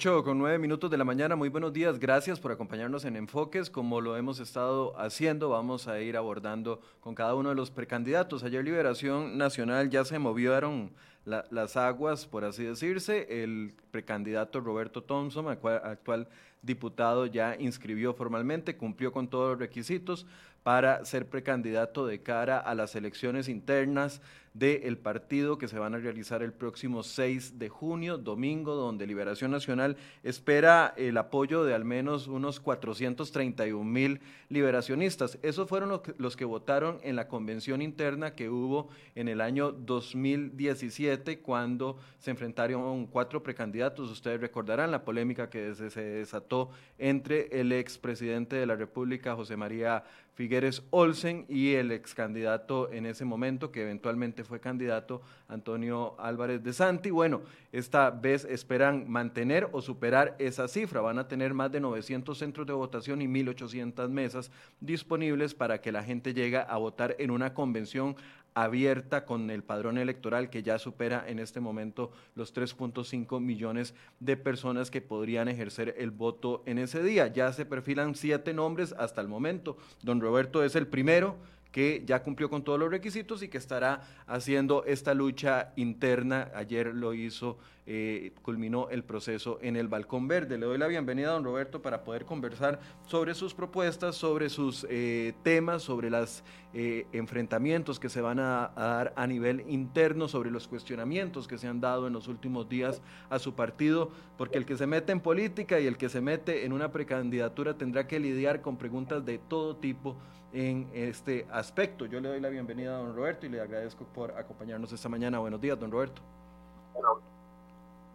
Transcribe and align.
8 0.00 0.24
con 0.24 0.38
9 0.38 0.58
minutos 0.58 0.90
de 0.90 0.96
la 0.96 1.04
mañana, 1.04 1.36
muy 1.36 1.50
buenos 1.50 1.74
días, 1.74 1.98
gracias 1.98 2.40
por 2.40 2.50
acompañarnos 2.52 3.04
en 3.04 3.16
Enfoques, 3.16 3.68
como 3.68 4.00
lo 4.00 4.16
hemos 4.16 4.40
estado 4.40 4.98
haciendo, 4.98 5.50
vamos 5.50 5.88
a 5.88 6.00
ir 6.00 6.16
abordando 6.16 6.80
con 7.00 7.14
cada 7.14 7.34
uno 7.34 7.50
de 7.50 7.54
los 7.54 7.70
precandidatos. 7.70 8.42
Ayer 8.42 8.64
Liberación 8.64 9.36
Nacional 9.36 9.90
ya 9.90 10.06
se 10.06 10.18
movieron 10.18 10.90
las 11.26 11.76
aguas, 11.76 12.24
por 12.24 12.46
así 12.46 12.64
decirse, 12.64 13.42
el 13.42 13.74
precandidato 13.90 14.60
Roberto 14.60 15.02
Thompson, 15.02 15.48
actual 15.48 16.28
diputado, 16.62 17.26
ya 17.26 17.54
inscribió 17.58 18.14
formalmente, 18.14 18.78
cumplió 18.78 19.12
con 19.12 19.28
todos 19.28 19.50
los 19.50 19.58
requisitos 19.58 20.26
para 20.62 21.04
ser 21.04 21.28
precandidato 21.28 22.06
de 22.06 22.22
cara 22.22 22.58
a 22.58 22.74
las 22.74 22.94
elecciones 22.96 23.50
internas 23.50 24.22
del 24.54 24.98
partido 24.98 25.58
que 25.58 25.68
se 25.68 25.78
van 25.78 25.94
a 25.94 25.98
realizar 25.98 26.42
el 26.42 26.52
próximo 26.52 27.04
6 27.04 27.58
de 27.58 27.68
junio, 27.68 28.18
domingo, 28.18 28.74
donde 28.74 29.06
Liberación 29.06 29.52
Nacional 29.52 29.96
espera 30.24 30.92
el 30.96 31.16
apoyo 31.18 31.64
de 31.64 31.74
al 31.74 31.84
menos 31.84 32.26
unos 32.26 32.58
431 32.58 33.84
mil 33.84 34.20
liberacionistas. 34.48 35.38
Esos 35.42 35.68
fueron 35.68 36.00
los 36.18 36.36
que, 36.36 36.44
votaron 36.44 36.98
en 37.02 37.14
la 37.14 37.28
convención 37.28 37.80
interna 37.80 38.34
que 38.34 38.48
hubo 38.48 38.88
en 39.14 39.28
el 39.28 39.40
año 39.40 39.70
2017 39.70 41.38
cuando 41.40 41.98
se 42.18 42.32
enfrentaron 42.32 43.06
cuatro 43.06 43.42
precandidatos. 43.42 44.10
Ustedes 44.10 44.40
recordarán 44.40 44.90
la 44.90 45.04
polémica 45.04 45.48
que 45.48 45.74
se 45.74 46.00
desató 46.00 46.70
entre 46.98 47.60
el 47.60 47.70
expresidente 47.72 48.56
de 48.56 48.66
la 48.66 48.74
República, 48.74 49.36
José 49.36 49.56
María 49.56 50.02
Figueres 50.40 50.82
Olsen, 50.88 51.44
y 51.50 51.74
el 51.74 51.92
ex 51.92 52.14
candidato 52.14 52.90
en 52.90 53.04
ese 53.04 53.26
momento, 53.26 53.70
que 53.70 53.82
eventualmente 53.82 54.42
fue 54.42 54.58
candidato, 54.58 55.20
Antonio 55.48 56.18
Álvarez 56.18 56.64
de 56.64 56.72
Santi. 56.72 57.10
Bueno, 57.10 57.42
esta 57.72 58.08
vez 58.08 58.46
esperan 58.46 59.04
mantener 59.06 59.68
o 59.72 59.82
superar 59.82 60.36
esa 60.38 60.66
cifra. 60.66 61.02
Van 61.02 61.18
a 61.18 61.28
tener 61.28 61.52
más 61.52 61.70
de 61.70 61.80
900 61.80 62.38
centros 62.38 62.66
de 62.66 62.72
votación 62.72 63.20
y 63.20 63.26
1.800 63.26 64.08
mesas 64.08 64.50
disponibles 64.80 65.52
para 65.52 65.82
que 65.82 65.92
la 65.92 66.02
gente 66.02 66.32
llegue 66.32 66.56
a 66.56 66.76
votar 66.78 67.16
en 67.18 67.30
una 67.30 67.52
convención 67.52 68.16
abierta 68.54 69.24
con 69.24 69.50
el 69.50 69.62
padrón 69.62 69.98
electoral 69.98 70.50
que 70.50 70.62
ya 70.62 70.78
supera 70.78 71.24
en 71.26 71.38
este 71.38 71.60
momento 71.60 72.10
los 72.34 72.54
3.5 72.54 73.40
millones 73.40 73.94
de 74.18 74.36
personas 74.36 74.90
que 74.90 75.00
podrían 75.00 75.48
ejercer 75.48 75.94
el 75.98 76.10
voto 76.10 76.62
en 76.66 76.78
ese 76.78 77.02
día. 77.02 77.28
Ya 77.28 77.52
se 77.52 77.66
perfilan 77.66 78.14
siete 78.14 78.52
nombres 78.52 78.94
hasta 78.98 79.20
el 79.20 79.28
momento. 79.28 79.76
Don 80.02 80.20
Roberto 80.20 80.64
es 80.64 80.76
el 80.76 80.86
primero 80.86 81.36
que 81.72 82.02
ya 82.06 82.22
cumplió 82.22 82.50
con 82.50 82.64
todos 82.64 82.78
los 82.78 82.90
requisitos 82.90 83.42
y 83.42 83.48
que 83.48 83.58
estará 83.58 84.02
haciendo 84.26 84.84
esta 84.84 85.14
lucha 85.14 85.72
interna. 85.76 86.50
Ayer 86.54 86.88
lo 86.94 87.14
hizo, 87.14 87.58
eh, 87.86 88.32
culminó 88.42 88.88
el 88.90 89.04
proceso 89.04 89.58
en 89.62 89.76
el 89.76 89.88
Balcón 89.88 90.26
Verde. 90.26 90.58
Le 90.58 90.66
doy 90.66 90.78
la 90.78 90.88
bienvenida 90.88 91.28
a 91.28 91.32
don 91.32 91.44
Roberto 91.44 91.80
para 91.80 92.02
poder 92.02 92.24
conversar 92.24 92.80
sobre 93.06 93.34
sus 93.34 93.54
propuestas, 93.54 94.16
sobre 94.16 94.48
sus 94.48 94.86
eh, 94.90 95.32
temas, 95.44 95.82
sobre 95.82 96.10
los 96.10 96.42
eh, 96.74 97.06
enfrentamientos 97.12 98.00
que 98.00 98.08
se 98.08 98.20
van 98.20 98.40
a, 98.40 98.72
a, 98.74 98.86
dar 98.86 99.12
a 99.16 99.26
nivel 99.26 99.64
interno, 99.68 100.28
sobre 100.28 100.50
los 100.50 100.66
cuestionamientos 100.66 101.46
que 101.46 101.58
se 101.58 101.68
han 101.68 101.80
dado 101.80 102.06
en 102.06 102.12
los 102.12 102.26
últimos 102.26 102.68
días 102.68 103.00
a 103.28 103.38
su 103.38 103.54
partido, 103.54 104.10
porque 104.36 104.58
el 104.58 104.66
que 104.66 104.76
se 104.76 104.86
mete 104.86 105.12
en 105.12 105.20
política 105.20 105.78
y 105.78 105.86
el 105.86 105.96
que 105.96 106.08
se 106.08 106.20
mete 106.20 106.64
en 106.64 106.72
una 106.72 106.90
precandidatura 106.90 107.76
tendrá 107.76 108.06
que 108.08 108.18
lidiar 108.18 108.60
con 108.60 108.76
preguntas 108.76 109.24
de 109.24 109.38
todo 109.38 109.76
tipo 109.76 110.16
en 110.52 110.88
este 110.92 111.46
aspecto. 111.50 112.06
Yo 112.06 112.20
le 112.20 112.28
doy 112.28 112.40
la 112.40 112.48
bienvenida 112.48 112.96
a 112.96 112.98
don 112.98 113.14
Roberto 113.14 113.46
y 113.46 113.48
le 113.48 113.60
agradezco 113.60 114.04
por 114.04 114.32
acompañarnos 114.32 114.92
esta 114.92 115.08
mañana. 115.08 115.38
Buenos 115.38 115.60
días, 115.60 115.78
don 115.78 115.90
Roberto. 115.90 116.22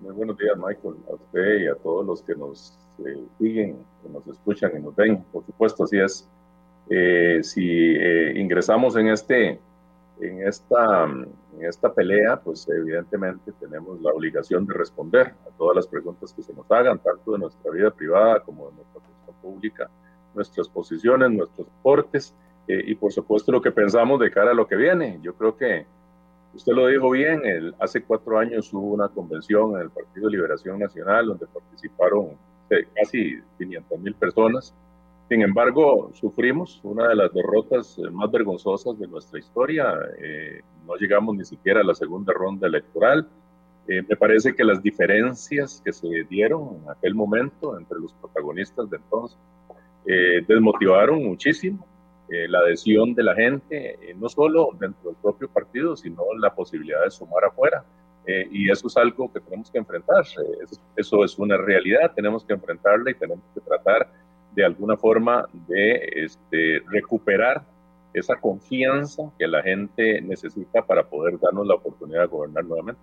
muy 0.02 0.14
buenos 0.14 0.38
días, 0.38 0.58
Michael, 0.58 0.96
a 1.10 1.14
usted 1.14 1.60
y 1.62 1.68
a 1.68 1.76
todos 1.76 2.06
los 2.06 2.22
que 2.22 2.36
nos 2.36 2.78
eh, 3.06 3.24
siguen, 3.40 3.78
que 4.04 4.10
nos 4.10 4.28
escuchan 4.28 4.72
y 4.78 4.82
nos 4.82 4.96
ven. 4.96 5.24
Por 5.32 5.46
supuesto, 5.46 5.84
así 5.86 5.98
es. 5.98 6.28
Eh, 6.90 7.40
si 7.42 7.68
eh, 7.68 8.34
ingresamos 8.40 8.96
en, 8.96 9.08
este, 9.08 9.60
en, 10.20 10.48
esta, 10.48 11.06
en 11.06 11.66
esta 11.66 11.94
pelea, 11.94 12.40
pues 12.44 12.68
evidentemente 12.70 13.52
tenemos 13.54 14.02
la 14.02 14.12
obligación 14.12 14.66
de 14.66 14.74
responder 14.74 15.34
a 15.48 15.58
todas 15.58 15.76
las 15.76 15.88
preguntas 15.88 16.34
que 16.34 16.44
se 16.44 16.54
nos 16.54 16.70
hagan, 16.70 17.00
tanto 17.00 17.32
de 17.32 17.40
nuestra 17.40 17.72
vida 17.72 17.90
privada 17.92 18.42
como 18.42 18.70
de 18.70 18.76
nuestra 18.76 19.00
vida 19.00 19.42
pública 19.42 19.90
nuestras 20.36 20.68
posiciones, 20.68 21.32
nuestros 21.32 21.68
aportes 21.80 22.34
eh, 22.68 22.84
y 22.88 22.96
por 22.96 23.12
supuesto 23.12 23.52
lo 23.52 23.62
que 23.62 23.72
pensamos 23.72 24.20
de 24.20 24.32
cara 24.32 24.52
a 24.52 24.54
lo 24.54 24.68
que 24.68 24.76
viene. 24.76 25.20
Yo 25.22 25.34
creo 25.36 25.56
que 25.56 25.86
usted 26.54 26.74
lo 26.74 26.88
dijo 26.88 27.10
bien, 27.12 27.46
el, 27.46 27.76
hace 27.80 28.04
cuatro 28.04 28.38
años 28.38 28.72
hubo 28.74 28.94
una 28.94 29.08
convención 29.10 29.76
en 29.76 29.82
el 29.82 29.90
Partido 29.90 30.28
de 30.28 30.36
Liberación 30.36 30.80
Nacional 30.80 31.28
donde 31.28 31.46
participaron 31.48 32.32
eh, 32.70 32.88
casi 32.96 33.40
500 33.58 34.00
mil 34.00 34.16
personas. 34.16 34.74
Sin 35.30 35.42
embargo, 35.42 36.12
sufrimos 36.14 36.80
una 36.84 37.08
de 37.08 37.16
las 37.16 37.34
derrotas 37.34 37.98
eh, 37.98 38.10
más 38.12 38.32
vergonzosas 38.32 38.98
de 39.00 39.08
nuestra 39.08 39.40
historia. 39.40 39.94
no 40.88 40.96
llegamos 40.96 41.36
ni 41.36 41.46
siquiera 41.46 41.82
a 41.82 41.84
la 41.84 41.96
segunda 41.96 42.34
ronda 42.34 42.68
electoral. 42.68 43.28
me 43.88 44.16
parece 44.16 44.56
que 44.56 44.64
las 44.64 44.82
diferencias 44.82 45.82
que 45.86 45.94
se 45.94 46.08
dieron 46.30 46.82
en 46.82 46.90
aquel 46.90 47.14
momento 47.14 47.78
entre 47.78 48.00
los 48.00 48.14
protagonistas 48.14 48.90
de 48.90 48.98
entonces 48.98 49.38
eh, 50.08 50.44
desmotivaron 50.48 51.24
muchísimo 51.24 51.86
eh, 52.30 52.48
la 52.48 52.60
adhesión 52.60 53.14
de 53.14 53.24
la 53.24 53.36
gente, 53.36 53.98
eh, 54.02 54.16
no 54.16 54.30
solo 54.30 54.70
dentro 54.80 55.10
del 55.10 55.20
propio 55.22 55.48
partido, 55.50 55.96
sino 55.96 56.24
la 56.40 56.54
posibilidad 56.54 57.04
de 57.04 57.12
sumar 57.12 57.46
afuera. 57.46 57.84
y 58.28 58.72
eso 58.72 58.88
es 58.88 58.98
algo 58.98 59.32
que 59.32 59.40
tenemos 59.40 59.70
que 59.70 59.78
enfrentar. 59.78 60.22
Eso, 60.22 60.82
eso, 60.96 61.24
es 61.24 61.38
una 61.38 61.58
realidad, 61.58 62.12
tenemos 62.16 62.44
que 62.44 62.54
enfrentarla 62.54 63.12
y 63.12 63.14
tenemos 63.14 63.46
que 63.54 63.62
tratar 63.62 64.10
de 64.56 64.66
alguna 64.66 64.98
forma 64.98 65.48
de 65.68 66.10
este, 66.16 66.82
recuperar 66.90 67.64
esa 68.14 68.36
confianza 68.38 69.32
que 69.38 69.48
la 69.48 69.62
gente 69.62 70.22
necesita 70.22 70.84
para 70.84 71.04
poder 71.04 71.38
darnos 71.40 71.68
la 71.68 71.76
oportunidad 71.76 72.22
de 72.22 72.28
gobernar 72.28 72.66
nuevamente. 72.66 73.02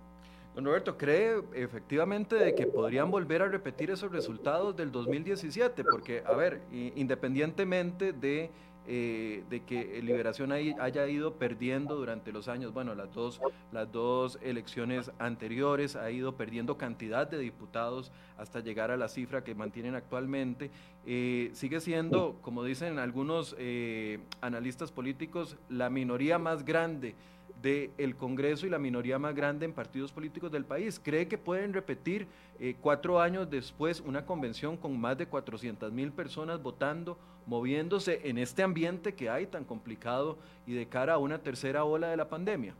Don 0.55 0.65
Roberto, 0.65 0.97
¿cree 0.97 1.41
efectivamente 1.55 2.35
de 2.35 2.53
que 2.53 2.67
podrían 2.67 3.09
volver 3.09 3.41
a 3.41 3.47
repetir 3.47 3.89
esos 3.89 4.11
resultados 4.11 4.75
del 4.75 4.91
2017? 4.91 5.83
Porque, 5.83 6.21
a 6.27 6.33
ver, 6.33 6.61
independientemente 6.71 8.13
de, 8.13 8.51
eh, 8.85 9.43
de 9.49 9.63
que 9.63 9.99
Liberación 10.03 10.51
haya 10.51 11.07
ido 11.07 11.33
perdiendo 11.39 11.95
durante 11.95 12.31
los 12.31 12.47
años, 12.47 12.71
bueno, 12.71 12.93
las 12.93 13.11
dos, 13.15 13.41
las 13.71 13.91
dos 13.91 14.37
elecciones 14.43 15.09
anteriores, 15.17 15.95
ha 15.95 16.11
ido 16.11 16.35
perdiendo 16.37 16.77
cantidad 16.77 17.27
de 17.27 17.39
diputados 17.39 18.11
hasta 18.37 18.59
llegar 18.59 18.91
a 18.91 18.97
la 18.97 19.07
cifra 19.07 19.43
que 19.43 19.55
mantienen 19.55 19.95
actualmente, 19.95 20.69
eh, 21.07 21.49
sigue 21.53 21.79
siendo, 21.79 22.37
como 22.43 22.63
dicen 22.63 22.99
algunos 22.99 23.55
eh, 23.57 24.19
analistas 24.39 24.91
políticos, 24.91 25.57
la 25.67 25.89
minoría 25.89 26.37
más 26.37 26.63
grande 26.63 27.15
del 27.61 28.15
Congreso 28.17 28.67
y 28.67 28.69
la 28.69 28.77
minoría 28.77 29.17
más 29.17 29.33
grande 29.33 29.65
en 29.65 29.71
partidos 29.71 30.11
políticos 30.11 30.51
del 30.51 30.65
país. 30.65 30.99
¿Cree 31.01 31.27
que 31.27 31.37
pueden 31.37 31.73
repetir 31.73 32.27
eh, 32.59 32.75
cuatro 32.81 33.21
años 33.21 33.49
después 33.49 34.01
una 34.01 34.25
convención 34.25 34.75
con 34.75 34.99
más 34.99 35.17
de 35.17 35.27
400 35.27 35.91
mil 35.91 36.11
personas 36.11 36.61
votando, 36.61 37.17
moviéndose 37.45 38.19
en 38.25 38.37
este 38.37 38.63
ambiente 38.63 39.13
que 39.13 39.29
hay 39.29 39.47
tan 39.47 39.63
complicado 39.63 40.37
y 40.67 40.73
de 40.73 40.87
cara 40.87 41.13
a 41.13 41.17
una 41.17 41.39
tercera 41.39 41.85
ola 41.85 42.09
de 42.09 42.17
la 42.17 42.27
pandemia? 42.27 42.75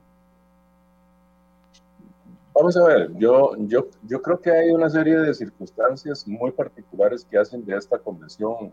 Vamos 2.53 2.77
a 2.77 2.83
ver, 2.85 3.11
yo, 3.17 3.55
yo, 3.57 3.87
yo 4.03 4.21
creo 4.21 4.39
que 4.39 4.51
hay 4.51 4.69
una 4.69 4.87
serie 4.87 5.17
de 5.17 5.33
circunstancias 5.33 6.27
muy 6.27 6.51
particulares 6.51 7.25
que 7.25 7.37
hacen 7.37 7.65
de 7.65 7.75
esta 7.75 7.97
convención 7.97 8.71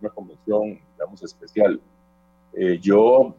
una 0.00 0.10
convención, 0.10 0.78
digamos, 0.92 1.22
especial. 1.22 1.80
Eh, 2.52 2.78
yo 2.78 3.34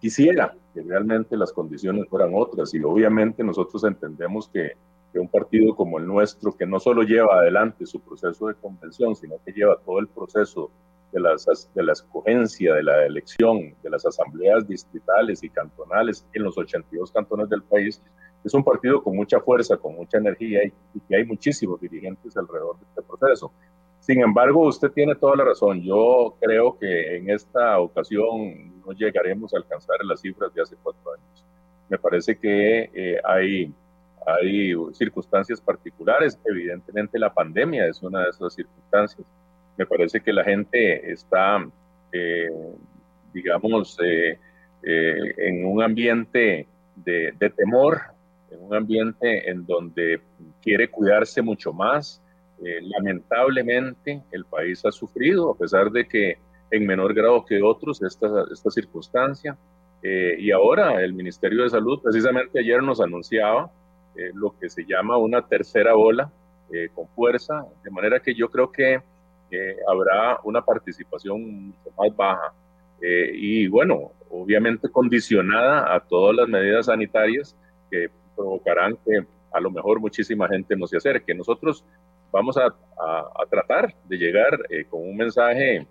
quisiera 0.00 0.52
que 0.76 0.82
realmente 0.82 1.38
las 1.38 1.54
condiciones 1.54 2.06
fueran 2.06 2.32
otras 2.34 2.74
y 2.74 2.82
obviamente 2.82 3.42
nosotros 3.42 3.82
entendemos 3.84 4.46
que, 4.48 4.72
que, 5.10 5.18
un 5.18 5.26
partido 5.26 5.74
como 5.74 5.98
el 5.98 6.06
nuestro, 6.06 6.54
que 6.54 6.66
no 6.66 6.78
solo 6.78 7.02
lleva 7.02 7.38
adelante 7.38 7.86
su 7.86 7.98
proceso 8.00 8.48
de 8.48 8.54
convención, 8.56 9.16
sino 9.16 9.36
que 9.42 9.52
lleva 9.52 9.78
todo 9.86 10.00
el 10.00 10.08
proceso 10.08 10.70
de, 11.12 11.20
las, 11.20 11.46
de 11.74 11.82
la 11.82 11.94
escogencia, 11.94 12.74
de 12.74 12.82
la 12.82 13.06
elección, 13.06 13.74
de 13.82 13.88
las 13.88 14.04
asambleas 14.04 14.68
distritales 14.68 15.42
y 15.42 15.48
cantonales 15.48 16.26
en 16.34 16.42
los 16.42 16.58
82 16.58 17.10
cantones 17.10 17.48
del 17.48 17.62
país, 17.62 18.02
es 18.44 18.52
un 18.52 18.62
partido 18.62 19.02
con 19.02 19.16
mucha 19.16 19.40
fuerza, 19.40 19.78
con 19.78 19.94
mucha 19.94 20.18
energía 20.18 20.62
y, 20.62 20.72
y 20.94 21.00
que 21.08 21.16
hay 21.16 21.24
muchísimos 21.24 21.80
dirigentes 21.80 22.36
alrededor 22.36 22.78
de 22.78 22.84
este 22.84 23.02
proceso. 23.02 23.50
Sin 24.00 24.20
embargo, 24.20 24.68
usted 24.68 24.90
tiene 24.90 25.14
toda 25.14 25.36
la 25.36 25.44
razón. 25.44 25.82
Yo 25.82 26.36
creo 26.38 26.78
que 26.78 27.16
en 27.16 27.30
esta 27.30 27.80
ocasión 27.80 28.75
no 28.86 28.92
llegaremos 28.92 29.52
a 29.52 29.58
alcanzar 29.58 29.96
las 30.04 30.20
cifras 30.20 30.54
de 30.54 30.62
hace 30.62 30.76
cuatro 30.82 31.12
años. 31.12 31.44
Me 31.88 31.98
parece 31.98 32.36
que 32.38 32.90
eh, 32.94 33.20
hay, 33.24 33.72
hay 34.26 34.74
circunstancias 34.92 35.60
particulares. 35.60 36.38
Evidentemente 36.44 37.18
la 37.18 37.32
pandemia 37.32 37.86
es 37.86 38.02
una 38.02 38.22
de 38.24 38.30
esas 38.30 38.54
circunstancias. 38.54 39.26
Me 39.76 39.86
parece 39.86 40.20
que 40.20 40.32
la 40.32 40.44
gente 40.44 41.12
está, 41.12 41.66
eh, 42.12 42.50
digamos, 43.32 43.98
eh, 44.02 44.38
en 44.82 45.66
un 45.66 45.82
ambiente 45.82 46.66
de, 46.94 47.32
de 47.38 47.50
temor, 47.50 48.00
en 48.50 48.62
un 48.62 48.74
ambiente 48.74 49.50
en 49.50 49.66
donde 49.66 50.20
quiere 50.62 50.88
cuidarse 50.88 51.42
mucho 51.42 51.72
más, 51.72 52.22
eh, 52.64 52.80
lamentablemente 52.82 54.22
el 54.30 54.46
país 54.46 54.84
ha 54.86 54.92
sufrido, 54.92 55.50
a 55.50 55.58
pesar 55.58 55.90
de 55.90 56.08
que 56.08 56.38
en 56.70 56.86
menor 56.86 57.14
grado 57.14 57.44
que 57.44 57.62
otros 57.62 58.02
esta, 58.02 58.44
esta 58.52 58.70
circunstancia. 58.70 59.56
Eh, 60.02 60.36
y 60.38 60.50
ahora 60.50 61.02
el 61.02 61.12
Ministerio 61.12 61.62
de 61.62 61.70
Salud 61.70 62.00
precisamente 62.02 62.58
ayer 62.58 62.82
nos 62.82 63.00
anunciaba 63.00 63.70
eh, 64.16 64.30
lo 64.34 64.56
que 64.58 64.68
se 64.68 64.84
llama 64.84 65.16
una 65.16 65.42
tercera 65.42 65.96
ola 65.96 66.30
con 66.96 67.06
fuerza, 67.06 67.64
de 67.84 67.90
manera 67.92 68.18
que 68.18 68.34
yo 68.34 68.50
creo 68.50 68.72
que 68.72 69.00
habrá 69.88 70.40
una 70.42 70.60
participación 70.62 71.68
mucho 71.68 71.90
más 71.96 72.16
baja 72.16 72.52
y 73.00 73.68
bueno, 73.68 74.10
obviamente 74.30 74.88
condicionada 74.88 75.94
a 75.94 76.00
todas 76.00 76.34
las 76.34 76.48
medidas 76.48 76.86
sanitarias 76.86 77.54
que 77.88 78.10
provocarán 78.34 78.98
que 79.04 79.24
a 79.52 79.60
lo 79.60 79.70
mejor 79.70 80.00
muchísima 80.00 80.48
gente 80.48 80.76
no 80.76 80.86
se 80.86 80.98
acerque. 80.98 81.34
Nosotros 81.34 81.84
vamos 82.30 82.56
a, 82.58 82.74
tratar 83.50 83.94
de 84.04 84.16
llegar 84.16 84.58
eh, 84.68 84.84
con 84.84 85.00
un 85.00 85.16
mensaje 85.16 85.86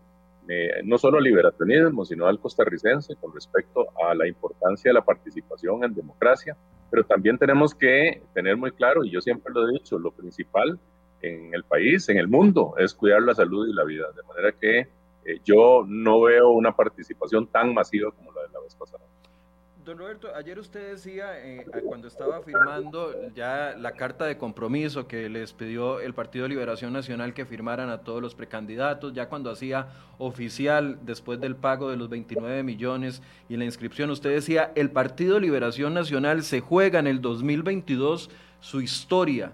eh, 0.48 0.82
no 0.84 0.98
solo 0.98 1.18
al 1.18 1.24
liberacionismo, 1.24 2.06
sino 2.06 2.28
al 2.28 2.40
costarricense 2.40 3.16
con 3.16 3.34
respecto 3.34 3.88
a 4.04 4.14
la 4.14 4.28
importancia 4.28 4.90
de 4.90 4.94
la 4.94 5.04
participación 5.04 5.84
en 5.84 5.94
democracia, 5.94 6.56
pero 6.92 7.04
también 7.04 7.38
tenemos 7.38 7.74
que 7.74 8.22
tener 8.34 8.56
muy 8.58 8.72
claro, 8.72 9.04
y 9.04 9.12
yo 9.12 9.22
siempre 9.22 9.54
lo 9.54 9.68
he 9.68 9.74
dicho, 9.74 9.98
lo 9.98 10.12
principal 10.12 10.80
en 11.22 11.54
el 11.54 11.64
país, 11.64 12.08
en 12.10 12.18
el 12.18 12.28
mundo, 12.28 12.76
es 12.78 12.94
cuidar 12.94 13.22
la 13.24 13.34
salud 13.34 13.68
y 13.68 13.74
la 13.74 13.84
vida, 13.84 14.06
de 14.16 14.24
manera 14.24 14.52
que 14.52 14.80
eh, 15.26 15.40
yo 15.44 15.84
no 15.88 16.22
veo 16.22 16.50
una 16.50 16.76
participación 16.76 17.48
tan 17.48 17.74
masiva 17.74 18.12
como 18.12 18.32
la 18.32 18.44
de 18.44 18.50
la 18.50 18.60
vez 18.60 18.76
pasada. 18.76 19.04
Don 19.86 20.00
Roberto, 20.00 20.30
ayer 20.36 20.58
usted 20.58 20.94
decía, 20.94 21.46
eh, 21.46 21.64
cuando 21.86 22.08
estaba 22.08 22.42
firmando 22.42 23.14
ya 23.36 23.76
la 23.78 23.92
carta 23.92 24.26
de 24.26 24.36
compromiso 24.36 25.08
que 25.08 25.30
les 25.30 25.54
pidió 25.54 26.00
el 26.00 26.16
Partido 26.16 26.44
de 26.44 26.50
Liberación 26.50 26.92
Nacional 26.92 27.36
que 27.36 27.46
firmaran 27.46 27.92
a 27.92 28.00
todos 28.00 28.20
los 28.20 28.34
precandidatos, 28.34 29.14
ya 29.14 29.30
cuando 29.30 29.52
hacía 29.52 29.90
oficial 30.18 30.98
después 31.04 31.40
del 31.40 31.56
pago 31.56 31.92
de 31.92 31.98
los 31.98 32.10
29 32.10 32.64
millones 32.64 33.22
y 33.48 33.58
la 33.58 33.66
inscripción, 33.66 34.10
usted 34.10 34.32
decía, 34.32 34.72
el 34.74 34.90
Partido 34.90 35.36
de 35.36 35.42
Liberación 35.42 35.94
Nacional 35.94 36.42
se 36.42 36.62
juega 36.62 36.98
en 36.98 37.06
el 37.06 37.22
2022 37.22 38.32
su 38.62 38.82
historia 38.82 39.52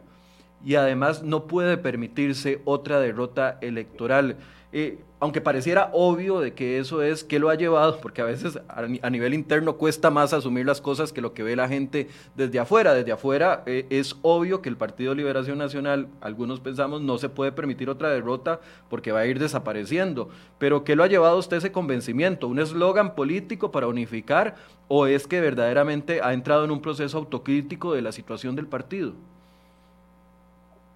y 0.64 0.76
además 0.76 1.24
no 1.24 1.46
puede 1.46 1.78
permitirse 1.78 2.62
otra 2.64 3.02
derrota 3.02 3.58
electoral. 3.60 4.38
Eh, 4.74 5.00
aunque 5.20 5.42
pareciera 5.42 5.92
obvio 5.94 6.40
de 6.40 6.54
que 6.54 6.80
eso 6.80 7.04
es, 7.04 7.24
¿qué 7.24 7.38
lo 7.38 7.50
ha 7.50 7.56
llevado? 7.56 8.00
Porque 8.02 8.22
a 8.22 8.26
veces 8.26 8.60
a, 8.68 9.10
nivel 9.10 9.34
interno 9.36 9.78
cuesta 9.78 10.10
más 10.10 10.34
asumir 10.34 10.66
las 10.66 10.82
cosas 10.82 11.14
que 11.14 11.22
lo 11.22 11.34
que 11.34 11.44
ve 11.44 11.56
la 11.56 11.68
gente 11.68 12.08
desde 12.36 12.58
afuera. 12.58 12.94
Desde 12.94 13.12
afuera 13.12 13.62
eh, 13.68 13.86
es 13.92 14.16
obvio 14.24 14.62
que 14.62 14.70
el 14.70 14.78
Partido 14.78 15.14
Liberación 15.14 15.60
Nacional, 15.60 16.08
algunos 16.22 16.60
pensamos, 16.60 17.02
no 17.02 17.20
se 17.20 17.30
puede 17.30 17.52
permitir 17.52 17.90
otra 17.90 18.10
derrota 18.10 18.62
porque 18.90 19.12
va 19.12 19.20
a 19.20 19.28
ir 19.28 19.38
desapareciendo. 19.38 20.30
Pero 20.58 20.84
¿qué 20.84 20.96
lo 20.96 21.04
ha 21.04 21.08
llevado 21.08 21.36
a 21.36 21.40
usted 21.40 21.58
ese 21.58 21.72
convencimiento? 21.72 22.48
¿Un 22.48 22.60
eslogan 22.60 23.14
político 23.14 23.72
para 23.72 23.88
unificar 23.88 24.56
o 24.88 25.06
es 25.06 25.28
que 25.28 25.42
verdaderamente 25.42 26.22
ha 26.24 26.34
entrado 26.34 26.64
en 26.64 26.72
un 26.72 26.82
proceso 26.82 27.20
autocrítico 27.20 27.94
de 27.94 28.02
la 28.02 28.12
situación 28.12 28.56
del 28.56 28.66
partido? 28.66 29.14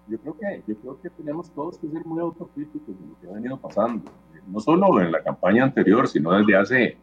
Yo 0.08 0.18
creo 0.18 0.36
que, 0.38 0.62
yo 0.66 0.76
creo 0.76 1.00
que 1.00 1.10
tenemos 1.10 1.50
todos 1.50 1.78
que 1.78 1.88
ser 1.88 2.04
muy 2.04 2.20
autocríticos 2.20 2.98
de 2.98 3.06
lo 3.06 3.20
que 3.20 3.28
ha 3.28 3.32
venido 3.32 3.56
pasando, 3.58 4.10
no 4.46 4.60
solo 4.60 5.00
en 5.00 5.10
la 5.10 5.22
campaña 5.22 5.64
anterior, 5.64 6.06
sino 6.06 6.32
desde 6.32 6.56
hace, 6.56 6.98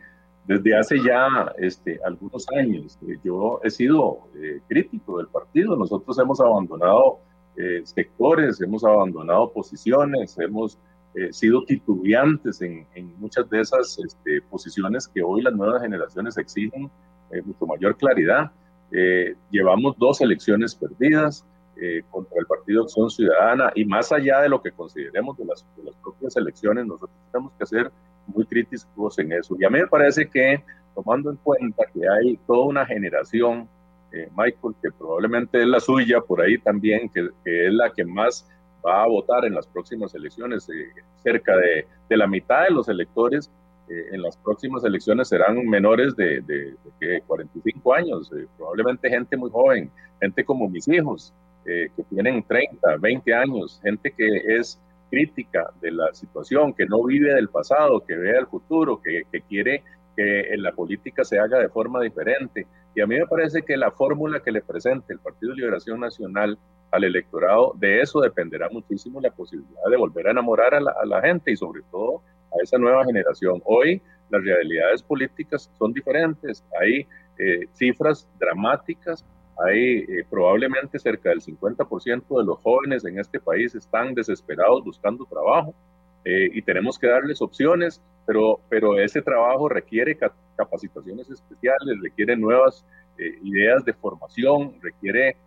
desde 0.47 0.77
hace 0.77 0.97
ya 1.03 1.53
este, 1.57 1.99
algunos 2.05 2.47
años. 2.55 2.97
Yo 3.23 3.59
he 3.63 3.69
sido 3.69 4.19
eh, 4.35 4.61
crítico 4.67 5.17
del 5.17 5.27
partido, 5.27 5.75
nosotros 5.75 6.17
hemos 6.19 6.39
abandonado 6.39 7.19
eh, 7.57 7.81
sectores, 7.83 8.61
hemos 8.61 8.83
abandonado 8.85 9.51
posiciones, 9.51 10.37
hemos 10.39 10.79
eh, 11.15 11.31
sido 11.33 11.63
titubeantes 11.65 12.61
en, 12.61 12.87
en, 12.95 13.13
muchas 13.19 13.49
de 13.49 13.61
esas 13.61 13.99
este, 13.99 14.41
posiciones 14.49 15.07
que 15.07 15.21
hoy 15.21 15.41
las 15.41 15.53
nuevas 15.53 15.81
generaciones 15.81 16.37
exigen 16.37 16.89
mucho 17.45 17.65
mayor 17.65 17.97
claridad. 17.97 18.51
llevamos 19.49 19.97
dos 19.97 20.21
elecciones 20.21 20.75
perdidas, 20.75 21.43
eh, 21.75 22.03
contra 22.11 22.39
el 22.39 22.45
Partido 22.45 22.83
Acción 22.83 23.09
Ciudadana 23.09 23.71
y 23.73 23.83
más 23.83 24.11
allá 24.11 24.41
de 24.41 24.49
lo 24.49 24.61
que 24.61 24.71
consideremos 24.71 25.35
de 25.37 25.45
las, 25.45 25.65
de 25.75 25.83
las 25.83 25.95
propias 25.95 26.35
elecciones, 26.35 26.85
nosotros 26.85 27.17
tenemos 27.31 27.51
que 27.57 27.65
ser 27.65 27.91
muy 28.27 28.45
críticos 28.45 29.17
en 29.17 29.31
eso. 29.31 29.55
Y 29.59 29.65
a 29.65 29.71
mí 29.71 29.79
me 29.79 29.87
parece 29.87 30.29
que, 30.29 30.63
tomando 30.93 31.31
en 31.31 31.37
cuenta 31.37 31.83
que 31.91 32.07
hay 32.07 32.37
toda 32.45 32.65
una 32.65 32.85
generación, 32.85 33.67
eh, 34.11 34.29
Michael, 34.37 34.75
que 34.83 34.91
probablemente 34.91 35.61
es 35.61 35.67
la 35.67 35.79
suya 35.79 36.21
por 36.21 36.41
ahí 36.41 36.59
también, 36.59 37.09
que, 37.09 37.29
es 37.43 37.73
la 37.73 37.91
que 37.91 38.05
más 38.05 38.47
va 38.85 39.03
a 39.03 39.07
votar 39.07 39.43
en 39.43 39.55
las 39.55 39.65
próximas 39.65 40.13
elecciones, 40.13 40.69
eh, 40.69 40.91
cerca 41.23 41.57
de, 41.57 41.87
la 42.15 42.27
mitad 42.27 42.65
de 42.65 42.69
los 42.69 42.87
electores 42.87 43.49
en 43.89 44.21
las 44.21 44.37
próximas 44.37 44.83
elecciones 44.85 45.27
serán 45.27 45.67
menores 45.67 46.15
de, 46.15 46.41
de, 46.41 46.75
de 46.99 47.21
45 47.27 47.93
años, 47.93 48.31
probablemente 48.57 49.09
gente 49.09 49.35
muy 49.35 49.49
joven, 49.49 49.91
gente 50.21 50.45
como 50.45 50.69
mis 50.69 50.87
hijos, 50.87 51.33
eh, 51.65 51.89
que 51.95 52.03
tienen 52.03 52.43
30, 52.43 52.97
20 52.97 53.33
años, 53.33 53.79
gente 53.83 54.11
que 54.11 54.57
es 54.57 54.79
crítica 55.09 55.69
de 55.81 55.91
la 55.91 56.13
situación, 56.13 56.73
que 56.73 56.85
no 56.85 57.03
vive 57.03 57.33
del 57.33 57.49
pasado, 57.49 58.03
que 58.05 58.15
ve 58.15 58.37
el 58.37 58.47
futuro, 58.47 59.01
que, 59.01 59.23
que 59.31 59.41
quiere 59.41 59.83
que 60.15 60.53
en 60.53 60.61
la 60.61 60.71
política 60.71 61.23
se 61.23 61.39
haga 61.39 61.59
de 61.59 61.69
forma 61.69 62.01
diferente. 62.01 62.67
Y 62.95 63.01
a 63.01 63.07
mí 63.07 63.17
me 63.17 63.25
parece 63.25 63.63
que 63.63 63.77
la 63.77 63.91
fórmula 63.91 64.41
que 64.41 64.51
le 64.51 64.61
presente 64.61 65.13
el 65.13 65.19
Partido 65.19 65.51
de 65.51 65.61
Liberación 65.61 65.99
Nacional 65.99 66.57
al 66.91 67.03
electorado, 67.03 67.73
de 67.75 68.01
eso 68.01 68.21
dependerá 68.21 68.69
muchísimo 68.69 69.19
la 69.19 69.31
posibilidad 69.31 69.89
de 69.89 69.97
volver 69.97 70.27
a 70.27 70.31
enamorar 70.31 70.75
a 70.75 70.79
la, 70.79 70.91
a 71.01 71.05
la 71.05 71.21
gente 71.21 71.51
y 71.51 71.55
sobre 71.55 71.81
todo 71.91 72.21
a 72.51 72.61
esa 72.61 72.77
nueva 72.77 73.03
generación. 73.05 73.61
Hoy 73.65 74.01
las 74.29 74.43
realidades 74.43 75.01
políticas 75.01 75.71
son 75.77 75.93
diferentes, 75.93 76.63
hay 76.79 77.07
eh, 77.37 77.67
cifras 77.73 78.27
dramáticas 78.39 79.25
hay 79.57 79.99
eh, 79.99 80.25
probablemente 80.29 80.97
cerca 80.99 81.29
del 81.29 81.41
50% 81.41 82.37
de 82.37 82.43
los 82.43 82.59
jóvenes 82.59 83.05
en 83.05 83.19
este 83.19 83.39
país 83.39 83.75
están 83.75 84.13
desesperados 84.13 84.83
buscando 84.83 85.25
trabajo 85.25 85.73
eh, 86.25 86.49
y 86.53 86.61
tenemos 86.61 86.97
que 86.97 87.07
darles 87.07 87.41
opciones, 87.41 88.01
pero, 88.25 88.59
pero 88.69 88.97
ese 88.97 89.21
trabajo 89.21 89.69
requiere 89.69 90.17
capacitaciones 90.55 91.29
especiales, 91.29 92.01
requiere 92.01 92.35
nuevas 92.37 92.85
eh, 93.17 93.37
ideas 93.43 93.83
de 93.85 93.93
formación, 93.93 94.75
requiere 94.81 95.37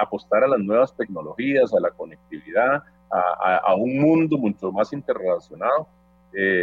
apostar 0.00 0.44
a 0.44 0.46
las 0.46 0.60
nuevas 0.60 0.96
tecnologías, 0.96 1.74
a 1.74 1.80
la 1.80 1.90
conectividad, 1.90 2.84
a, 3.10 3.56
a 3.56 3.74
un 3.74 3.98
mundo 3.98 4.38
mucho 4.38 4.70
más 4.70 4.92
interrelacionado. 4.92 5.88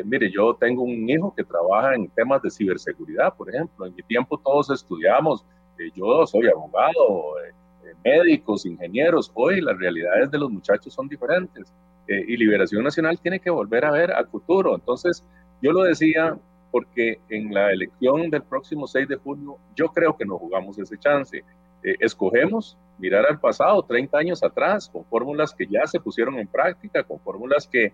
mire, 0.05 0.31
yo 0.31 0.53
tengo 0.53 0.83
un 0.83 1.09
hijo 1.09 1.33
que 1.35 1.43
trabaja 1.43 1.93
en 1.93 2.07
temas 2.07 2.41
de 2.41 2.49
ciberseguridad, 2.49 3.33
por 3.35 3.49
ejemplo. 3.49 3.85
En 3.85 3.93
mi 3.95 4.03
tiempo 4.03 4.37
todos 4.37 4.69
estudiamos 4.69 5.45
yo 5.95 6.25
soy 6.27 6.47
abogado, 6.47 7.39
eh, 7.39 7.53
eh, 7.83 7.93
médicos, 8.03 8.65
ingenieros. 8.65 9.31
Hoy 9.33 9.61
las 9.61 9.77
realidades 9.77 10.29
de 10.31 10.37
los 10.37 10.51
muchachos 10.51 10.93
son 10.93 11.07
diferentes 11.07 11.73
eh, 12.07 12.23
y 12.27 12.37
Liberación 12.37 12.83
Nacional 12.83 13.19
tiene 13.19 13.39
que 13.39 13.49
volver 13.49 13.85
a 13.85 13.91
ver 13.91 14.11
al 14.11 14.27
futuro. 14.27 14.75
Entonces, 14.75 15.23
yo 15.61 15.71
lo 15.71 15.83
decía 15.83 16.37
porque 16.71 17.19
en 17.29 17.53
la 17.53 17.71
elección 17.71 18.29
del 18.29 18.43
próximo 18.43 18.87
6 18.87 19.07
de 19.07 19.17
junio, 19.17 19.57
yo 19.75 19.87
creo 19.89 20.15
que 20.15 20.25
nos 20.25 20.39
jugamos 20.39 20.77
ese 20.77 20.97
chance. 20.97 21.43
escogemos 21.83 22.77
mirar 22.99 23.25
al 23.25 23.39
pasado, 23.39 23.81
30 23.83 24.17
años 24.17 24.43
atrás, 24.43 24.87
con 24.87 25.03
fórmulas 25.05 25.53
que 25.53 25.65
ya 25.65 25.85
se 25.87 25.99
pusieron 25.99 26.37
en 26.37 26.47
práctica, 26.47 27.03
con 27.03 27.19
fórmulas 27.19 27.67
que 27.67 27.91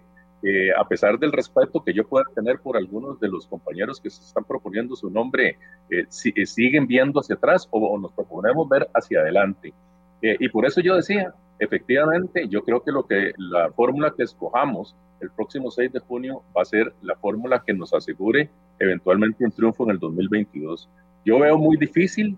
a 0.77 0.87
pesar 0.87 1.17
del 1.17 1.31
respeto 1.31 1.83
que 1.83 1.93
yo 1.93 2.07
pueda 2.07 2.25
tener 2.35 2.59
por 2.59 2.77
algunos 2.77 3.19
de 3.19 3.27
los 3.27 3.47
compañeros 3.47 3.99
que 3.99 4.09
se 4.09 4.21
están 4.21 4.43
proponiendo 4.43 4.95
su 4.95 5.09
nombre, 5.09 5.57
eh, 5.89 6.05
si, 6.09 6.31
eh, 6.35 6.45
siguen 6.45 6.87
viendo 6.87 7.19
hacia 7.19 7.35
atrás 7.35 7.67
o, 7.71 7.97
nos 7.97 8.11
proponemos 8.13 8.69
ver 8.69 8.87
hacia 8.93 9.21
adelante. 9.21 9.73
Eh, 10.21 10.37
y 10.39 10.49
por 10.49 10.65
eso 10.65 10.79
yo 10.81 10.95
decía, 10.95 11.33
efectivamente, 11.59 12.47
yo 12.47 12.63
creo 12.63 12.83
que, 12.83 12.91
lo 12.91 13.05
que 13.05 13.33
la 13.37 13.71
fórmula 13.71 14.13
que 14.15 14.23
escojamos 14.23 14.95
el 15.19 15.31
próximo 15.31 15.71
6 15.71 15.93
de 15.93 15.99
junio 15.99 16.43
va 16.55 16.61
a 16.61 16.65
ser 16.65 16.93
la 17.01 17.15
fórmula 17.15 17.63
que 17.65 17.73
nos 17.73 17.93
asegure 17.93 18.51
eventualmente 18.79 19.43
un 19.43 19.51
triunfo 19.51 19.83
en 19.85 19.91
el 19.91 19.99
2022. 19.99 20.87
Yo 21.25 21.39
veo 21.39 21.57
muy 21.57 21.77
difícil, 21.77 22.37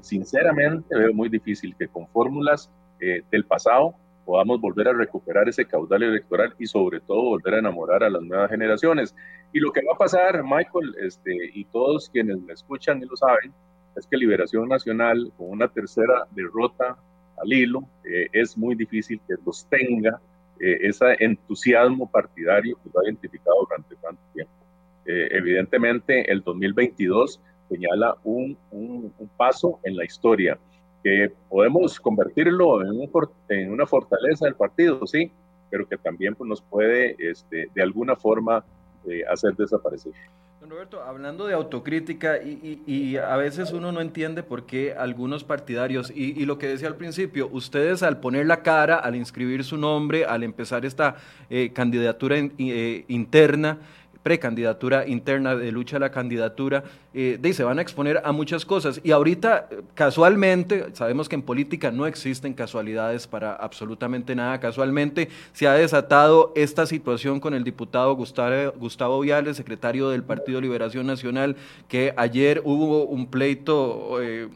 sinceramente 0.00 0.96
veo 0.96 1.12
muy 1.12 1.28
difícil 1.28 1.76
que 1.76 1.86
con 1.88 2.08
fórmulas 2.08 2.70
del 2.98 3.44
pasado 3.44 3.94
podamos 4.24 4.60
volver 4.60 4.88
a 4.88 4.92
recuperar 4.92 5.48
ese 5.48 5.66
caudal 5.66 6.02
electoral 6.02 6.54
y 6.58 6.66
sobre 6.66 7.00
todo 7.00 7.22
volver 7.22 7.54
a 7.54 7.58
enamorar 7.58 8.02
a 8.02 8.10
las 8.10 8.22
nuevas 8.22 8.50
generaciones. 8.50 9.14
Y 9.52 9.60
lo 9.60 9.72
que 9.72 9.82
va 9.84 9.94
a 9.94 9.98
pasar, 9.98 10.42
Michael, 10.42 10.94
este, 11.00 11.32
y 11.54 11.64
todos 11.66 12.08
quienes 12.08 12.40
me 12.40 12.52
escuchan 12.52 13.02
y 13.02 13.06
lo 13.06 13.16
saben, 13.16 13.52
es 13.96 14.06
que 14.06 14.16
Liberación 14.16 14.68
Nacional, 14.68 15.32
con 15.36 15.50
una 15.50 15.68
tercera 15.68 16.26
derrota 16.32 16.96
al 17.36 17.52
hilo, 17.52 17.84
eh, 18.04 18.28
es 18.32 18.56
muy 18.56 18.74
difícil 18.74 19.20
que 19.26 19.34
sostenga 19.44 20.20
eh, 20.60 20.78
ese 20.82 21.16
entusiasmo 21.20 22.10
partidario 22.10 22.76
que 22.82 22.90
lo 22.92 23.00
ha 23.00 23.04
identificado 23.04 23.56
durante 23.68 23.96
tanto 23.96 24.22
tiempo. 24.32 24.52
Eh, 25.06 25.28
evidentemente, 25.32 26.30
el 26.30 26.42
2022 26.42 27.40
señala 27.68 28.16
un, 28.24 28.56
un, 28.70 29.12
un 29.18 29.28
paso 29.36 29.80
en 29.84 29.96
la 29.96 30.04
historia 30.04 30.58
que 31.04 31.30
podemos 31.50 32.00
convertirlo 32.00 32.82
en, 32.82 32.88
un, 32.98 33.70
una 33.70 33.86
fortaleza 33.86 34.46
del 34.46 34.54
partido, 34.56 35.06
sí, 35.06 35.30
pero 35.70 35.86
que 35.86 35.98
también 35.98 36.34
pues, 36.34 36.48
nos 36.48 36.62
puede 36.62 37.14
este, 37.18 37.68
de 37.74 37.82
alguna 37.82 38.16
forma 38.16 38.64
hacer 39.30 39.54
desaparecer. 39.54 40.14
Don 40.64 40.70
Roberto, 40.70 41.02
hablando 41.02 41.46
de 41.46 41.52
autocrítica 41.52 42.38
y, 42.42 43.18
a 43.18 43.36
veces 43.36 43.72
uno 43.74 43.92
no 43.92 44.00
entiende 44.00 44.42
por 44.42 44.64
qué 44.64 44.94
algunos 44.94 45.44
partidarios, 45.44 46.10
y, 46.10 46.42
lo 46.46 46.56
que 46.56 46.68
decía 46.68 46.88
al 46.88 46.96
principio, 46.96 47.50
ustedes 47.52 48.02
al 48.02 48.18
poner 48.18 48.46
la 48.46 48.62
cara, 48.62 48.96
al 48.96 49.14
inscribir 49.14 49.62
su 49.62 49.76
nombre, 49.76 50.24
al 50.24 50.42
empezar 50.42 50.86
esta 50.86 51.16
eh, 51.50 51.70
candidatura 51.74 52.36
eh, 52.38 53.04
interna, 53.08 53.76
precandidatura 54.24 55.06
interna 55.06 55.54
de 55.54 55.70
lucha 55.70 55.98
a 55.98 56.00
la 56.00 56.10
candidatura, 56.10 56.82
eh, 57.12 57.38
se 57.52 57.62
van 57.62 57.78
a 57.78 57.82
exponer 57.82 58.22
a 58.24 58.32
muchas 58.32 58.64
cosas. 58.64 59.00
Y 59.04 59.12
ahorita, 59.12 59.68
casualmente, 59.92 60.86
sabemos 60.94 61.28
que 61.28 61.36
en 61.36 61.42
política 61.42 61.92
no 61.92 62.06
existen 62.06 62.54
casualidades 62.54 63.26
para 63.26 63.54
absolutamente 63.54 64.34
nada. 64.34 64.58
Casualmente 64.58 65.28
se 65.52 65.68
ha 65.68 65.74
desatado 65.74 66.52
esta 66.56 66.86
situación 66.86 67.38
con 67.38 67.52
el 67.52 67.64
diputado 67.64 68.14
Gustavo, 68.16 68.72
Gustavo 68.76 69.20
Viales, 69.20 69.58
secretario 69.58 70.08
del 70.08 70.24
Partido 70.24 70.58
Liberación 70.60 71.06
Nacional, 71.06 71.56
que 71.86 72.14
ayer 72.16 72.62
hubo 72.64 73.04
un 73.04 73.26
pleito... 73.26 74.20
Eh, 74.20 74.48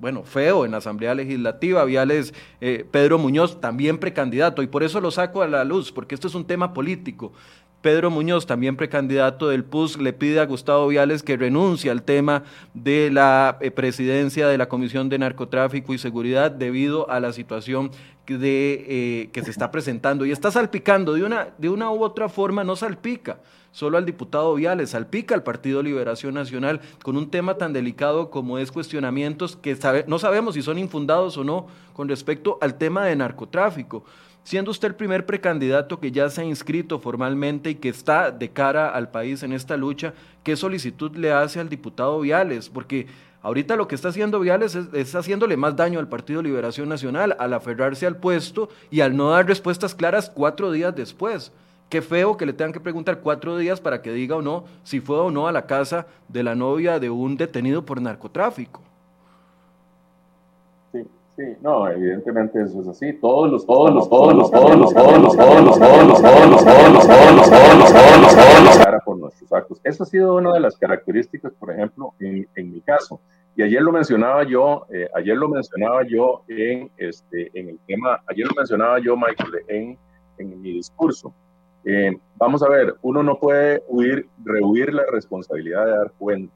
bueno, 0.00 0.22
feo 0.22 0.64
en 0.64 0.70
la 0.70 0.76
Asamblea 0.76 1.12
Legislativa, 1.12 1.84
Viales 1.84 2.32
eh, 2.60 2.86
Pedro 2.88 3.18
Muñoz, 3.18 3.60
también 3.60 3.98
precandidato, 3.98 4.62
y 4.62 4.68
por 4.68 4.84
eso 4.84 5.00
lo 5.00 5.10
saco 5.10 5.42
a 5.42 5.48
la 5.48 5.64
luz, 5.64 5.90
porque 5.90 6.14
esto 6.14 6.28
es 6.28 6.36
un 6.36 6.44
tema 6.44 6.72
político. 6.72 7.32
Pedro 7.80 8.10
Muñoz, 8.10 8.46
también 8.46 8.76
precandidato 8.76 9.48
del 9.48 9.64
PUS, 9.64 9.98
le 9.98 10.12
pide 10.12 10.40
a 10.40 10.46
Gustavo 10.46 10.88
Viales 10.88 11.22
que 11.22 11.36
renuncie 11.36 11.90
al 11.90 12.02
tema 12.02 12.42
de 12.74 13.10
la 13.12 13.56
eh, 13.60 13.70
presidencia 13.70 14.48
de 14.48 14.58
la 14.58 14.68
Comisión 14.68 15.08
de 15.08 15.18
Narcotráfico 15.18 15.94
y 15.94 15.98
Seguridad 15.98 16.50
debido 16.50 17.08
a 17.08 17.20
la 17.20 17.32
situación 17.32 17.92
de, 18.26 18.84
eh, 18.88 19.30
que 19.32 19.42
se 19.42 19.50
está 19.50 19.70
presentando. 19.70 20.26
Y 20.26 20.32
está 20.32 20.50
salpicando, 20.50 21.14
de 21.14 21.22
una, 21.22 21.48
de 21.56 21.68
una 21.68 21.90
u 21.90 22.02
otra 22.02 22.28
forma 22.28 22.64
no 22.64 22.74
salpica 22.76 23.38
solo 23.70 23.96
al 23.96 24.06
diputado 24.06 24.54
Viales, 24.54 24.90
salpica 24.90 25.34
al 25.34 25.42
Partido 25.44 25.82
Liberación 25.82 26.34
Nacional 26.34 26.80
con 27.02 27.16
un 27.16 27.30
tema 27.30 27.54
tan 27.58 27.72
delicado 27.72 28.30
como 28.30 28.58
es 28.58 28.72
cuestionamientos 28.72 29.56
que 29.56 29.76
no 30.06 30.18
sabemos 30.18 30.54
si 30.54 30.62
son 30.62 30.78
infundados 30.78 31.36
o 31.36 31.44
no 31.44 31.66
con 31.92 32.08
respecto 32.08 32.58
al 32.60 32.76
tema 32.76 33.04
de 33.04 33.14
narcotráfico 33.14 34.04
siendo 34.48 34.70
usted 34.70 34.88
el 34.88 34.94
primer 34.94 35.26
precandidato 35.26 36.00
que 36.00 36.10
ya 36.10 36.30
se 36.30 36.40
ha 36.40 36.44
inscrito 36.44 36.98
formalmente 36.98 37.68
y 37.68 37.74
que 37.74 37.90
está 37.90 38.30
de 38.30 38.50
cara 38.50 38.88
al 38.88 39.10
país 39.10 39.42
en 39.42 39.52
esta 39.52 39.76
lucha, 39.76 40.14
¿qué 40.42 40.56
solicitud 40.56 41.14
le 41.16 41.32
hace 41.32 41.60
al 41.60 41.68
diputado 41.68 42.18
Viales? 42.20 42.70
Porque 42.70 43.08
ahorita 43.42 43.76
lo 43.76 43.86
que 43.86 43.94
está 43.94 44.08
haciendo 44.08 44.40
Viales 44.40 44.74
es, 44.74 45.14
haciéndole 45.14 45.58
más 45.58 45.76
daño 45.76 45.98
al 45.98 46.08
Partido 46.08 46.40
Liberación 46.40 46.88
Nacional 46.88 47.36
al 47.38 47.52
aferrarse 47.52 48.06
al 48.06 48.16
puesto 48.16 48.70
y 48.90 49.02
al 49.02 49.14
no 49.14 49.28
dar 49.28 49.46
respuestas 49.46 49.94
claras 49.94 50.30
cuatro 50.30 50.72
días 50.72 50.96
después. 50.96 51.52
Qué 51.90 52.00
feo 52.00 52.38
que 52.38 52.46
le 52.46 52.54
tengan 52.54 52.72
que 52.72 52.80
preguntar 52.80 53.20
cuatro 53.20 53.58
días 53.58 53.82
para 53.82 54.00
que 54.00 54.12
diga 54.12 54.36
o 54.36 54.40
no 54.40 54.64
si 54.82 55.00
fue 55.00 55.18
o 55.18 55.30
no 55.30 55.46
a 55.46 55.52
la 55.52 55.66
casa 55.66 56.06
de 56.26 56.42
la 56.42 56.54
novia 56.54 56.98
de 56.98 57.10
un 57.10 57.36
detenido 57.36 57.84
por 57.84 58.00
narcotráfico. 58.00 58.87
Sí, 61.38 61.44
no, 61.60 61.88
evidentemente 61.88 62.60
eso 62.60 62.80
es 62.80 62.88
así. 62.88 63.12
Todos 63.12 63.48
los, 63.48 63.64
todos 63.64 63.94
los, 63.94 64.10
todos 64.10 64.34
los, 64.34 64.50
todos 64.50 64.76
los, 64.76 64.92
todos 64.92 65.20
los, 65.20 65.36
todos 65.38 65.64
los, 65.64 65.78
todos 65.78 66.04
los, 66.04 66.18
todos 66.18 66.48
los, 66.48 66.62
todos 66.64 66.90
los, 66.90 67.04
todos 67.04 67.36
los, 67.36 67.46
todos 67.46 67.76
los, 67.78 67.92
todos 67.92 68.18
los, 68.18 68.34
todos 68.34 68.64
los, 68.64 68.78
cara 68.78 68.98
por 69.04 69.18
nuestros 69.20 69.52
actos. 69.52 69.80
Eso 69.84 70.02
ha 70.02 70.06
sido 70.06 70.34
una 70.34 70.52
de 70.54 70.58
las 70.58 70.76
características, 70.76 71.52
por 71.52 71.70
ejemplo, 71.70 72.12
en, 72.18 72.48
mi 72.56 72.80
caso. 72.80 73.20
Y 73.54 73.62
ayer 73.62 73.80
lo 73.80 73.92
mencionaba 73.92 74.42
yo, 74.42 74.86
eh, 74.92 75.08
ayer 75.14 75.36
lo 75.36 75.48
mencionaba 75.48 76.02
yo 76.02 76.42
en, 76.48 76.90
este, 76.96 77.52
en 77.54 77.68
el 77.68 77.78
tema, 77.86 78.20
ayer 78.26 78.44
lo 78.44 78.54
mencionaba 78.56 78.98
yo, 78.98 79.16
Michael, 79.16 79.62
en, 79.68 79.98
en 80.38 80.60
mi 80.60 80.72
discurso. 80.72 81.32
Eh, 81.84 82.18
vamos 82.36 82.64
a 82.64 82.68
ver, 82.68 82.96
uno 83.02 83.22
no 83.22 83.38
puede 83.38 83.84
huir, 83.86 84.26
rehuir 84.44 84.92
la 84.92 85.04
responsabilidad 85.06 85.86
de 85.86 85.92
dar 85.92 86.12
cuenta. 86.18 86.52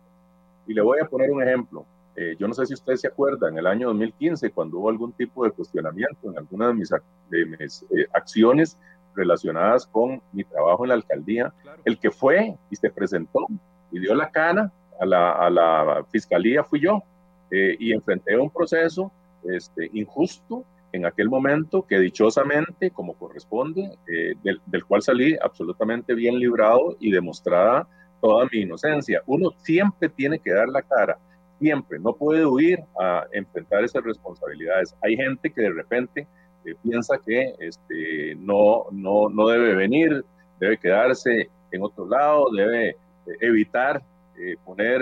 Y 0.66 0.74
le 0.74 0.82
voy 0.82 0.98
a 0.98 1.04
poner 1.04 1.30
un 1.30 1.40
ejemplo. 1.40 1.86
Eh, 2.14 2.36
yo 2.38 2.46
no 2.46 2.54
sé 2.54 2.66
si 2.66 2.74
ustedes 2.74 3.00
se 3.00 3.08
acuerdan, 3.08 3.52
en 3.52 3.58
el 3.58 3.66
año 3.66 3.88
2015, 3.88 4.50
cuando 4.50 4.78
hubo 4.78 4.90
algún 4.90 5.12
tipo 5.12 5.44
de 5.44 5.50
cuestionamiento 5.50 6.30
en 6.30 6.38
alguna 6.38 6.68
de 6.68 6.74
mis, 6.74 7.82
eh, 7.82 8.06
acciones 8.12 8.76
relacionadas 9.14 9.86
con 9.86 10.22
mi 10.32 10.44
trabajo 10.44 10.84
en 10.84 10.88
la 10.88 10.94
alcaldía, 10.94 11.52
el 11.84 11.98
que 11.98 12.10
fue 12.10 12.56
y 12.70 12.76
se 12.76 12.90
presentó 12.90 13.46
y 13.90 13.98
dio 13.98 14.14
la 14.14 14.30
cara 14.30 14.70
a 15.00 15.06
la, 15.06 16.04
fiscalía 16.10 16.62
fui 16.62 16.80
yo 16.80 17.02
eh, 17.50 17.76
y 17.78 17.92
enfrenté 17.92 18.38
un 18.38 18.50
proceso 18.50 19.10
este, 19.44 19.90
injusto 19.92 20.64
en 20.92 21.06
aquel 21.06 21.30
momento 21.30 21.82
que 21.82 21.98
dichosamente, 21.98 22.90
como 22.90 23.14
corresponde, 23.14 23.96
del, 24.42 24.60
del 24.66 24.84
cual 24.84 25.00
salí 25.00 25.36
absolutamente 25.42 26.14
bien 26.14 26.38
librado 26.38 26.96
y 27.00 27.10
demostrada 27.10 27.88
toda 28.20 28.46
mi 28.52 28.60
inocencia. 28.60 29.22
Uno 29.26 29.50
siempre 29.56 30.10
tiene 30.10 30.38
que 30.38 30.52
dar 30.52 30.68
la 30.68 30.82
cara 30.82 31.18
siempre, 31.62 32.00
no 32.00 32.12
puede 32.12 32.44
huir 32.44 32.80
a 33.00 33.24
enfrentar 33.30 33.84
esas 33.84 34.02
responsabilidades. 34.02 34.96
Hay 35.00 35.16
gente 35.16 35.48
que 35.48 35.60
de 35.60 35.70
repente 35.70 36.26
eh, 36.64 36.74
piensa 36.82 37.18
que 37.24 37.54
este, 37.60 38.34
no, 38.34 38.86
no, 38.90 39.28
no 39.28 39.46
debe 39.46 39.76
venir, 39.76 40.24
debe 40.58 40.76
quedarse 40.76 41.48
en 41.70 41.82
otro 41.84 42.04
lado, 42.08 42.50
debe 42.50 42.88
eh, 42.90 42.96
evitar 43.40 44.02
eh, 44.36 44.56
poner 44.64 45.00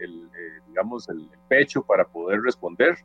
el, 0.00 0.28
digamos, 0.66 1.08
el, 1.08 1.28
pecho 1.48 1.82
para 1.82 2.04
poder 2.04 2.40
responder. 2.40 2.96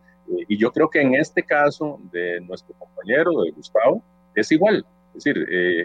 y 0.48 0.58
yo 0.58 0.72
creo 0.72 0.90
que 0.90 1.02
en 1.02 1.14
este 1.16 1.44
caso 1.44 2.00
de 2.12 2.40
nuestro 2.42 2.74
compañero, 2.80 3.44
de 3.44 3.52
Gustavo, 3.52 4.02
es 4.34 4.52
igual. 4.52 4.86
Es 5.10 5.24
decir, 5.24 5.38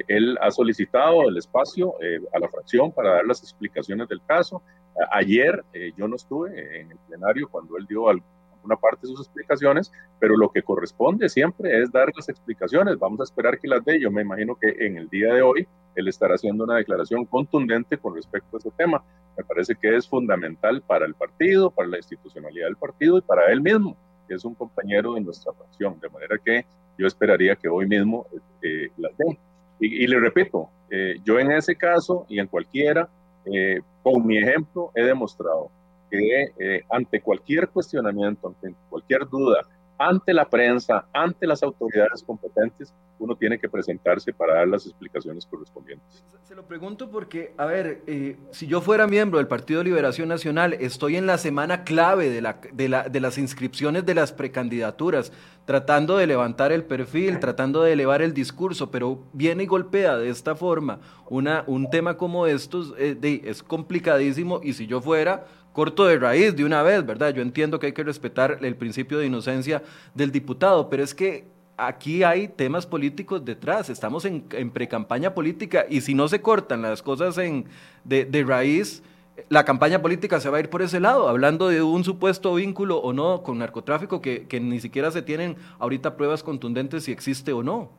él 0.08 0.38
ha 0.40 0.50
solicitado 0.50 1.28
el 1.28 1.36
espacio 1.38 1.94
a 2.32 2.38
la 2.38 2.48
fracción 2.48 2.92
para 2.92 3.14
dar 3.14 3.24
las 3.26 3.42
explicaciones 3.42 4.06
del 4.08 4.20
caso. 4.24 4.62
Ayer 5.10 5.64
eh, 5.72 5.92
yo 5.96 6.06
no 6.06 6.16
estuve 6.16 6.80
en 6.80 6.90
el 6.90 6.98
plenario 7.08 7.48
cuando 7.48 7.76
él 7.78 7.86
dio 7.86 8.08
alguna 8.08 8.76
parte 8.76 9.06
de 9.06 9.08
sus 9.08 9.26
explicaciones, 9.26 9.90
pero 10.18 10.36
lo 10.36 10.50
que 10.50 10.62
corresponde 10.62 11.28
siempre 11.28 11.80
es 11.80 11.90
dar 11.90 12.12
las 12.14 12.28
explicaciones. 12.28 12.98
Vamos 12.98 13.20
a 13.20 13.24
esperar 13.24 13.58
que 13.58 13.68
las 13.68 13.84
dé. 13.84 14.00
Yo 14.00 14.10
me 14.10 14.22
imagino 14.22 14.54
que 14.54 14.86
en 14.86 14.96
el 14.98 15.08
día 15.08 15.34
de 15.34 15.42
hoy 15.42 15.66
él 15.94 16.08
estará 16.08 16.34
haciendo 16.34 16.64
una 16.64 16.76
declaración 16.76 17.24
contundente 17.24 17.98
con 17.98 18.14
respecto 18.14 18.56
a 18.56 18.58
ese 18.58 18.70
tema. 18.76 19.02
Me 19.36 19.44
parece 19.44 19.74
que 19.74 19.96
es 19.96 20.08
fundamental 20.08 20.82
para 20.82 21.06
el 21.06 21.14
partido, 21.14 21.70
para 21.70 21.88
la 21.88 21.96
institucionalidad 21.96 22.66
del 22.66 22.76
partido 22.76 23.18
y 23.18 23.22
para 23.22 23.50
él 23.50 23.60
mismo, 23.60 23.96
que 24.28 24.34
es 24.34 24.44
un 24.44 24.54
compañero 24.54 25.14
de 25.14 25.22
nuestra 25.22 25.52
fracción. 25.52 25.98
De 26.00 26.08
manera 26.10 26.36
que 26.42 26.66
yo 26.98 27.06
esperaría 27.06 27.56
que 27.56 27.68
hoy 27.68 27.86
mismo 27.86 28.26
eh, 28.62 28.90
las 28.96 29.16
dé. 29.16 29.38
Y, 29.80 30.06
le 30.06 30.20
repito, 30.20 30.68
eh, 30.90 31.16
yo 31.24 31.40
en 31.40 31.50
ese 31.50 31.74
caso 31.74 32.24
y 32.28 32.38
en 32.38 32.46
cualquiera, 32.46 33.08
eh, 33.46 33.80
con 34.02 34.26
mi 34.26 34.38
ejemplo 34.38 34.90
he 34.94 35.02
demostrado 35.02 35.70
que 36.10 36.52
eh, 36.58 36.84
ante 36.90 37.20
cualquier 37.20 37.68
cuestionamiento, 37.68 38.48
ante 38.48 38.74
cualquier 38.90 39.26
duda, 39.28 39.62
ante 40.08 40.32
la 40.34 40.48
prensa, 40.48 41.06
ante 41.12 41.46
las 41.46 41.62
autoridades 41.62 42.22
competentes, 42.22 42.92
uno 43.18 43.36
tiene 43.36 43.58
que 43.58 43.68
presentarse 43.68 44.32
para 44.32 44.54
dar 44.54 44.68
las 44.68 44.84
explicaciones 44.84 45.46
correspondientes. 45.46 46.24
Se 46.42 46.56
lo 46.56 46.66
pregunto 46.66 47.08
porque, 47.08 47.54
a 47.56 47.66
ver, 47.66 48.02
eh, 48.06 48.36
si 48.50 48.66
yo 48.66 48.80
fuera 48.80 49.06
miembro 49.06 49.38
del 49.38 49.46
Partido 49.46 49.82
Liberación 49.84 50.28
Nacional, 50.28 50.74
estoy 50.74 51.16
en 51.16 51.26
la 51.26 51.38
semana 51.38 51.84
clave 51.84 52.30
de, 52.30 52.42
la, 52.42 52.58
de, 52.72 52.88
la, 52.88 53.08
de 53.08 53.20
las 53.20 53.38
inscripciones 53.38 54.04
de 54.04 54.14
las 54.14 54.32
precandidaturas, 54.32 55.32
tratando 55.64 56.16
de 56.16 56.26
levantar 56.26 56.72
el 56.72 56.84
perfil, 56.84 57.38
tratando 57.38 57.82
de 57.82 57.92
elevar 57.92 58.22
el 58.22 58.34
discurso, 58.34 58.90
pero 58.90 59.24
viene 59.32 59.62
y 59.62 59.66
golpea 59.66 60.16
de 60.16 60.28
esta 60.28 60.56
forma 60.56 60.98
una, 61.30 61.62
un 61.66 61.88
tema 61.90 62.16
como 62.16 62.46
estos, 62.46 62.92
eh, 62.98 63.42
es 63.44 63.62
complicadísimo 63.62 64.60
y 64.62 64.72
si 64.72 64.86
yo 64.86 65.00
fuera 65.00 65.46
corto 65.72 66.04
de 66.04 66.18
raíz 66.18 66.54
de 66.54 66.64
una 66.64 66.82
vez, 66.82 67.04
¿verdad? 67.04 67.34
Yo 67.34 67.42
entiendo 67.42 67.78
que 67.78 67.86
hay 67.86 67.92
que 67.92 68.04
respetar 68.04 68.58
el 68.62 68.76
principio 68.76 69.18
de 69.18 69.26
inocencia 69.26 69.82
del 70.14 70.30
diputado, 70.30 70.88
pero 70.88 71.02
es 71.02 71.14
que 71.14 71.44
aquí 71.76 72.22
hay 72.22 72.48
temas 72.48 72.86
políticos 72.86 73.44
detrás, 73.44 73.90
estamos 73.90 74.24
en, 74.24 74.44
en 74.52 74.70
pre-campaña 74.70 75.34
política 75.34 75.86
y 75.88 76.00
si 76.00 76.14
no 76.14 76.28
se 76.28 76.40
cortan 76.40 76.82
las 76.82 77.02
cosas 77.02 77.38
en, 77.38 77.66
de, 78.04 78.44
raíz, 78.46 79.02
la 79.48 79.64
campaña 79.64 80.02
política 80.02 80.40
se 80.40 80.50
va 80.50 80.58
a 80.58 80.60
ir 80.60 80.68
por 80.68 80.82
ese 80.82 81.00
lado, 81.00 81.28
hablando 81.28 81.68
de 81.68 81.82
un 81.82 82.04
supuesto 82.04 82.54
vínculo 82.54 82.98
o 82.98 83.12
no 83.12 83.42
con 83.42 83.58
narcotráfico 83.58 84.20
que, 84.20 84.46
que 84.46 84.60
ni 84.60 84.80
siquiera 84.80 85.10
se 85.10 85.22
tienen 85.22 85.56
ahorita 85.78 86.16
pruebas 86.16 86.42
contundentes 86.42 87.04
si 87.04 87.12
existe 87.12 87.52
o 87.52 87.62
no. 87.62 87.90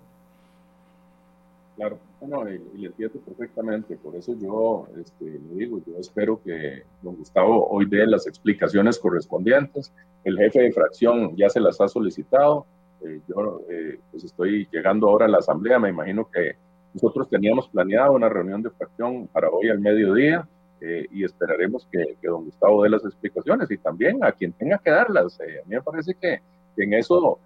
Claro, 1.75 1.97
bueno, 2.25 2.49
y, 2.49 2.77
le 2.77 2.87
entiendo 2.87 3.19
perfectamente, 3.19 3.97
por 3.97 4.15
eso 4.15 4.33
yo 4.39 4.87
este, 4.99 5.25
le 5.25 5.55
digo, 5.55 5.81
yo 5.85 5.97
espero 5.97 6.41
que 6.41 6.83
don 7.01 7.15
Gustavo 7.15 7.67
hoy 7.69 7.85
dé 7.85 8.07
las 8.07 8.27
explicaciones 8.27 8.97
correspondientes, 8.97 9.91
el 10.23 10.37
jefe 10.37 10.61
de 10.61 10.71
fracción 10.71 11.35
ya 11.35 11.49
se 11.49 11.59
las 11.59 11.81
ha 11.81 11.87
solicitado, 11.87 12.65
eh, 13.01 13.19
yo 13.27 13.61
eh, 13.69 13.99
pues 14.11 14.23
estoy 14.23 14.67
llegando 14.71 15.09
ahora 15.09 15.25
a 15.25 15.29
la 15.29 15.39
asamblea, 15.39 15.79
me 15.79 15.89
imagino 15.89 16.29
que 16.31 16.55
nosotros 16.93 17.27
teníamos 17.29 17.67
planeado 17.67 18.13
una 18.13 18.29
reunión 18.29 18.61
de 18.61 18.69
fracción 18.69 19.27
para 19.27 19.49
hoy 19.49 19.69
al 19.69 19.79
mediodía 19.79 20.47
eh, 20.79 21.07
y 21.11 21.25
esperaremos 21.25 21.87
que, 21.91 22.15
que, 22.21 22.27
don 22.27 22.45
Gustavo 22.45 22.83
dé 22.83 22.89
las 22.89 23.03
explicaciones 23.03 23.69
y 23.69 23.77
también 23.77 24.23
a 24.23 24.31
quien 24.31 24.53
tenga 24.53 24.77
que 24.77 24.91
darlas. 24.91 25.39
a 25.41 25.67
mí 25.67 25.75
me 25.75 25.81
parece 25.81 26.13
que, 26.15 26.39
en 26.77 26.93
eso 26.93 27.39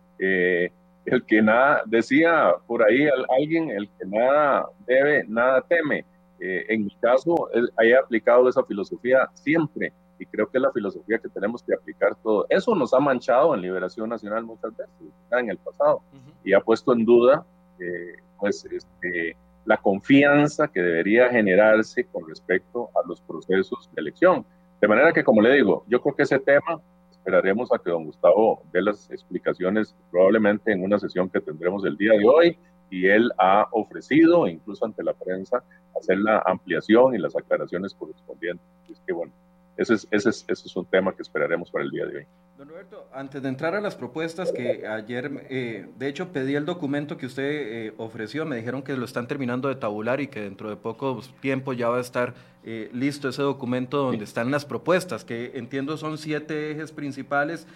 el 1.08 1.26
que 1.26 1.42
nada, 1.42 1.84
decía 1.86 2.54
por 2.68 2.84
ahí 2.84 3.08
alguien, 3.40 3.72
el 3.72 3.90
que 3.98 4.06
nada 4.06 4.68
debe, 4.86 5.24
nada 5.28 5.62
teme. 5.62 6.06
Eh, 6.40 6.66
en 6.68 6.84
mi 6.84 6.96
caso, 6.98 7.50
he 7.82 7.96
aplicado 7.96 8.48
esa 8.48 8.64
filosofía 8.64 9.30
siempre 9.34 9.94
y 10.20 10.26
creo 10.26 10.48
que 10.50 10.58
es 10.58 10.62
la 10.62 10.72
filosofía 10.72 11.18
que 11.18 11.30
tenemos 11.30 11.64
que 11.64 11.74
aplicar 11.74 12.16
todo. 12.22 12.46
Eso 12.50 12.76
nos 12.76 12.94
ha 12.94 13.00
manchado 13.00 13.56
en 13.56 13.62
Liberación 13.62 14.10
Nacional 14.10 14.44
muchas 14.44 14.76
veces, 14.76 14.94
en 15.32 15.50
el 15.50 15.58
pasado, 15.58 16.02
y 16.44 16.54
ha 16.54 16.60
puesto 16.60 16.92
en 16.94 17.06
duda 17.06 17.46
eh, 17.80 18.18
pues, 18.38 18.66
este, 18.66 19.38
la 19.66 19.78
confianza 19.78 20.68
que 20.68 20.82
debería 20.82 21.30
generarse 21.30 22.04
con 22.06 22.28
respecto 22.28 22.90
a 22.96 23.08
los 23.08 23.22
procesos 23.22 23.90
de 23.94 24.02
elección. 24.02 24.46
De 24.82 24.88
manera 24.88 25.14
que, 25.14 25.24
como 25.24 25.42
le 25.42 25.54
digo, 25.54 25.86
yo 25.88 26.02
creo 26.02 26.16
que 26.16 26.24
ese 26.24 26.40
tema 26.40 26.82
esperaremos 27.28 27.70
a 27.74 27.78
que 27.78 27.90
don 27.90 28.06
Gustavo 28.06 28.64
dé 28.72 28.82
las 28.82 29.12
explicaciones 29.12 29.94
probablemente 30.10 30.72
en 30.72 30.82
una 30.82 30.98
sesión 30.98 31.30
que 31.30 31.42
tendremos 31.42 31.84
el 31.84 31.98
día 31.98 32.14
de 32.14 32.26
hoy 32.26 32.58
y 32.90 33.06
él 33.08 33.30
ha 33.38 33.68
ofrecido, 33.72 34.48
incluso 34.48 34.86
ante 34.86 35.04
la 35.04 35.12
prensa, 35.12 35.62
hacer 36.00 36.20
la 36.20 36.42
ampliación 36.46 37.16
y 37.16 37.18
las 37.18 37.36
aclaraciones 37.36 37.94
correspondientes. 37.96 38.66
Es 38.90 39.02
que 39.06 39.12
bueno, 39.12 39.34
ese 39.76 39.96
es, 39.96 40.08
ese, 40.10 40.30
es, 40.30 40.46
ese 40.48 40.68
es 40.68 40.76
un 40.78 40.86
tema 40.86 41.14
que 41.14 41.22
esperaremos 41.22 41.70
para 41.70 41.84
el 41.84 41.92
día 41.92 42.06
de 42.06 42.20
hoy. 42.20 42.26
Don 42.58 42.70
Roberto, 42.70 43.08
antes 43.14 43.44
de 43.44 43.50
entrar 43.50 43.76
a 43.76 43.82
las 43.82 43.96
propuestas 43.96 44.52
que 44.52 44.88
ayer, 44.88 45.46
eh, 45.48 45.88
de 45.96 46.08
hecho, 46.08 46.32
pedí 46.32 46.56
el 46.56 46.66
documento 46.66 47.16
que 47.16 47.28
usted 47.28 47.44
eh, 47.44 47.94
ofreció, 47.98 48.48
me 48.48 48.56
dijeron 48.56 48.82
que 48.82 48.98
lo 48.98 49.06
están 49.06 49.28
terminando 49.28 49.70
de 49.70 49.76
tabular 49.76 50.22
y 50.22 50.28
que 50.28 50.42
dentro 50.42 50.68
de 50.68 50.76
poco 50.76 51.22
tiempo 51.40 51.74
ya 51.74 51.90
va 51.90 51.98
a 51.98 52.02
estar 52.02 52.34
eh, 52.64 52.90
listo 52.94 53.30
ese 53.30 53.44
documento 53.44 53.98
donde 53.98 54.24
están 54.24 54.50
las 54.50 54.66
propuestas, 54.66 55.24
que 55.24 55.52
entiendo 55.54 55.98
son 55.98 56.18
siete 56.18 56.72
ejes 56.72 56.92
principales 56.92 57.68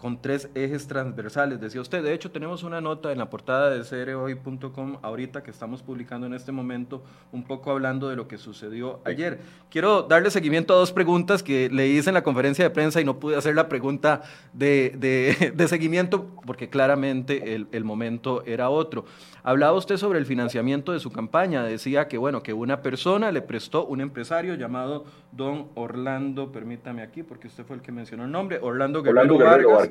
con 0.00 0.20
tres 0.20 0.48
ejes 0.54 0.86
transversales, 0.86 1.60
decía 1.60 1.80
usted. 1.80 2.02
De 2.02 2.12
hecho, 2.12 2.30
tenemos 2.30 2.62
una 2.62 2.80
nota 2.80 3.12
en 3.12 3.18
la 3.18 3.30
portada 3.30 3.70
de 3.70 3.82
crhoy.com 3.82 4.98
ahorita 5.02 5.42
que 5.42 5.50
estamos 5.50 5.82
publicando 5.82 6.26
en 6.26 6.34
este 6.34 6.52
momento, 6.52 7.02
un 7.32 7.44
poco 7.44 7.70
hablando 7.70 8.08
de 8.08 8.16
lo 8.16 8.28
que 8.28 8.36
sucedió 8.36 9.00
ayer. 9.04 9.40
Quiero 9.70 10.02
darle 10.02 10.30
seguimiento 10.30 10.74
a 10.74 10.76
dos 10.76 10.92
preguntas 10.92 11.42
que 11.42 11.70
le 11.70 11.88
hice 11.88 12.10
en 12.10 12.14
la 12.14 12.22
conferencia 12.22 12.64
de 12.64 12.70
prensa 12.70 13.00
y 13.00 13.04
no 13.04 13.18
pude 13.18 13.36
hacer 13.36 13.54
la 13.54 13.68
pregunta 13.68 14.22
de, 14.52 14.92
de, 15.54 15.68
seguimiento 15.68 16.26
porque 16.44 16.68
claramente 16.68 17.54
el, 17.54 17.66
el 17.72 17.84
momento 17.84 18.44
era 18.44 18.68
otro. 18.68 19.06
Hablaba 19.42 19.76
usted 19.78 19.96
sobre 19.96 20.18
el 20.18 20.26
financiamiento 20.26 20.92
de 20.92 20.98
su 20.98 21.12
campaña, 21.12 21.62
decía 21.62 22.08
que 22.08 22.18
bueno, 22.18 22.42
que 22.42 22.52
una 22.52 22.82
persona 22.82 23.30
le 23.30 23.42
prestó, 23.42 23.86
un 23.86 24.00
empresario 24.00 24.56
llamado 24.56 25.04
don 25.30 25.68
Orlando, 25.74 26.50
permítame 26.50 27.02
aquí 27.02 27.22
porque 27.22 27.46
usted 27.46 27.64
fue 27.64 27.76
el 27.76 27.82
que 27.82 27.92
mencionó 27.92 28.24
el 28.24 28.32
nombre, 28.32 28.58
Orlando 28.60 29.02
Guerrero, 29.02 29.38
Vargas, 29.38 29.85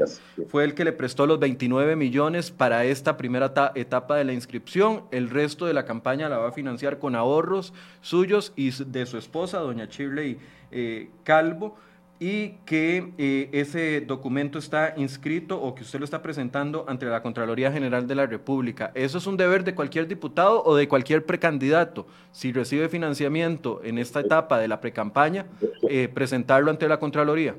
fue 0.47 0.63
el 0.63 0.73
que 0.73 0.85
le 0.85 0.91
prestó 0.91 1.25
los 1.25 1.39
29 1.39 1.95
millones 1.95 2.51
para 2.51 2.85
esta 2.85 3.17
primera 3.17 3.53
etapa 3.75 4.15
de 4.17 4.23
la 4.23 4.33
inscripción, 4.33 5.03
el 5.11 5.29
resto 5.29 5.65
de 5.65 5.73
la 5.73 5.85
campaña 5.85 6.29
la 6.29 6.37
va 6.37 6.49
a 6.49 6.51
financiar 6.51 6.99
con 6.99 7.15
ahorros 7.15 7.73
suyos 8.01 8.53
y 8.55 8.71
de 8.83 9.05
su 9.05 9.17
esposa, 9.17 9.59
doña 9.59 9.85
Shirley 9.85 10.37
eh, 10.71 11.09
Calvo 11.23 11.75
y 12.19 12.51
que 12.65 13.11
eh, 13.17 13.49
ese 13.51 14.01
documento 14.01 14.57
está 14.57 14.93
inscrito 14.95 15.61
o 15.61 15.75
que 15.75 15.83
usted 15.83 15.99
lo 15.99 16.05
está 16.05 16.21
presentando 16.21 16.85
ante 16.87 17.05
la 17.05 17.21
Contraloría 17.21 17.71
General 17.71 18.07
de 18.07 18.15
la 18.15 18.25
República. 18.25 18.91
¿Eso 18.95 19.17
es 19.17 19.27
un 19.27 19.35
deber 19.35 19.63
de 19.65 19.75
cualquier 19.75 20.07
diputado 20.07 20.63
o 20.63 20.75
de 20.75 20.87
cualquier 20.87 21.25
precandidato? 21.25 22.07
Si 22.31 22.53
recibe 22.53 22.87
financiamiento 22.87 23.81
en 23.83 23.97
esta 23.97 24.21
etapa 24.21 24.59
de 24.59 24.69
la 24.69 24.79
precampaña, 24.79 25.45
eh, 25.89 26.07
presentarlo 26.07 26.71
ante 26.71 26.87
la 26.87 26.99
Contraloría. 26.99 27.55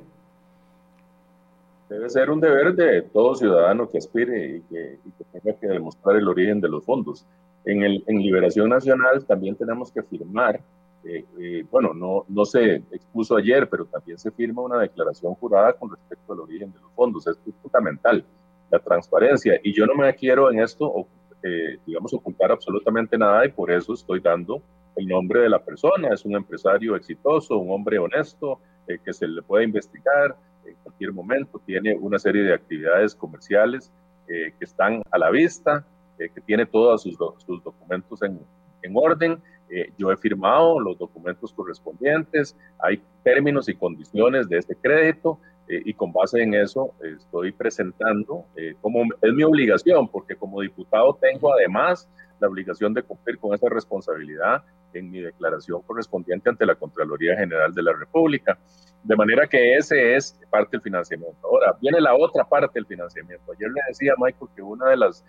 Debe 1.89 2.11
ser 2.11 2.31
un 2.31 2.41
deber 2.41 2.75
de 2.75 3.03
todo 3.03 3.35
ciudadano 3.35 3.89
que 3.89 3.99
aspire 3.99 4.57
y 4.57 4.61
que, 4.63 4.99
tenga 5.33 5.59
que 5.59 5.67
demostrar 5.69 6.17
el 6.17 6.29
origen 6.29 6.61
de 6.61 6.69
los 6.69 6.85
fondos. 6.85 7.25
En, 7.65 7.83
el, 7.83 8.03
en 8.07 8.19
Liberación 8.19 8.69
Nacional 8.69 9.25
también 9.25 9.57
tenemos 9.57 9.91
que 9.93 10.03
firmar 10.03 10.61
eh, 11.09 11.25
eh, 11.39 11.65
bueno, 11.71 11.95
no, 11.95 12.25
no 12.29 12.45
se 12.45 12.77
expuso 12.91 13.37
ayer, 13.37 13.69
pero 13.69 13.85
también 13.85 14.19
se 14.19 14.33
firma 14.33 14.63
una 14.63 14.81
declaración 14.81 15.35
jurada 15.35 15.73
con 15.75 15.91
respecto 15.91 16.33
al 16.33 16.41
origen 16.41 16.73
de 16.73 16.81
los 16.81 16.93
fondos. 16.93 17.27
es 17.29 17.39
fundamental, 17.63 18.25
la 18.71 18.79
transparencia. 18.81 19.61
Y 19.63 19.73
yo 19.73 19.87
no 19.87 19.95
me 19.95 20.13
quiero 20.17 20.51
en 20.51 20.61
esto, 20.61 21.07
eh, 21.45 21.79
digamos, 21.87 22.13
ocultar 22.13 22.51
absolutamente 22.51 23.17
nada 23.17 23.47
y 23.47 23.51
por 23.51 23.71
eso 23.71 23.95
estoy 23.95 24.19
dando 24.21 24.61
el 24.97 25.07
nombre 25.07 25.43
de 25.43 25.49
la 25.49 25.63
persona. 25.63 26.09
Es 26.13 26.25
un 26.25 26.35
empresario 26.35 26.97
exitoso, 26.97 27.57
un 27.57 27.71
hombre 27.71 27.99
honesto, 27.99 28.59
que 28.87 29.13
se 29.13 29.27
le 29.27 29.43
puede 29.43 29.65
investigar 29.65 30.37
en 30.67 30.75
cualquier 30.83 31.13
momento. 31.13 31.61
Tiene 31.65 31.95
una 31.95 32.19
serie 32.19 32.43
de 32.43 32.55
actividades 32.55 33.15
comerciales 33.15 33.93
que 34.27 34.53
están 34.59 35.03
a 35.13 35.19
la 35.19 35.31
vista, 35.31 35.87
que 36.19 36.41
tiene 36.45 36.67
todos 36.67 37.03
sus, 37.03 37.17
sus 37.47 37.63
documentos 37.63 38.21
en, 38.23 38.41
en 38.83 38.93
orden 38.97 39.41
eh, 39.69 39.91
yo 39.99 40.13
he 40.13 40.17
firmado 40.17 40.79
los 40.79 40.97
documentos 40.99 41.53
correspondientes, 41.53 42.57
hay 42.79 43.03
términos 43.25 43.69
y 43.69 43.75
condiciones 43.75 44.49
de 44.49 44.59
este 44.59 44.77
crédito 44.77 45.41
eh, 45.69 45.83
y 45.85 45.95
con 45.95 46.13
base 46.13 46.43
en 46.43 46.55
eso 46.55 46.95
estoy 47.03 47.53
presentando 47.53 48.45
eh, 48.57 48.75
como 48.81 49.03
es 49.21 49.33
mi 49.33 49.43
obligación, 49.43 50.09
porque 50.09 50.37
como 50.37 50.61
diputado 50.61 51.19
tengo 51.21 51.53
además 51.53 52.09
la 52.41 52.49
obligación 52.49 52.95
de 52.95 53.03
cumplir 53.03 53.39
con 53.39 53.55
esa 53.55 53.69
responsabilidad 53.69 54.63
en 54.93 55.11
mi 55.11 55.21
declaración 55.21 55.83
correspondiente 55.83 56.49
ante 56.49 56.67
la 56.67 56.75
Contraloría 56.75 57.37
General 57.37 57.73
de 57.73 57.83
la 57.83 57.93
República. 57.93 58.59
De 59.03 59.17
manera 59.17 59.47
que 59.47 59.75
ese 59.75 60.17
es 60.17 60.39
parte 60.51 60.71
del 60.73 60.83
financiamiento. 60.83 61.39
Ahora, 61.47 61.77
viene 61.81 62.01
la 62.01 62.15
otra 62.15 62.45
parte 62.45 62.73
del 62.75 62.87
financiamiento. 62.87 63.53
Ayer 63.53 63.71
le 63.71 63.81
decía 63.89 64.13
a 64.13 64.17
Michael 64.19 64.51
que 64.55 64.63
una 64.63 64.91
de 64.91 64.97
las 64.97 65.25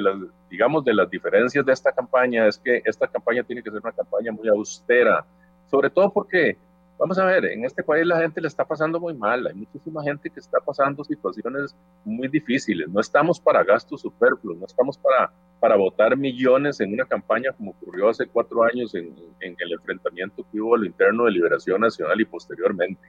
las, 0.00 0.16
digamos, 0.50 0.84
de 0.84 0.94
las 0.94 1.10
diferencias 1.10 1.64
de 1.64 1.72
esta 1.72 1.92
campaña 1.92 2.46
es 2.46 2.58
que 2.58 2.82
esta 2.84 3.06
campaña 3.06 3.42
tiene 3.42 3.62
que 3.62 3.70
ser 3.70 3.80
una 3.82 3.92
campaña 3.92 4.32
muy 4.32 4.48
austera, 4.48 5.24
sobre 5.70 5.90
todo 5.90 6.12
porque, 6.12 6.56
vamos 6.98 7.18
a 7.18 7.24
ver, 7.24 7.44
en 7.46 7.64
este 7.64 7.82
país 7.82 8.06
la 8.06 8.20
gente 8.20 8.40
le 8.40 8.48
está 8.48 8.64
pasando 8.64 8.98
muy 8.98 9.14
mal, 9.14 9.46
hay 9.46 9.54
muchísima 9.54 10.02
gente 10.02 10.28
que 10.30 10.40
está 10.40 10.58
pasando 10.60 11.04
situaciones 11.04 11.74
muy 12.04 12.28
difíciles, 12.28 12.88
no 12.88 13.00
estamos 13.00 13.38
para 13.38 13.62
gastos 13.62 14.00
superfluos, 14.00 14.58
no 14.58 14.66
estamos 14.66 14.98
para, 14.98 15.30
para 15.60 15.76
votar 15.76 16.16
millones 16.16 16.80
en 16.80 16.92
una 16.92 17.04
campaña 17.04 17.52
como 17.52 17.70
ocurrió 17.70 18.08
hace 18.08 18.26
cuatro 18.26 18.64
años 18.64 18.94
en, 18.94 19.14
en 19.40 19.56
el 19.58 19.72
enfrentamiento 19.72 20.44
que 20.50 20.60
hubo 20.60 20.74
a 20.74 20.78
lo 20.78 20.86
interno 20.86 21.24
de 21.24 21.32
Liberación 21.32 21.80
Nacional 21.80 22.20
y 22.20 22.24
posteriormente. 22.24 23.08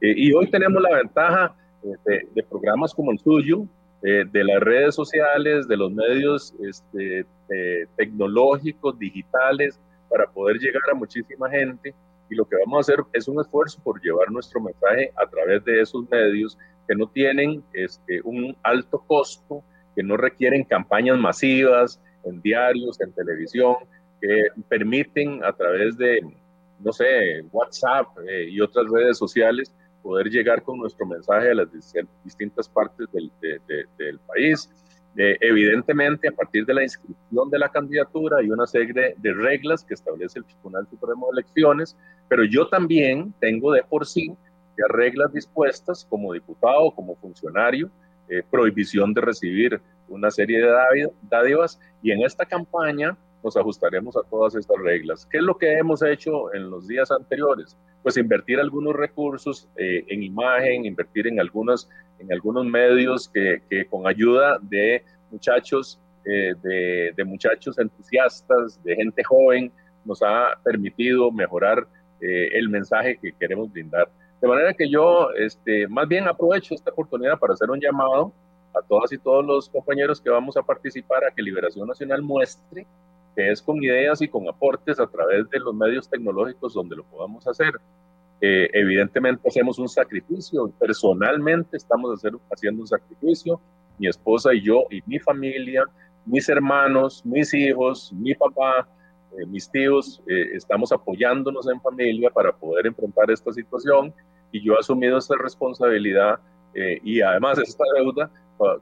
Eh, 0.00 0.14
y 0.16 0.32
hoy 0.32 0.50
tenemos 0.50 0.82
la 0.82 0.96
ventaja 0.96 1.54
eh, 1.82 2.26
de 2.34 2.42
programas 2.42 2.94
como 2.94 3.10
el 3.10 3.18
suyo, 3.18 3.66
eh, 4.02 4.24
de 4.30 4.44
las 4.44 4.60
redes 4.60 4.94
sociales, 4.94 5.68
de 5.68 5.76
los 5.76 5.92
medios 5.92 6.54
este, 6.62 7.26
tecnológicos, 7.96 8.98
digitales, 8.98 9.78
para 10.08 10.26
poder 10.26 10.58
llegar 10.58 10.82
a 10.90 10.94
muchísima 10.94 11.50
gente. 11.50 11.94
Y 12.30 12.36
lo 12.36 12.44
que 12.44 12.56
vamos 12.64 12.78
a 12.78 12.80
hacer 12.80 13.04
es 13.12 13.28
un 13.28 13.40
esfuerzo 13.40 13.80
por 13.82 14.00
llevar 14.00 14.30
nuestro 14.30 14.60
mensaje 14.60 15.12
a 15.16 15.28
través 15.28 15.64
de 15.64 15.80
esos 15.80 16.08
medios 16.08 16.56
que 16.88 16.94
no 16.94 17.06
tienen 17.08 17.62
este, 17.72 18.20
un 18.22 18.56
alto 18.62 19.02
costo, 19.06 19.62
que 19.94 20.02
no 20.02 20.16
requieren 20.16 20.64
campañas 20.64 21.18
masivas 21.18 22.00
en 22.24 22.40
diarios, 22.40 23.00
en 23.00 23.12
televisión, 23.12 23.76
que 24.20 24.46
permiten 24.68 25.42
a 25.44 25.52
través 25.52 25.96
de, 25.96 26.20
no 26.78 26.92
sé, 26.92 27.42
WhatsApp 27.50 28.06
eh, 28.28 28.48
y 28.48 28.60
otras 28.60 28.86
redes 28.90 29.18
sociales 29.18 29.74
poder 30.02 30.28
llegar 30.28 30.62
con 30.62 30.78
nuestro 30.78 31.06
mensaje 31.06 31.50
a 31.50 31.54
las 31.54 31.68
distintas 32.24 32.68
partes 32.68 33.06
del, 33.12 33.30
del 33.98 34.18
país. 34.20 34.70
Evidentemente, 35.16 36.28
a 36.28 36.32
partir 36.32 36.64
de 36.64 36.72
la 36.72 36.82
inscripción 36.82 37.50
de 37.50 37.58
la 37.58 37.68
candidatura 37.68 38.38
hay 38.38 38.50
una 38.50 38.66
serie 38.66 39.14
de 39.16 39.32
reglas 39.32 39.84
que 39.84 39.94
establece 39.94 40.38
el 40.38 40.44
Tribunal 40.44 40.86
Supremo 40.88 41.26
de 41.26 41.40
Elecciones, 41.40 41.96
pero 42.28 42.44
yo 42.44 42.68
también 42.68 43.34
tengo 43.40 43.72
de 43.72 43.82
por 43.82 44.06
sí 44.06 44.32
ya 44.78 44.84
reglas 44.88 45.32
dispuestas 45.32 46.06
como 46.08 46.32
diputado, 46.32 46.92
como 46.92 47.16
funcionario, 47.16 47.90
eh, 48.28 48.42
prohibición 48.48 49.12
de 49.12 49.20
recibir 49.20 49.80
una 50.08 50.30
serie 50.30 50.60
de 50.60 51.10
dádivas 51.22 51.80
y 52.02 52.12
en 52.12 52.22
esta 52.22 52.46
campaña 52.46 53.16
nos 53.42 53.56
ajustaremos 53.56 54.16
a 54.16 54.22
todas 54.28 54.54
estas 54.54 54.76
reglas. 54.78 55.26
¿Qué 55.30 55.38
es 55.38 55.44
lo 55.44 55.56
que 55.56 55.78
hemos 55.78 56.02
hecho 56.02 56.52
en 56.54 56.70
los 56.70 56.86
días 56.86 57.10
anteriores? 57.10 57.76
Pues 58.02 58.16
invertir 58.16 58.60
algunos 58.60 58.94
recursos 58.94 59.68
eh, 59.76 60.04
en 60.08 60.22
imagen, 60.22 60.84
invertir 60.84 61.26
en, 61.26 61.40
algunos, 61.40 61.88
en 62.18 62.32
algunos 62.32 62.64
medios 62.66 63.28
que, 63.28 63.62
que 63.68 63.86
con 63.86 64.06
ayuda 64.06 64.58
de 64.62 65.04
muchachos, 65.30 65.98
eh, 66.24 66.54
de, 66.62 67.12
de, 67.16 67.24
muchachos 67.24 67.78
entusiastas, 67.78 68.82
de 68.82 68.96
gente 68.96 69.24
joven, 69.24 69.72
nos 70.04 70.22
ha 70.22 70.58
permitido 70.62 71.30
mejorar 71.30 71.86
eh, 72.20 72.48
el 72.52 72.68
mensaje 72.68 73.18
que 73.18 73.32
queremos 73.32 73.72
brindar. 73.72 74.10
De 74.40 74.48
manera 74.48 74.74
que 74.74 74.88
yo 74.88 75.30
este, 75.32 75.86
más 75.88 76.08
bien 76.08 76.26
aprovecho 76.28 76.74
esta 76.74 76.90
oportunidad 76.90 77.38
para 77.38 77.54
hacer 77.54 77.70
un 77.70 77.80
llamado 77.80 78.32
a 78.74 78.82
todas 78.82 79.12
y 79.12 79.18
todos 79.18 79.44
los 79.44 79.68
compañeros 79.68 80.20
que 80.20 80.30
vamos 80.30 80.56
a 80.56 80.62
participar 80.62 81.24
a 81.24 81.30
que 81.30 81.42
Liberación 81.42 81.88
Nacional 81.88 82.22
muestre 82.22 82.86
que 83.34 83.50
es 83.50 83.62
con 83.62 83.82
ideas 83.82 84.20
y 84.22 84.28
con 84.28 84.48
aportes 84.48 84.98
a 84.98 85.06
través 85.06 85.48
de 85.50 85.58
los 85.60 85.74
medios 85.74 86.08
tecnológicos 86.08 86.74
donde 86.74 86.96
lo 86.96 87.04
podamos 87.04 87.46
hacer. 87.46 87.72
Eh, 88.42 88.70
evidentemente 88.72 89.46
hacemos 89.46 89.78
un 89.78 89.88
sacrificio, 89.88 90.72
personalmente 90.78 91.76
estamos 91.76 92.18
haciendo 92.50 92.80
un 92.80 92.86
sacrificio, 92.86 93.60
mi 93.98 94.08
esposa 94.08 94.54
y 94.54 94.62
yo 94.62 94.84
y 94.90 95.02
mi 95.06 95.18
familia, 95.18 95.84
mis 96.24 96.48
hermanos, 96.48 97.24
mis 97.26 97.52
hijos, 97.52 98.10
mi 98.14 98.34
papá, 98.34 98.88
eh, 99.38 99.44
mis 99.46 99.70
tíos, 99.70 100.22
eh, 100.26 100.52
estamos 100.54 100.90
apoyándonos 100.90 101.68
en 101.68 101.82
familia 101.82 102.30
para 102.30 102.50
poder 102.50 102.86
enfrentar 102.86 103.30
esta 103.30 103.52
situación 103.52 104.14
y 104.52 104.62
yo 104.62 104.72
he 104.72 104.78
asumido 104.78 105.18
esta 105.18 105.34
responsabilidad 105.36 106.40
y 107.02 107.20
además 107.20 107.58
esta 107.58 107.82
deuda 107.96 108.30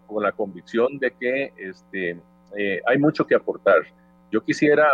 con 0.07 0.23
la 0.23 0.31
convicción 0.33 0.99
de 0.99 1.11
que 1.11 1.53
este, 1.57 2.21
hay 2.87 2.99
mucho 2.99 3.27
que 3.27 3.35
aportar. 3.35 3.77
Yo 4.31 4.43
quisiera 4.43 4.87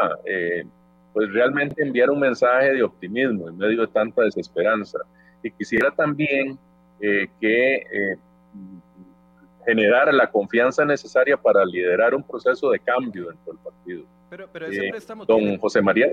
pues 1.13 1.33
realmente 1.33 1.83
enviar 1.83 2.11
un 2.11 2.21
mensaje 2.21 2.73
de 2.73 2.83
optimismo 2.83 3.49
en 3.49 3.57
medio 3.57 3.83
de 3.83 3.87
tanta 3.89 4.23
desesperanza 4.23 4.99
y 5.43 5.51
quisiera 5.51 5.91
también 5.91 6.59
que 7.41 8.17
generar 9.65 10.13
la 10.13 10.31
confianza 10.31 10.85
necesaria 10.85 11.37
para 11.37 11.65
liderar 11.65 12.15
un 12.15 12.23
proceso 12.23 12.71
de 12.71 12.79
cambio 12.79 13.29
dentro 13.29 13.53
del 13.53 13.63
partido. 13.63 14.05
Pero, 14.31 14.49
pero 14.53 14.67
ese 14.67 14.87
eh, 14.87 14.91
préstamo 14.91 15.25
don 15.25 15.59
José 15.59 15.81
María. 15.81 16.09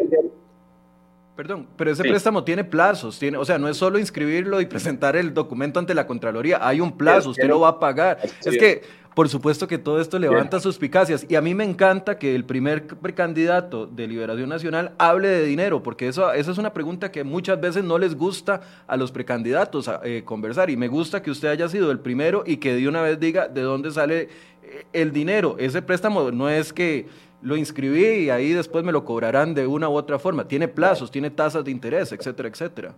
Perdón, 1.36 1.68
pero 1.76 1.92
ese 1.92 2.04
préstamo 2.04 2.44
tiene 2.44 2.64
plazos, 2.64 3.18
tiene, 3.18 3.38
o 3.38 3.46
sea, 3.46 3.58
no 3.58 3.68
es 3.68 3.78
solo 3.78 3.98
inscribirlo 3.98 4.62
y 4.62 4.66
presentar 4.66 5.16
el 5.16 5.34
documento 5.34 5.80
ante 5.80 5.96
la 5.96 6.06
Contraloría, 6.06 6.60
hay 6.62 6.82
un 6.82 6.98
plazo, 6.98 7.32
usted 7.32 7.48
lo 7.48 7.62
va 7.62 7.70
a 7.70 7.80
pagar. 7.80 8.20
Es 8.22 8.58
que 8.58 8.82
por 9.14 9.28
supuesto 9.28 9.68
que 9.68 9.78
todo 9.78 10.00
esto 10.00 10.18
levanta 10.20 10.60
suspicacias 10.60 11.26
y 11.28 11.36
a 11.36 11.42
mí 11.42 11.54
me 11.54 11.66
encanta 11.66 12.18
que 12.18 12.34
el 12.34 12.46
primer 12.46 12.88
precandidato 12.88 13.86
de 13.86 14.08
Liberación 14.08 14.48
Nacional 14.50 14.94
hable 14.98 15.28
de 15.28 15.46
dinero, 15.46 15.84
porque 15.84 16.08
eso, 16.08 16.32
esa 16.32 16.52
es 16.52 16.58
una 16.58 16.74
pregunta 16.74 17.12
que 17.12 17.24
muchas 17.24 17.60
veces 17.60 17.84
no 17.84 17.98
les 17.98 18.16
gusta 18.16 18.62
a 18.88 18.96
los 18.96 19.12
precandidatos 19.12 19.90
eh, 20.04 20.24
conversar 20.24 20.70
y 20.70 20.78
me 20.78 20.88
gusta 20.88 21.22
que 21.22 21.32
usted 21.32 21.50
haya 21.50 21.68
sido 21.68 21.92
el 21.92 22.00
primero 22.00 22.44
y 22.46 22.58
que 22.58 22.74
de 22.74 22.88
una 22.88 23.02
vez 23.02 23.20
diga 23.20 23.48
de 23.48 23.62
dónde 23.62 23.92
sale 23.92 24.30
eh, 24.64 24.86
el 24.94 25.12
dinero. 25.12 25.56
Ese 25.60 25.82
préstamo 25.82 26.32
no 26.32 26.50
es 26.50 26.72
que 26.72 27.08
lo 27.42 27.58
inscribí 27.58 28.06
y 28.06 28.30
ahí 28.30 28.54
después 28.54 28.86
me 28.86 28.92
lo 28.92 29.04
cobrarán 29.04 29.54
de 29.54 29.68
una 29.68 29.90
u 29.90 29.94
otra 29.94 30.20
forma, 30.20 30.48
tiene 30.48 30.68
plazos, 30.68 31.12
tiene 31.12 31.30
tasas 31.30 31.66
de 31.66 31.72
interés, 31.72 32.12
etcétera, 32.12 32.48
etcétera. 32.48 32.94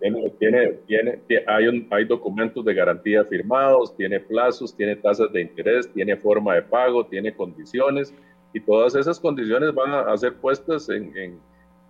Tiene, 0.00 0.30
tiene, 0.38 0.72
tiene, 0.86 1.20
hay, 1.46 1.88
hay 1.90 2.04
documentos 2.04 2.64
de 2.64 2.72
garantía 2.72 3.24
firmados, 3.24 3.96
tiene 3.96 4.20
plazos, 4.20 4.76
tiene 4.76 4.94
tasas 4.94 5.32
de 5.32 5.40
interés, 5.40 5.92
tiene 5.92 6.16
forma 6.16 6.54
de 6.54 6.62
pago, 6.62 7.04
tiene 7.04 7.34
condiciones 7.34 8.14
y 8.52 8.60
todas 8.60 8.94
esas 8.94 9.18
condiciones 9.18 9.74
van 9.74 9.92
a, 9.92 10.16
ser 10.16 10.34
puestas 10.34 10.88
en, 10.88 11.16
en, 11.16 11.40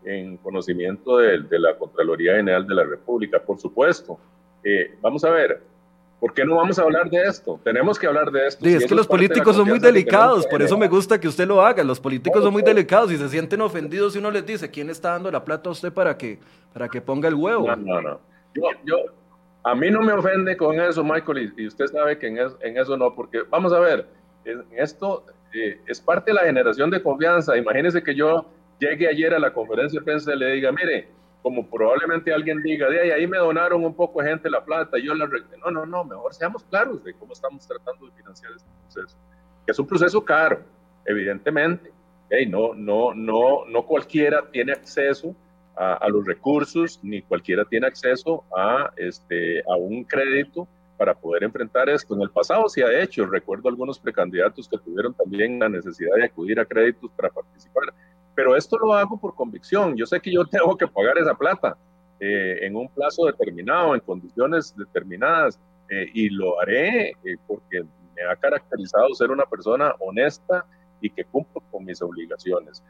en 0.05 0.37
conocimiento 0.39 1.19
de, 1.19 1.43
de, 1.43 1.59
la 1.59 1.77
Contraloría 1.77 2.37
General 2.37 2.67
de 2.67 2.75
la 2.75 2.85
República, 2.85 3.41
por 3.41 3.59
supuesto. 3.59 4.19
Eh, 4.65 4.97
vamos 5.01 5.23
a 5.25 5.31
ver, 5.31 5.63
¿Por 6.21 6.35
qué 6.35 6.45
no 6.45 6.57
vamos 6.57 6.79
a 6.79 6.83
hablar 6.83 7.09
de 7.11 7.23
esto? 7.23 7.61
Tenemos 7.63 7.97
que 7.97 8.07
hablar 8.07 8.33
de 8.33 8.49
esto. 8.49 8.65
Sí, 8.65 8.75
es 8.75 8.87
que 8.87 8.95
los 8.95 9.07
políticos 9.07 9.55
son 9.55 9.69
muy 9.69 9.79
delicados, 9.79 10.47
por 10.49 10.61
eso 10.61 10.77
me 10.77 10.89
gusta 10.89 11.21
que 11.21 11.29
usted 11.29 11.47
lo 11.47 11.63
haga. 11.63 11.85
Los 11.85 12.01
políticos 12.01 12.43
son 12.43 12.53
muy 12.53 12.63
delicados 12.63 13.13
y 13.13 13.17
se 13.17 13.29
sienten 13.29 13.61
ofendidos 13.61 14.15
si 14.15 14.19
uno 14.19 14.31
les 14.31 14.45
dice, 14.45 14.69
¿quién 14.71 14.91
está 14.91 15.13
dando 15.13 15.31
la 15.31 15.45
plata 15.45 15.69
a 15.69 15.73
usted 15.73 15.93
para 15.93 16.17
que, 16.19 16.41
para 16.73 16.89
que 16.89 17.01
ponga 17.01 17.29
el 17.29 17.35
huevo? 17.35 17.69
No, 17.69 17.77
no, 17.77 18.01
no. 18.01 18.21
Yo, 18.85 18.97
a 19.63 19.75
mí 19.77 19.91
no 19.91 20.01
me 20.01 20.13
ofende 20.13 20.57
con 20.57 20.81
eso, 20.81 21.05
Michael, 21.05 21.53
y, 21.57 21.67
usted 21.67 21.87
sabe 21.87 22.19
que 22.19 22.27
en, 22.27 22.77
eso 22.77 22.97
no, 22.97 23.15
porque 23.15 23.43
vamos 23.49 23.73
a 23.73 23.79
ver, 23.79 24.09
esto 24.77 25.25
eh, 25.55 25.81
es 25.87 26.01
parte 26.01 26.31
de 26.33 26.35
la 26.35 26.43
generación 26.43 26.91
de 26.91 27.01
confianza. 27.01 27.57
Imagínese 27.57 28.03
que 28.03 28.15
yo 28.15 28.47
llegue 28.81 29.09
ayer 29.09 29.35
a 29.35 29.39
la 29.39 29.53
conferencia 29.53 30.01
de 30.01 30.05
prensa 30.05 30.35
y 30.35 30.39
le 30.39 30.53
diga, 30.53 30.73
mire, 30.73 31.09
como 31.43 31.69
probablemente 31.69 32.33
alguien 32.33 32.63
diga, 32.63 32.89
de 32.89 33.01
ahí, 33.01 33.11
ahí 33.11 33.27
me 33.27 33.39
donaron 33.39 33.85
un 33.85 33.95
poco 33.95 34.21
de 34.21 34.31
gente 34.31 34.51
la 34.51 34.65
plata, 34.65 34.99
yo 34.99 35.15
la... 35.15 35.29
No, 35.65 35.71
no, 35.71 35.87
no, 35.87 36.05
mejor 36.05 36.35
seamos 36.35 36.65
claros 36.65 37.03
de 37.05 37.15
cómo 37.15 37.33
estamos 37.33 37.67
tratando 37.67 38.07
de 38.07 38.13
financiar 38.13 38.53
este 38.53 38.69
proceso. 38.83 39.17
Que 39.65 39.73
es 39.73 39.79
un 39.79 39.87
proceso 39.87 40.25
caro, 40.25 40.61
evidentemente. 41.05 41.93
Hey, 42.31 42.47
no, 42.47 42.75
no, 42.75 43.15
no, 43.15 43.65
no 43.67 43.87
cualquiera 43.87 44.45
tiene 44.51 44.73
acceso 44.73 45.35
a, 45.77 45.95
a, 45.95 46.09
los 46.09 46.27
recursos, 46.27 47.01
ni 47.03 47.23
cualquiera 47.23 47.65
tiene 47.65 47.87
acceso 47.87 48.45
a, 48.55 48.93
este, 48.97 49.61
a 49.61 49.77
un 49.77 50.05
crédito 50.05 50.69
para 50.99 51.15
poder 51.15 51.45
enfrentar 51.45 51.89
esto. 51.89 52.15
En 52.15 52.23
el 52.23 52.31
pasado 52.31 52.69
se 52.69 52.85
ha 52.85 53.01
hecho, 53.01 53.25
recuerdo 53.25 53.69
algunos 53.69 53.99
precandidatos 53.99 54.69
que 54.69 54.77
tuvieron 54.79 55.15
también 55.15 55.59
la 55.59 55.69
necesidad 55.69 56.17
de 56.17 56.25
acudir 56.25 56.59
a 56.59 56.67
créditos 56.67 57.11
para 57.13 57.31
participar 57.31 57.85
pero 58.39 58.55
esto 58.55 58.79
lo 58.79 58.95
hago 58.95 59.19
por 59.19 59.35
convicción. 59.35 59.97
Yo 59.97 60.07
sé 60.07 60.21
que 60.21 60.31
yo 60.31 60.45
tengo 60.47 60.77
que 60.77 60.87
pagar 60.87 61.19
esa 61.19 61.35
plata 61.35 61.77
eh, 62.21 62.59
en 62.61 62.77
un 62.77 62.89
plazo 62.89 63.27
determinado, 63.27 63.97
en 63.97 64.01
condiciones 64.01 64.77
determinadas, 64.77 65.59
eh, 65.91 66.07
y 66.15 66.29
lo 66.29 66.61
haré 66.61 67.09
eh, 67.09 67.37
porque 67.49 67.83
me 68.15 68.23
ha 68.31 68.37
caracterizado 68.37 69.13
ser 69.15 69.33
una 69.33 69.45
persona 69.45 69.93
honesta 69.99 70.65
y 71.01 71.11
que 71.11 71.25
cumplo 71.25 71.61
con 71.73 71.85
mis 71.85 72.01
obligaciones. 72.01 72.81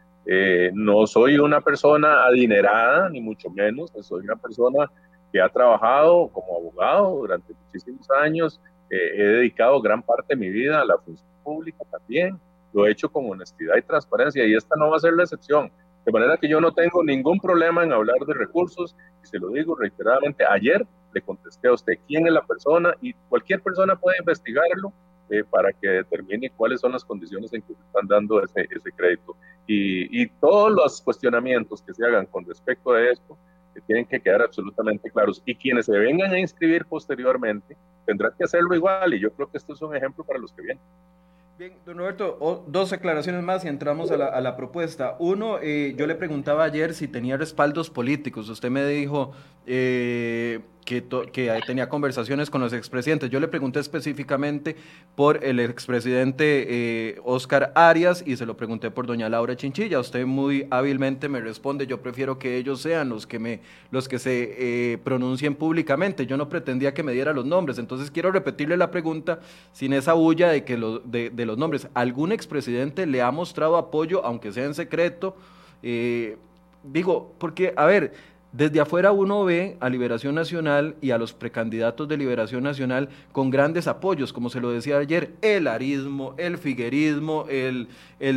no 0.75 1.07
soy 1.07 1.39
una 1.39 1.63
persona 1.63 2.27
adinerada, 2.27 3.09
ni 3.09 3.23
mucho 3.23 3.49
menos, 3.49 3.91
soy 4.03 4.25
una 4.25 4.37
persona 4.37 4.91
que 5.33 5.41
ha 5.41 5.49
trabajado 5.49 6.29
como 6.29 6.59
abogado 6.59 7.21
durante 7.21 7.55
muchísimos 7.55 8.07
años, 8.23 8.61
he 8.91 9.23
dedicado 9.23 9.81
gran 9.81 10.03
parte 10.03 10.35
de 10.35 10.37
mi 10.37 10.51
vida 10.51 10.83
a 10.83 10.85
la 10.85 10.99
función 10.99 11.29
pública 11.43 11.85
también, 11.91 12.39
lo 12.73 12.87
he 12.87 12.91
hecho 12.91 13.09
con 13.11 13.31
honestidad 13.31 13.77
y 13.77 13.83
transparencia 13.83 14.47
y 14.47 14.55
esta 14.55 14.77
no 14.77 14.91
va 14.91 14.97
a 14.97 15.01
ser 15.01 15.15
la 15.15 15.25
excepción. 15.25 15.71
De 16.05 16.13
manera 16.13 16.37
que 16.37 16.49
yo 16.49 16.61
no 16.61 16.73
tengo 16.73 17.03
ningún 17.05 17.39
problema 17.39 17.85
en 17.85 17.93
hablar 17.93 18.19
de 18.27 18.35
recursos 18.35 18.97
y 19.23 19.27
se 19.27 19.39
lo 19.39 19.49
digo 19.51 19.75
reiteradamente. 19.75 20.45
Ayer 20.45 20.87
le 21.13 21.21
contesté 21.23 21.69
a 21.69 21.73
usted 21.73 21.95
quién 22.07 22.27
es 22.27 22.33
la 22.33 22.43
persona 22.43 22.95
y 23.01 23.13
cualquier 23.29 23.61
persona 23.61 23.97
puede 23.97 24.19
investigarlo 24.19 24.93
eh, 25.31 25.45
para 25.45 25.73
que 25.75 25.87
determine 25.87 26.51
cuáles 26.51 26.81
son 26.81 26.93
las 26.93 27.05
condiciones 27.05 27.53
en 27.53 27.61
que 27.61 27.75
se 27.75 27.83
están 27.83 28.07
dando 28.07 28.43
ese, 28.43 28.67
ese 28.71 28.91
crédito. 28.93 29.37
Y, 29.67 30.23
y, 30.23 30.27
todos 30.41 30.73
los 30.73 31.03
cuestionamientos 31.03 31.83
que 31.83 31.93
se 31.93 32.07
hagan 32.07 32.25
con 32.25 32.47
respecto 32.47 32.93
a 32.93 33.03
esto 33.03 33.37
que 33.75 33.83
tienen 33.83 34.07
que 34.07 34.21
quedar 34.21 34.41
absolutamente 34.41 35.11
claros. 35.11 35.43
Y 35.45 35.55
quienes 35.55 35.85
se 35.85 35.99
vengan 35.99 36.33
a 36.33 36.39
inscribir 36.39 36.87
posteriormente 36.87 37.77
tendrán 38.07 38.33
que 38.39 38.45
hacerlo 38.45 38.75
igual. 38.75 39.13
Y 39.13 39.21
yo 39.21 39.31
creo 39.33 39.51
que 39.51 39.59
esto 39.59 39.75
es 39.75 39.83
un 39.83 39.95
ejemplo 39.95 40.25
para 40.25 40.39
los 40.39 40.51
que 40.53 40.63
vienen. 40.63 40.83
Bien, 41.59 41.73
don 41.85 41.99
Roberto, 41.99 42.65
dos 42.69 42.93
aclaraciones 42.93 43.43
más 43.43 43.65
y 43.65 43.69
entramos 43.69 44.13
a 44.13 44.17
la, 44.17 44.57
propuesta. 44.57 45.17
Uno, 45.19 45.59
eh, 45.61 45.93
yo 45.97 46.07
le 46.07 46.15
preguntaba 46.15 46.63
ayer 46.63 46.95
si 46.95 47.09
tenía 47.09 47.37
respaldos 47.37 47.91
políticos. 47.91 48.49
Usted 48.49 48.71
me 48.71 48.87
dijo 48.87 49.33
eh, 49.67 50.61
que, 50.89 51.05
que, 51.31 51.61
tenía 51.67 51.87
conversaciones 51.91 52.49
con 52.49 52.63
los 52.63 52.73
expresidentes. 52.73 53.29
Yo 53.29 53.41
le 53.41 53.49
pregunté 53.49 53.79
específicamente 53.79 54.75
por 55.15 55.45
el 55.45 55.61
expresidente 55.61 56.67
eh, 56.67 57.21
Oscar 57.25 57.73
Arias 57.75 58.25
y 58.25 58.39
se 58.39 58.47
lo 58.47 58.57
pregunté 58.57 58.91
por 58.91 59.07
doña 59.07 59.29
Laura 59.29 59.55
Chinchilla. 59.55 60.01
Usted 60.01 60.25
muy 60.25 60.67
hábilmente 60.71 61.29
me 61.29 61.43
responde, 61.43 61.87
yo 61.87 62.01
prefiero 62.01 62.39
que 62.39 62.57
ellos 62.57 62.81
sean 62.81 63.11
los 63.11 63.27
que, 63.27 63.39
me, 63.39 63.61
los 63.91 64.09
que 64.09 64.19
se 64.19 64.93
eh, 64.93 64.99
pronuncien 65.05 65.57
públicamente. 65.57 66.25
Yo 66.25 66.39
no 66.39 66.49
pretendía 66.49 66.95
que 66.95 67.03
me 67.03 67.13
diera 67.13 67.35
los 67.35 67.45
nombres. 67.45 67.79
Entonces 67.79 68.11
quiero 68.11 68.33
repetirle 68.33 68.79
la 68.79 68.91
pregunta 68.91 69.41
sin 69.73 69.93
esa 69.93 70.15
bulla 70.15 70.49
de, 70.49 70.65
que 70.65 70.79
lo, 70.79 71.01
de, 71.01 71.31
los 71.45 71.59
nombres. 71.59 71.89
¿Algún 71.93 72.33
expresidente 72.33 73.05
le 73.05 73.21
ha 73.21 73.31
mostrado 73.31 73.77
apoyo, 73.77 74.25
aunque 74.25 74.53
sea 74.53 74.65
en 74.65 74.73
secreto? 74.73 75.37
Eh, 75.83 76.39
digo, 76.83 77.35
porque, 77.39 77.75
a 77.77 77.85
ver, 77.85 78.15
desde 78.53 78.81
afuera 78.81 79.13
uno 79.13 79.45
ve 79.45 79.77
a 79.79 79.91
Liberación 79.91 80.35
Nacional 80.35 80.97
y 81.03 81.11
a 81.11 81.19
los 81.19 81.35
precandidatos 81.35 82.09
de 82.09 82.17
Liberación 82.17 82.63
Nacional 82.63 83.11
con 83.31 83.51
grandes 83.51 83.87
apoyos, 83.87 84.33
como 84.33 84.49
se 84.49 84.61
lo 84.61 84.71
decía 84.71 84.97
ayer, 84.97 85.35
el 85.43 85.67
arismo, 85.67 86.35
el 86.39 86.57
figuerismo, 86.57 87.45
el, 87.51 87.89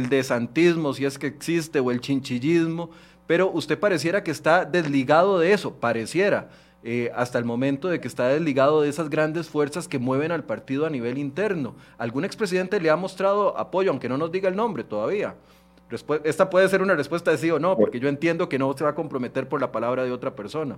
desantismo, 0.09 0.93
si 0.93 1.05
es 1.05 1.17
que 1.17 1.27
existe, 1.27 1.79
o 1.79 1.91
el 1.91 2.01
chinchillismo, 2.01 2.89
pero 3.25 3.49
usted 3.51 3.79
pareciera 3.79 4.21
que 4.21 4.31
está 4.31 4.65
desligado 4.65 5.39
de 5.39 5.53
eso, 5.53 5.75
pareciera, 5.75 6.49
eh, 6.83 7.09
hasta 7.15 7.39
el 7.39 7.45
momento 7.45 7.87
de 7.87 8.01
que 8.01 8.09
está 8.09 8.27
desligado 8.27 8.81
de 8.81 8.89
esas 8.89 9.09
grandes 9.09 9.47
fuerzas 9.47 9.87
que 9.87 9.97
mueven 9.97 10.33
al 10.33 10.43
partido 10.43 10.85
a 10.85 10.89
nivel 10.89 11.19
interno. 11.19 11.75
¿Algún 11.97 12.25
expresidente 12.25 12.81
le 12.81 12.89
ha 12.89 12.97
mostrado 12.97 13.57
apoyo, 13.57 13.91
aunque 13.91 14.09
no 14.09 14.17
nos 14.17 14.31
diga 14.31 14.49
el 14.49 14.57
nombre 14.57 14.83
todavía? 14.83 15.35
Esta 16.23 16.49
puede 16.49 16.67
ser 16.69 16.81
una 16.81 16.95
respuesta 16.95 17.31
de 17.31 17.37
sí 17.37 17.51
o 17.51 17.59
no, 17.59 17.77
porque 17.77 17.99
yo 17.99 18.09
entiendo 18.09 18.49
que 18.49 18.59
no 18.59 18.71
se 18.73 18.83
va 18.83 18.91
a 18.91 18.95
comprometer 18.95 19.47
por 19.47 19.61
la 19.61 19.71
palabra 19.71 20.03
de 20.03 20.11
otra 20.11 20.35
persona. 20.35 20.77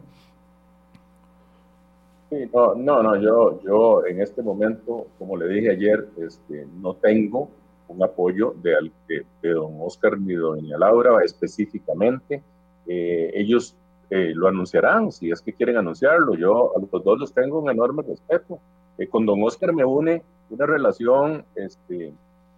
Sí, 2.30 2.50
no, 2.54 2.76
no, 2.76 3.04
no, 3.04 3.16
yo, 3.18 3.62
yo 3.62 4.06
en 4.06 4.22
este 4.22 4.42
momento, 4.42 5.08
como 5.20 5.38
le 5.38 5.48
dije 5.48 5.72
ayer, 5.72 6.08
este, 6.18 6.66
no 6.82 6.96
tengo 6.96 7.50
un 7.88 8.04
apoyo 8.04 8.56
de, 8.64 8.92
de, 9.08 9.50
don 9.50 9.78
Oscar 9.82 10.20
ni 10.20 10.34
doña 10.34 10.78
Laura 10.78 11.24
específicamente. 11.24 12.42
Eh, 12.88 13.32
ellos 13.36 13.76
eh, 14.10 14.32
lo 14.36 14.48
anunciarán, 14.48 15.12
si 15.12 15.32
es 15.32 15.42
que 15.42 15.54
quieren 15.54 15.78
anunciarlo. 15.78 16.36
Yo 16.36 16.76
a 16.76 16.80
los 16.80 17.04
dos 17.04 17.20
los 17.20 17.34
tengo 17.34 17.60
un 17.60 17.70
enorme 17.70 18.04
respeto. 18.04 18.60
Eh, 18.98 19.08
con 19.08 19.26
don 19.26 19.44
Oscar 19.44 19.74
me 19.74 19.86
une 19.86 20.24
una 20.50 20.66
relación 20.66 21.46
este, 21.56 22.14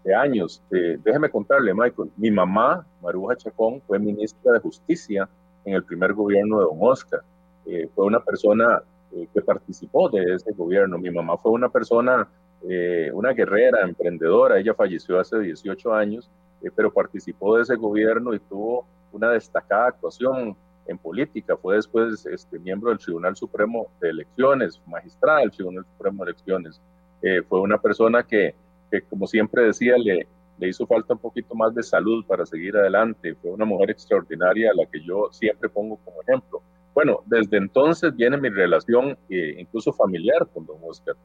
de 0.06 0.16
años. 0.16 0.64
Eh, 0.72 0.98
déjeme 1.04 1.30
contarle, 1.30 1.74
Michael, 1.74 2.12
mi 2.16 2.32
mamá, 2.32 2.86
Maruja 3.02 3.36
Chacón, 3.36 3.82
fue 3.86 4.00
ministra 4.00 4.54
de 4.54 4.60
Justicia 4.60 5.28
en 5.66 5.74
el 5.74 5.84
primer 5.84 6.14
gobierno 6.14 6.60
de 6.60 6.66
Don 6.66 6.78
Oscar. 6.80 7.22
Eh, 7.66 7.90
fue 7.94 8.06
una 8.06 8.22
persona 8.22 8.82
eh, 9.12 9.28
que 9.34 9.42
participó 9.42 10.08
de 10.10 10.36
ese 10.36 10.54
gobierno. 10.54 10.98
Mi 10.98 11.10
mamá 11.10 11.38
fue 11.38 11.52
una 11.52 11.68
persona 11.68 12.28
eh, 12.68 13.12
una 13.14 13.34
guerrera, 13.34 13.82
emprendedora, 13.82 14.58
ella 14.58 14.74
falleció 14.74 15.20
hace 15.20 15.38
18 15.38 15.94
años, 15.94 16.32
eh, 16.64 16.70
pero 16.76 16.92
participó 16.92 17.58
de 17.58 17.64
ese 17.64 17.76
gobierno 17.76 18.34
y 18.34 18.40
tuvo 18.40 18.88
una 19.12 19.30
destacada 19.30 19.90
actuación 19.90 20.58
en 20.88 20.98
política, 20.98 21.58
fue 21.58 21.76
después 21.76 22.26
este, 22.26 22.58
miembro 22.58 22.90
del 22.90 22.98
Tribunal 22.98 23.36
Supremo 23.36 23.88
de 24.02 24.10
Elecciones, 24.10 24.82
magistrada 24.88 25.40
del 25.40 25.52
Tribunal 25.52 25.86
Supremo 25.86 26.26
de 26.26 26.32
Elecciones. 26.32 26.82
Eh, 27.22 27.44
fue 27.48 27.62
una 27.62 27.78
persona 27.78 28.24
que, 28.24 28.56
que, 28.92 29.02
como 29.02 29.28
siempre 29.28 29.64
decía, 29.64 29.96
le, 29.98 30.28
le 30.58 30.68
hizo 30.68 30.86
falta 30.86 31.14
un 31.14 31.20
poquito 31.20 31.56
más 31.56 31.74
de 31.76 31.84
salud 31.84 32.26
para 32.26 32.46
seguir 32.46 32.76
adelante. 32.78 33.36
Fue 33.36 33.52
una 33.52 33.66
mujer 33.66 33.92
extraordinaria 33.92 34.72
a 34.72 34.76
la 34.76 34.86
que 34.86 35.02
yo 35.02 35.30
siempre 35.32 35.70
pongo 35.70 35.98
como 35.98 36.22
ejemplo. 36.22 36.62
Bueno, 36.94 37.22
desde 37.26 37.58
entonces 37.58 38.16
viene 38.16 38.38
mi 38.38 38.50
relación 38.50 39.18
eh, 39.30 39.56
incluso 39.58 39.92
familiar 39.92 40.48
con 40.54 40.66
don 40.66 40.78
Oscar 40.82 41.16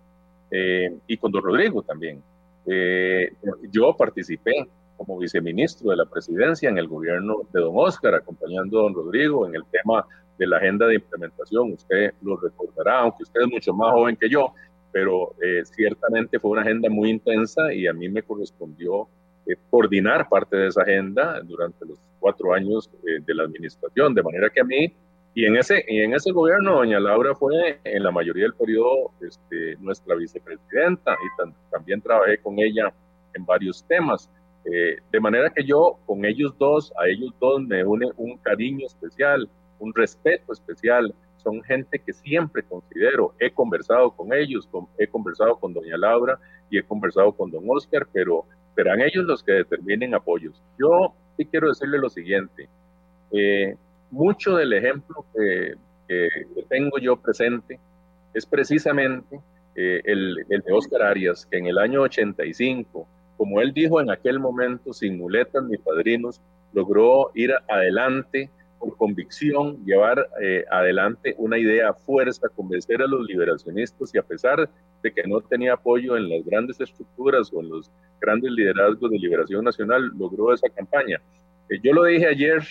eh, 0.50 0.96
y 1.06 1.16
con 1.16 1.30
don 1.30 1.42
Rodrigo 1.42 1.82
también. 1.82 2.22
yo 3.70 3.96
participé 3.96 4.68
como 5.00 5.16
viceministro 5.16 5.90
de 5.90 5.96
la 5.96 6.04
presidencia 6.04 6.68
en 6.68 6.76
el 6.76 6.86
gobierno 6.86 7.38
de 7.54 7.60
don 7.60 7.72
Oscar, 7.74 8.14
acompañando 8.14 8.80
a 8.80 8.82
don 8.82 8.94
Rodrigo 8.94 9.46
en 9.46 9.54
el 9.54 9.64
tema 9.70 10.04
de 10.36 10.46
la 10.46 10.58
agenda 10.58 10.86
de 10.86 10.96
implementación. 10.96 11.72
Usted 11.72 12.12
lo 12.20 12.36
recordará, 12.36 13.00
aunque 13.00 13.22
usted 13.22 13.40
es 13.40 13.48
mucho 13.48 13.72
más 13.72 13.92
joven 13.92 14.14
que 14.14 14.28
yo, 14.28 14.52
pero 14.92 15.34
eh, 15.42 15.62
ciertamente 15.64 16.38
fue 16.38 16.52
una 16.52 16.62
agenda 16.62 16.88
muy 16.88 17.10
intensa 17.10 17.72
y 17.72 17.86
a 17.86 17.92
mí 17.92 18.08
me 18.08 18.22
correspondió 18.22 19.08
eh, 19.46 19.56
coordinar 19.70 20.28
parte 20.28 20.56
de 20.56 20.68
esa 20.68 20.82
agenda 20.82 21.40
durante 21.42 21.86
los 21.86 21.98
cuatro 22.18 22.52
años 22.52 22.90
eh, 23.06 23.20
de 23.24 23.34
la 23.34 23.44
administración, 23.44 24.14
de 24.14 24.22
manera 24.22 24.50
que 24.50 24.60
a 24.60 24.64
mí, 24.64 24.94
y 25.34 25.44
en 25.44 25.56
ese, 25.56 25.84
y 25.86 26.00
en 26.00 26.12
ese 26.14 26.32
gobierno, 26.32 26.76
doña 26.76 26.98
Laura 26.98 27.34
fue 27.34 27.78
en 27.84 28.02
la 28.02 28.10
mayoría 28.10 28.44
del 28.44 28.54
periodo 28.54 29.12
este, 29.20 29.76
nuestra 29.78 30.16
vicepresidenta 30.16 31.12
y 31.12 31.50
también 31.70 32.00
trabajé 32.00 32.38
con 32.38 32.58
ella 32.58 32.92
en 33.34 33.44
varios 33.44 33.84
temas. 33.86 34.28
Eh, 34.64 34.96
de 35.10 35.20
manera 35.20 35.50
que 35.50 35.64
yo 35.64 35.98
con 36.04 36.24
ellos 36.24 36.52
dos, 36.58 36.92
a 37.00 37.06
ellos 37.06 37.32
dos 37.40 37.62
me 37.62 37.84
une 37.84 38.10
un 38.16 38.36
cariño 38.38 38.86
especial, 38.86 39.48
un 39.78 39.94
respeto 39.94 40.52
especial. 40.52 41.14
Son 41.42 41.62
gente 41.62 41.98
que 41.98 42.12
siempre 42.12 42.62
considero, 42.62 43.34
he 43.38 43.50
conversado 43.50 44.10
con 44.10 44.32
ellos, 44.32 44.68
he 44.98 45.06
conversado 45.06 45.56
con 45.56 45.72
doña 45.72 45.96
Laura 45.96 46.38
y 46.70 46.78
he 46.78 46.82
conversado 46.82 47.32
con 47.32 47.50
don 47.50 47.64
Oscar, 47.68 48.06
pero 48.12 48.44
serán 48.74 49.00
ellos 49.00 49.24
los 49.24 49.42
que 49.42 49.52
determinen 49.52 50.14
apoyos. 50.14 50.62
Yo 50.78 51.14
sí 51.36 51.46
quiero 51.46 51.68
decirle 51.68 51.98
lo 51.98 52.08
siguiente, 52.08 52.68
eh, 53.32 53.76
mucho 54.10 54.56
del 54.56 54.72
ejemplo 54.72 55.24
que, 55.34 55.74
tengo 56.68 56.98
yo 56.98 57.16
presente 57.16 57.78
es 58.34 58.44
precisamente 58.44 59.40
eh, 59.76 60.00
el, 60.04 60.44
el 60.48 60.60
de 60.60 60.72
Oscar 60.72 61.02
Arias, 61.02 61.46
que 61.46 61.58
en 61.58 61.66
el 61.66 61.78
año 61.78 62.00
85 62.02 63.06
como 63.40 63.62
él 63.62 63.72
dijo 63.72 64.02
en 64.02 64.10
aquel 64.10 64.38
momento, 64.38 64.92
sin 64.92 65.16
muletas 65.16 65.64
ni 65.64 65.78
padrinos, 65.78 66.42
logró 66.74 67.30
ir 67.32 67.54
adelante 67.70 68.50
con 68.80 68.90
convicción, 68.92 69.84
llevar 69.84 70.26
eh, 70.40 70.64
adelante 70.70 71.34
una 71.36 71.58
idea 71.58 71.92
fuerza, 71.92 72.48
convencer 72.48 73.02
a 73.02 73.06
los 73.06 73.26
liberacionistas 73.26 74.12
y 74.14 74.18
a 74.18 74.22
pesar 74.22 74.68
de 75.02 75.12
que 75.12 75.22
no 75.24 75.42
tenía 75.42 75.74
apoyo 75.74 76.16
en 76.16 76.30
las 76.30 76.44
grandes 76.46 76.80
estructuras 76.80 77.52
o 77.52 77.60
en 77.60 77.68
los 77.68 77.90
grandes 78.20 78.50
liderazgos 78.50 79.10
de 79.10 79.18
liberación 79.18 79.66
nacional, 79.66 80.10
logró 80.16 80.54
esa 80.54 80.68
campaña. 80.70 81.20
Eh, 81.68 81.78
yo 81.82 81.92
lo 81.92 82.04
dije 82.04 82.26
ayer, 82.26 82.62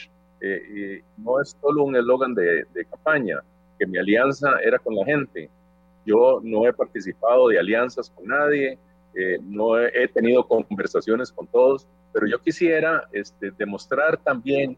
eh, 0.41 1.04
no 1.17 1.39
es 1.39 1.56
solo 1.62 1.84
un 1.84 1.95
eslogan 1.95 2.34
de, 2.34 2.65
campaña, 2.89 3.41
que 3.78 3.86
mi 3.86 4.00
alianza 4.00 4.56
era 4.63 4.80
con 4.80 4.95
la 4.95 5.06
gente. 5.06 5.48
Yo 6.08 6.41
no 6.43 6.67
he 6.67 6.74
participado 6.74 7.50
de 7.50 7.60
alianzas 7.60 8.10
con 8.10 8.26
nadie, 8.26 8.80
no 9.43 9.78
he, 9.80 10.08
tenido 10.08 10.48
conversaciones 10.48 11.32
con 11.32 11.45
todos, 11.48 11.88
pero 12.13 12.26
yo 12.26 12.39
quisiera 12.39 13.04
este, 13.12 13.52
demostrar 13.52 14.17
también 14.17 14.78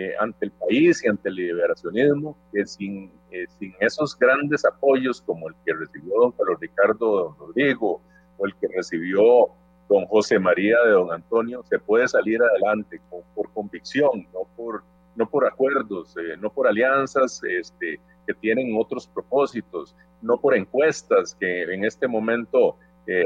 eh, 0.00 0.14
ante 0.20 0.44
el 0.44 0.52
país 0.52 1.04
y 1.04 1.08
ante 1.08 1.28
el 1.28 1.34
liberacionismo 1.34 2.38
que 2.52 2.64
sin, 2.68 3.10
eh, 3.32 3.46
sin 3.58 3.74
esos 3.80 4.16
grandes 4.16 4.64
apoyos 4.64 5.20
como 5.20 5.48
el 5.48 5.56
que 5.66 5.74
recibió 5.74 6.14
don 6.20 6.30
Carlos 6.30 6.60
Ricardo 6.60 7.24
don 7.24 7.36
Rodrigo 7.36 8.00
o 8.36 8.46
el 8.46 8.54
que 8.54 8.68
recibió 8.76 9.48
don 9.88 10.06
José 10.06 10.38
María 10.38 10.76
de 10.86 10.92
don 10.92 11.10
Antonio, 11.10 11.64
se 11.68 11.80
puede 11.80 12.06
salir 12.06 12.40
adelante 12.40 13.00
por 13.34 13.52
convicción, 13.52 14.24
no 14.32 14.46
por, 14.56 14.84
no 15.16 15.28
por 15.28 15.44
acuerdos, 15.44 16.14
no 16.38 16.48
por 16.48 16.68
alianzas 16.68 17.42
este, 17.42 17.98
que 18.24 18.34
tienen 18.34 18.76
otros 18.78 19.08
propósitos, 19.08 19.96
no 20.22 20.40
por 20.40 20.54
encuestas 20.54 21.34
que 21.40 21.62
en 21.62 21.84
este 21.84 22.06
momento 22.06 22.76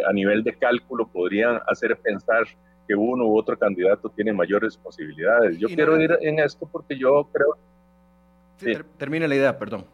a 0.09 0.13
nivel 0.15 0.43
de 0.43 0.57
cálculo 0.57 1.07
podrían 1.07 1.61
hacer 1.67 1.99
pensar 1.99 2.45
que 2.87 2.95
uno 2.95 3.27
u 3.27 3.38
otro 3.38 3.59
candidato 3.59 4.09
tiene 4.11 4.33
mayores 4.33 4.77
posibilidades. 4.77 5.59
Yo 5.59 5.68
quiero 5.68 6.01
ir 6.01 6.16
en 6.21 6.38
esto 6.38 6.68
porque 6.71 6.97
yo 6.99 7.29
creo... 7.33 7.57
Sí, 8.57 8.73
Termine 8.97 9.27
la 9.27 9.35
idea, 9.35 9.59
perdón. 9.59 9.85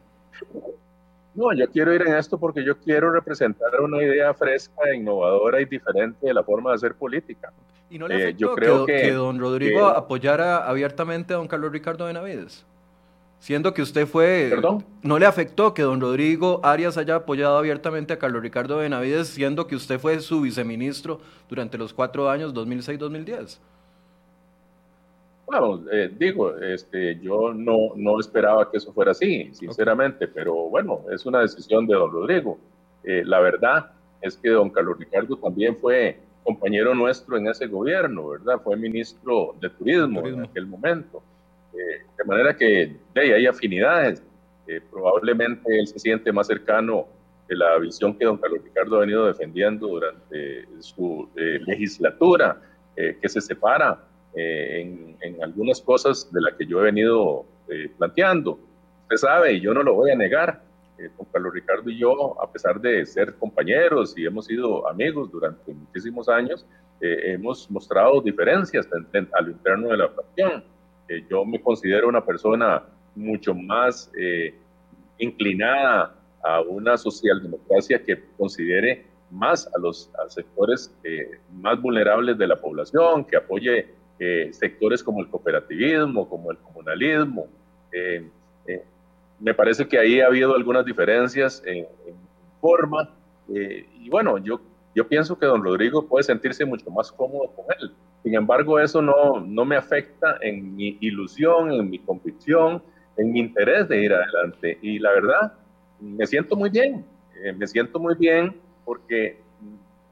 No, 1.34 1.52
yo 1.52 1.70
quiero 1.70 1.94
ir 1.94 2.02
en 2.02 2.14
esto 2.14 2.38
porque 2.38 2.64
yo 2.64 2.76
quiero 2.78 3.12
representar 3.12 3.80
una 3.80 4.02
idea 4.02 4.34
fresca, 4.34 4.94
innovadora 4.94 5.60
y 5.60 5.66
diferente 5.66 6.26
de 6.26 6.34
la 6.34 6.42
forma 6.42 6.70
de 6.70 6.76
hacer 6.76 6.94
política. 6.94 7.52
¿Y 7.90 7.98
no 7.98 8.08
le 8.08 8.14
eh, 8.14 8.22
afectó 8.24 8.38
yo 8.40 8.54
creo 8.54 8.84
que, 8.84 9.12
don 9.12 9.38
Rodrigo 9.38 9.86
apoyara 9.86 10.68
abiertamente 10.68 11.34
a 11.34 11.36
don 11.36 11.46
Carlos 11.46 11.72
Ricardo 11.72 12.06
Benavides? 12.06 12.66
Siendo 13.38 13.72
que 13.72 13.82
usted 13.82 14.06
fue... 14.06 14.48
¿Perdón? 14.50 14.84
¿No 15.02 15.18
le 15.18 15.26
afectó 15.26 15.72
que 15.72 15.82
don 15.82 16.00
Rodrigo 16.00 16.60
Arias 16.64 16.98
haya 16.98 17.16
apoyado 17.16 17.56
abiertamente 17.56 18.12
a 18.12 18.18
Carlos 18.18 18.42
Ricardo 18.42 18.78
Benavides, 18.78 19.28
siendo 19.28 19.66
que 19.66 19.76
usted 19.76 19.98
fue 20.00 20.20
su 20.20 20.40
viceministro 20.40 21.20
durante 21.48 21.78
los 21.78 21.94
cuatro 21.94 22.28
años 22.28 22.52
2006-2010? 22.52 23.58
Bueno, 25.46 25.82
eh, 25.90 26.10
digo, 26.18 26.58
este, 26.58 27.18
yo 27.20 27.54
no, 27.54 27.92
no 27.96 28.20
esperaba 28.20 28.70
que 28.70 28.76
eso 28.76 28.92
fuera 28.92 29.12
así, 29.12 29.48
sinceramente, 29.54 30.28
pero 30.28 30.54
bueno, 30.68 31.04
es 31.10 31.24
una 31.24 31.40
decisión 31.40 31.86
de 31.86 31.94
don 31.94 32.12
Rodrigo. 32.12 32.58
Eh, 33.02 33.22
la 33.24 33.40
verdad 33.40 33.92
es 34.20 34.36
que 34.36 34.50
don 34.50 34.68
Carlos 34.68 34.98
Ricardo 34.98 35.36
también 35.36 35.74
fue 35.76 36.20
compañero 36.44 36.94
nuestro 36.94 37.38
en 37.38 37.48
ese 37.48 37.66
gobierno, 37.66 38.28
¿verdad? 38.28 38.60
Fue 38.62 38.76
ministro 38.76 39.54
de 39.60 39.70
Turismo, 39.70 40.20
Turismo. 40.20 40.42
en 40.44 40.50
aquel 40.50 40.66
momento. 40.66 41.22
Eh, 41.78 42.02
de 42.16 42.24
manera 42.24 42.56
que 42.56 42.96
de 43.14 43.34
hay 43.34 43.46
afinidades. 43.46 44.22
Eh, 44.66 44.80
probablemente 44.90 45.78
él 45.78 45.86
se 45.86 45.98
siente 45.98 46.32
más 46.32 46.48
cercano 46.48 47.06
de 47.48 47.56
la 47.56 47.78
visión 47.78 48.18
que 48.18 48.24
don 48.24 48.36
Carlos 48.36 48.62
Ricardo 48.62 48.96
ha 48.96 49.00
venido 49.00 49.26
defendiendo 49.26 49.86
durante 49.86 50.66
su 50.80 51.28
eh, 51.36 51.60
legislatura, 51.66 52.60
que 53.22 53.28
se 53.28 53.40
separa 53.40 53.96
en, 54.34 55.16
en, 55.20 55.40
algunas 55.40 55.80
cosas 55.80 56.32
de 56.32 56.40
las 56.40 56.54
que 56.54 56.66
yo 56.66 56.80
he 56.80 56.86
venido 56.86 57.46
planteando. 57.96 58.58
Usted 59.02 59.16
sabe, 59.18 59.52
y 59.52 59.60
yo 59.60 59.72
no 59.72 59.84
lo 59.84 59.94
voy 59.94 60.10
a 60.10 60.16
negar, 60.16 60.60
don 60.98 61.26
Carlos 61.32 61.54
Ricardo 61.54 61.88
y 61.90 61.96
yo, 61.96 62.42
a 62.42 62.50
pesar 62.50 62.80
de 62.80 63.06
ser 63.06 63.36
compañeros 63.36 64.18
y 64.18 64.26
hemos 64.26 64.46
sido 64.46 64.88
amigos 64.88 65.30
durante 65.30 65.72
muchísimos 65.72 66.28
años, 66.28 66.66
hemos 67.00 67.70
mostrado 67.70 68.20
diferencias 68.20 68.88
a 68.92 69.42
lo 69.42 69.50
interno 69.52 69.90
de 69.90 69.96
la 69.96 70.08
fracción 70.08 70.64
yo 71.28 71.44
me 71.44 71.60
considero 71.60 72.08
una 72.08 72.24
persona 72.24 72.82
mucho 73.14 73.54
más 73.54 74.10
eh, 74.18 74.54
inclinada 75.18 76.14
a 76.42 76.60
una 76.60 76.96
socialdemocracia 76.96 78.02
que 78.02 78.22
considere 78.36 79.06
más 79.30 79.66
a 79.74 79.78
los 79.78 80.10
sectores 80.28 80.94
eh, 81.04 81.40
más 81.52 81.80
vulnerables 81.80 82.38
de 82.38 82.46
la 82.46 82.56
población, 82.56 83.24
que 83.24 83.36
apoye 83.36 83.88
eh, 84.18 84.48
sectores 84.52 85.02
como 85.02 85.20
el 85.20 85.28
cooperativismo, 85.28 86.28
como 86.28 86.50
el 86.50 86.58
comunalismo. 86.58 87.46
me 89.40 89.54
parece 89.54 89.86
que 89.86 89.98
ahí 89.98 90.20
ha 90.20 90.26
habido 90.26 90.54
algunas 90.54 90.84
diferencias 90.84 91.62
en, 91.64 91.86
en 92.06 92.16
forma 92.60 93.10
y 93.48 94.10
bueno, 94.10 94.36
yo, 94.38 94.60
yo 94.98 95.06
pienso 95.06 95.38
que 95.38 95.46
don 95.46 95.62
Rodrigo 95.62 96.08
puede 96.08 96.24
sentirse 96.24 96.64
mucho 96.64 96.90
más 96.90 97.12
cómodo 97.12 97.52
con 97.54 97.66
él. 97.78 97.94
Sin 98.24 98.34
embargo, 98.34 98.80
eso 98.80 99.00
no, 99.00 99.38
no 99.38 99.64
me 99.64 99.76
afecta 99.76 100.38
en 100.40 100.74
mi 100.74 100.98
ilusión, 101.00 101.70
en 101.70 101.88
mi 101.88 102.00
convicción, 102.00 102.82
en 103.16 103.30
mi 103.30 103.38
interés 103.38 103.88
de 103.88 104.02
ir 104.02 104.12
adelante. 104.12 104.76
Y 104.82 104.98
la 104.98 105.12
verdad, 105.12 105.52
me 106.00 106.26
siento 106.26 106.56
muy 106.56 106.68
bien, 106.70 107.06
eh, 107.40 107.52
me 107.52 107.68
siento 107.68 108.00
muy 108.00 108.16
bien 108.16 108.60
porque, 108.84 109.40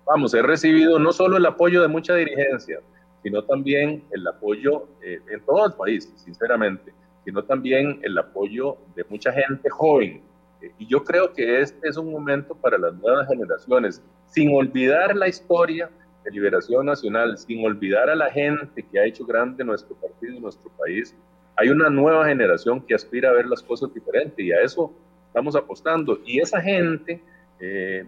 vamos, 0.07 0.35
he 0.35 0.42
recibido 0.42 1.01
no 1.01 1.11
solo 1.11 1.37
el 1.37 1.46
apoyo 1.46 1.83
de 1.83 1.88
mucha 1.88 2.14
dirigencia, 2.14 2.79
sino 3.25 3.42
también 3.42 4.05
el 4.12 4.25
apoyo 4.25 4.87
eh, 5.03 5.18
en 5.33 5.40
todo 5.46 5.66
el 5.66 5.72
país, 5.72 6.12
sinceramente, 6.14 6.94
sino 7.25 7.42
también 7.42 7.99
el 8.05 8.16
apoyo 8.16 8.77
de 8.94 9.05
mucha 9.11 9.33
gente 9.33 9.68
joven. 9.68 10.22
Eh, 10.62 10.70
y 10.79 10.87
yo 10.87 11.03
creo 11.03 11.33
que 11.33 11.61
este 11.61 11.88
es 11.88 11.96
un 11.96 12.12
momento 12.12 12.55
para 12.55 12.79
las 12.79 12.94
nuevas 12.94 13.27
generaciones, 13.27 14.01
sin 14.28 14.54
olvidar 14.54 15.16
la 15.16 15.28
historia, 15.28 15.90
de 16.24 16.30
liberación 16.32 16.86
nacional, 16.86 17.38
sin 17.38 17.64
olvidar 17.64 18.10
a 18.10 18.16
la 18.16 18.30
gente 18.30 18.82
que 18.82 18.98
ha 18.98 19.04
hecho 19.04 19.24
grande 19.24 19.64
nuestro 19.64 19.94
partido 19.94 20.34
y 20.34 20.40
nuestro 20.40 20.70
país, 20.72 21.14
hay 21.56 21.68
una 21.70 21.88
nueva 21.88 22.26
generación 22.26 22.80
que 22.80 22.94
aspira 22.94 23.30
a 23.30 23.32
ver 23.32 23.46
las 23.46 23.62
cosas 23.62 23.94
diferentes 23.94 24.44
y 24.44 24.52
a 24.52 24.60
eso 24.60 24.92
estamos 25.28 25.54
apostando. 25.56 26.20
Y 26.26 26.40
esa 26.40 26.60
gente 26.60 27.22
eh, 27.60 28.04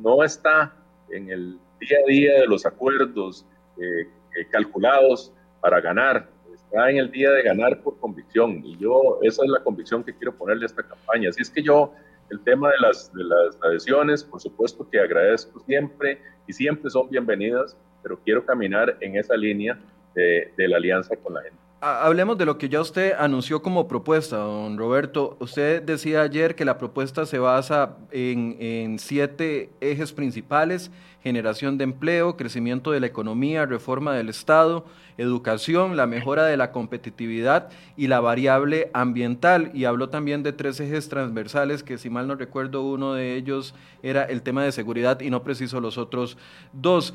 no 0.00 0.24
está 0.24 0.74
en 1.10 1.30
el 1.30 1.58
día 1.78 1.98
a 1.98 2.10
día 2.10 2.40
de 2.40 2.46
los 2.46 2.64
acuerdos 2.64 3.44
eh, 3.78 4.08
eh, 4.36 4.46
calculados 4.50 5.32
para 5.60 5.80
ganar, 5.80 6.28
está 6.54 6.90
en 6.90 6.96
el 6.96 7.10
día 7.10 7.30
de 7.30 7.42
ganar 7.42 7.82
por 7.82 7.98
convicción. 7.98 8.62
Y 8.64 8.78
yo, 8.78 9.18
esa 9.22 9.44
es 9.44 9.50
la 9.50 9.62
convicción 9.62 10.02
que 10.02 10.14
quiero 10.14 10.34
ponerle 10.34 10.64
a 10.64 10.66
esta 10.66 10.82
campaña. 10.82 11.28
Así 11.28 11.42
es 11.42 11.50
que 11.50 11.62
yo, 11.62 11.92
el 12.32 12.40
tema 12.40 12.70
de 12.70 12.78
las, 12.80 13.12
de 13.12 13.24
las 13.24 13.58
adhesiones, 13.62 14.24
por 14.24 14.40
supuesto 14.40 14.88
que 14.88 14.98
agradezco 14.98 15.60
siempre 15.60 16.18
y 16.46 16.52
siempre 16.54 16.90
son 16.90 17.10
bienvenidas, 17.10 17.76
pero 18.02 18.18
quiero 18.24 18.44
caminar 18.44 18.96
en 19.00 19.16
esa 19.16 19.36
línea 19.36 19.78
de, 20.14 20.50
de 20.56 20.68
la 20.68 20.78
alianza 20.78 21.14
con 21.16 21.34
la 21.34 21.42
gente. 21.42 21.58
Hablemos 21.84 22.38
de 22.38 22.46
lo 22.46 22.58
que 22.58 22.68
ya 22.68 22.80
usted 22.80 23.12
anunció 23.18 23.60
como 23.60 23.88
propuesta, 23.88 24.36
don 24.36 24.78
Roberto. 24.78 25.36
Usted 25.40 25.82
decía 25.82 26.22
ayer 26.22 26.54
que 26.54 26.64
la 26.64 26.78
propuesta 26.78 27.26
se 27.26 27.40
basa 27.40 27.96
en, 28.12 28.56
en, 28.60 29.00
siete 29.00 29.68
ejes 29.80 30.12
principales, 30.12 30.92
generación 31.24 31.78
de 31.78 31.84
empleo, 31.84 32.36
crecimiento 32.36 32.92
de 32.92 33.00
la 33.00 33.08
economía, 33.08 33.66
reforma 33.66 34.14
del 34.14 34.28
Estado, 34.28 34.84
educación, 35.18 35.96
la 35.96 36.06
mejora 36.06 36.44
de 36.44 36.56
la 36.56 36.70
competitividad 36.70 37.68
y 37.96 38.06
la 38.06 38.20
variable 38.20 38.88
ambiental. 38.94 39.72
Y 39.74 39.84
habló 39.84 40.08
también 40.08 40.44
de 40.44 40.52
tres 40.52 40.78
ejes 40.78 41.08
transversales, 41.08 41.82
que 41.82 41.98
si 41.98 42.10
mal 42.10 42.28
no 42.28 42.36
recuerdo 42.36 42.82
uno 42.82 43.14
de 43.14 43.34
ellos 43.34 43.74
era 44.04 44.22
el 44.22 44.42
tema 44.42 44.62
de 44.62 44.70
seguridad 44.70 45.18
y 45.18 45.30
no 45.30 45.42
preciso 45.42 45.80
los 45.80 45.98
otros 45.98 46.38
dos. 46.72 47.12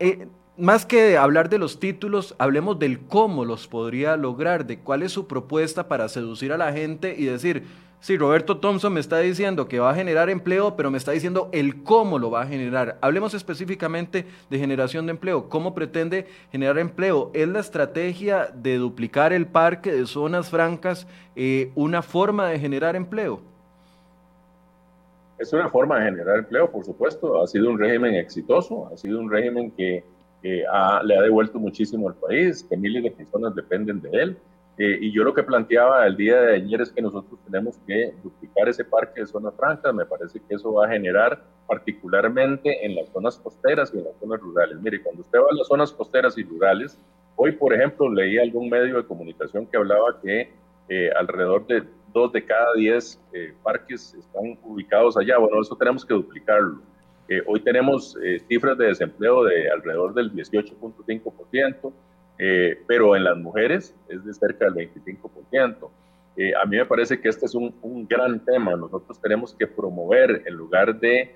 Eh, 0.00 0.26
más 0.58 0.84
que 0.84 1.16
hablar 1.16 1.48
de 1.48 1.58
los 1.58 1.78
títulos, 1.78 2.34
hablemos 2.38 2.78
del 2.78 3.00
cómo 3.00 3.44
los 3.44 3.68
podría 3.68 4.16
lograr, 4.16 4.66
de 4.66 4.80
cuál 4.80 5.02
es 5.02 5.12
su 5.12 5.28
propuesta 5.28 5.86
para 5.86 6.08
seducir 6.08 6.52
a 6.52 6.58
la 6.58 6.72
gente 6.72 7.14
y 7.16 7.26
decir, 7.26 7.62
sí, 8.00 8.18
Roberto 8.18 8.58
Thompson 8.58 8.92
me 8.92 8.98
está 8.98 9.18
diciendo 9.20 9.68
que 9.68 9.78
va 9.78 9.90
a 9.90 9.94
generar 9.94 10.28
empleo, 10.28 10.74
pero 10.74 10.90
me 10.90 10.98
está 10.98 11.12
diciendo 11.12 11.48
el 11.52 11.84
cómo 11.84 12.18
lo 12.18 12.32
va 12.32 12.42
a 12.42 12.46
generar. 12.46 12.98
Hablemos 13.00 13.34
específicamente 13.34 14.26
de 14.50 14.58
generación 14.58 15.06
de 15.06 15.12
empleo. 15.12 15.48
¿Cómo 15.48 15.76
pretende 15.76 16.26
generar 16.50 16.78
empleo? 16.78 17.30
¿Es 17.34 17.46
la 17.46 17.60
estrategia 17.60 18.50
de 18.52 18.78
duplicar 18.78 19.32
el 19.32 19.46
parque 19.46 19.92
de 19.92 20.06
zonas 20.06 20.50
francas 20.50 21.06
eh, 21.36 21.70
una 21.76 22.02
forma 22.02 22.48
de 22.48 22.58
generar 22.58 22.96
empleo? 22.96 23.40
Es 25.38 25.52
una 25.52 25.68
forma 25.68 26.00
de 26.00 26.06
generar 26.06 26.38
empleo, 26.38 26.68
por 26.68 26.84
supuesto. 26.84 27.40
Ha 27.40 27.46
sido 27.46 27.70
un 27.70 27.78
régimen 27.78 28.16
exitoso, 28.16 28.90
ha 28.92 28.96
sido 28.96 29.20
un 29.20 29.30
régimen 29.30 29.70
que 29.70 30.02
le 30.42 30.66
ha 30.66 31.22
devuelto 31.22 31.58
muchísimo 31.58 32.08
al 32.08 32.14
país, 32.14 32.64
que 32.68 32.76
miles 32.76 33.02
de 33.02 33.10
personas 33.10 33.54
dependen 33.54 34.00
de 34.00 34.10
él. 34.10 34.36
Eh, 34.78 34.96
y 35.00 35.12
yo 35.12 35.24
lo 35.24 35.34
que 35.34 35.42
planteaba 35.42 36.06
el 36.06 36.16
día 36.16 36.40
de 36.40 36.54
ayer 36.54 36.80
es 36.80 36.92
que 36.92 37.02
nosotros 37.02 37.40
tenemos 37.44 37.76
que 37.84 38.14
duplicar 38.22 38.68
ese 38.68 38.84
parque 38.84 39.20
de 39.20 39.26
zonas 39.26 39.52
francas. 39.56 39.92
Me 39.92 40.06
parece 40.06 40.40
que 40.40 40.54
eso 40.54 40.72
va 40.72 40.86
a 40.86 40.90
generar 40.90 41.42
particularmente 41.66 42.86
en 42.86 42.94
las 42.94 43.08
zonas 43.08 43.38
costeras 43.38 43.92
y 43.92 43.98
en 43.98 44.04
las 44.04 44.16
zonas 44.20 44.40
rurales. 44.40 44.80
Mire, 44.80 45.02
cuando 45.02 45.22
usted 45.22 45.38
va 45.40 45.46
a 45.50 45.54
las 45.54 45.66
zonas 45.66 45.92
costeras 45.92 46.38
y 46.38 46.44
rurales, 46.44 46.96
hoy, 47.34 47.52
por 47.52 47.74
ejemplo, 47.74 48.08
leí 48.08 48.38
algún 48.38 48.70
medio 48.70 48.96
de 48.96 49.04
comunicación 49.04 49.66
que 49.66 49.76
hablaba 49.76 50.20
que 50.22 50.52
eh, 50.88 51.10
alrededor 51.18 51.66
de 51.66 51.82
dos 52.14 52.32
de 52.32 52.44
cada 52.44 52.72
diez 52.74 53.20
eh, 53.32 53.52
parques 53.64 54.14
están 54.14 54.56
ubicados 54.62 55.16
allá. 55.16 55.38
Bueno, 55.38 55.60
eso 55.60 55.74
tenemos 55.74 56.06
que 56.06 56.14
duplicarlo. 56.14 56.80
Eh, 57.28 57.42
hoy 57.46 57.60
tenemos 57.60 58.16
eh, 58.22 58.40
cifras 58.48 58.78
de 58.78 58.86
desempleo 58.86 59.44
de 59.44 59.70
alrededor 59.70 60.14
del 60.14 60.32
18.5%, 60.32 61.92
eh, 62.38 62.82
pero 62.86 63.14
en 63.16 63.24
las 63.24 63.36
mujeres 63.36 63.94
es 64.08 64.24
de 64.24 64.32
cerca 64.32 64.70
del 64.70 64.90
25%. 64.90 65.90
a 66.56 66.66
mí 66.66 66.76
me 66.76 66.86
parece 66.86 67.20
que 67.20 67.28
este 67.28 67.46
es 67.46 67.54
un, 67.54 67.74
un, 67.82 68.06
gran 68.06 68.42
tema. 68.44 68.76
Nosotros 68.76 69.20
tenemos 69.20 69.52
que 69.54 69.66
promover 69.66 70.42
en 70.46 70.54
lugar 70.54 70.98
de 70.98 71.34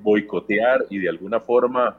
boicotear 0.00 0.86
y 0.88 0.98
de 0.98 1.10
alguna 1.10 1.40
forma, 1.40 1.98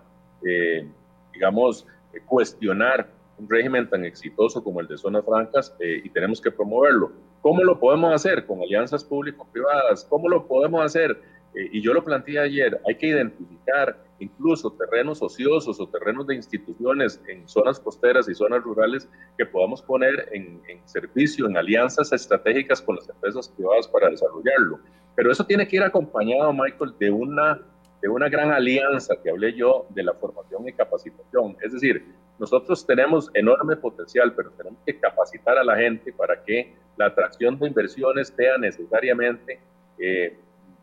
digamos, 1.31 1.85
cuestionar 2.25 3.07
un 3.37 3.47
régimen 3.47 3.87
tan 3.87 4.05
exitoso 4.05 4.63
como 4.63 4.79
el 4.79 4.87
de 4.87 4.97
Zonas 4.97 5.23
Francas 5.23 5.75
y 5.79 6.09
tenemos 6.09 6.41
que 6.41 6.49
promoverlo. 6.49 7.11
¿Cómo 7.41 7.63
lo 7.63 7.79
podemos 7.79 8.11
hacer? 8.13 8.45
Con 8.47 8.61
alianzas 8.61 9.03
público-privadas. 9.03 10.05
¿Cómo 10.09 10.27
lo 10.29 10.47
podemos 10.47 10.83
hacer? 10.83 11.21
Eh, 11.55 11.69
y 11.73 11.81
yo 11.81 11.93
lo 11.93 12.03
planteé 12.03 12.39
ayer, 12.39 12.79
hay 12.87 12.95
que 12.95 13.07
identificar 13.07 13.97
incluso 14.19 14.71
terrenos 14.71 15.21
ociosos 15.21 15.79
o 15.79 15.87
terrenos 15.87 16.27
de 16.27 16.35
instituciones 16.35 17.21
en 17.27 17.47
zonas 17.47 17.79
costeras 17.79 18.29
y 18.29 18.35
zonas 18.35 18.63
rurales 18.63 19.09
que 19.37 19.45
podamos 19.45 19.81
poner 19.81 20.29
en, 20.31 20.61
servicio, 20.85 21.47
en 21.47 21.57
alianzas 21.57 22.11
estratégicas 22.11 22.81
con 22.81 22.97
las 22.97 23.09
empresas 23.09 23.49
privadas 23.49 23.87
para 23.87 24.09
desarrollarlo. 24.09 24.79
Pero 25.15 25.31
eso 25.31 25.45
tiene 25.45 25.67
que 25.67 25.77
ir 25.77 25.83
acompañado, 25.83 26.53
Michael, 26.53 26.93
de 26.99 27.09
una, 27.11 27.59
de 28.01 28.09
una 28.09 28.29
gran 28.29 28.51
alianza 28.51 29.15
que 29.21 29.29
hablé 29.29 29.53
yo 29.53 29.87
de 29.89 30.03
la 30.03 30.13
formación 30.13 30.67
y 30.67 30.73
capacitación. 30.73 31.57
Es 31.61 31.73
decir, 31.73 32.05
nosotros 32.37 32.85
tenemos 32.85 33.29
enorme 33.33 33.75
potencial, 33.75 34.33
pero 34.33 34.51
tenemos 34.51 34.79
que 34.85 34.97
capacitar 34.99 35.57
a 35.57 35.63
la 35.63 35.75
gente 35.75 36.13
para 36.13 36.41
que 36.43 36.75
la 36.97 37.07
atracción 37.07 37.57
de 37.57 37.67
inversiones 37.67 38.33
sea 38.35 38.57
necesariamente... 38.57 39.59
Eh, 39.97 40.37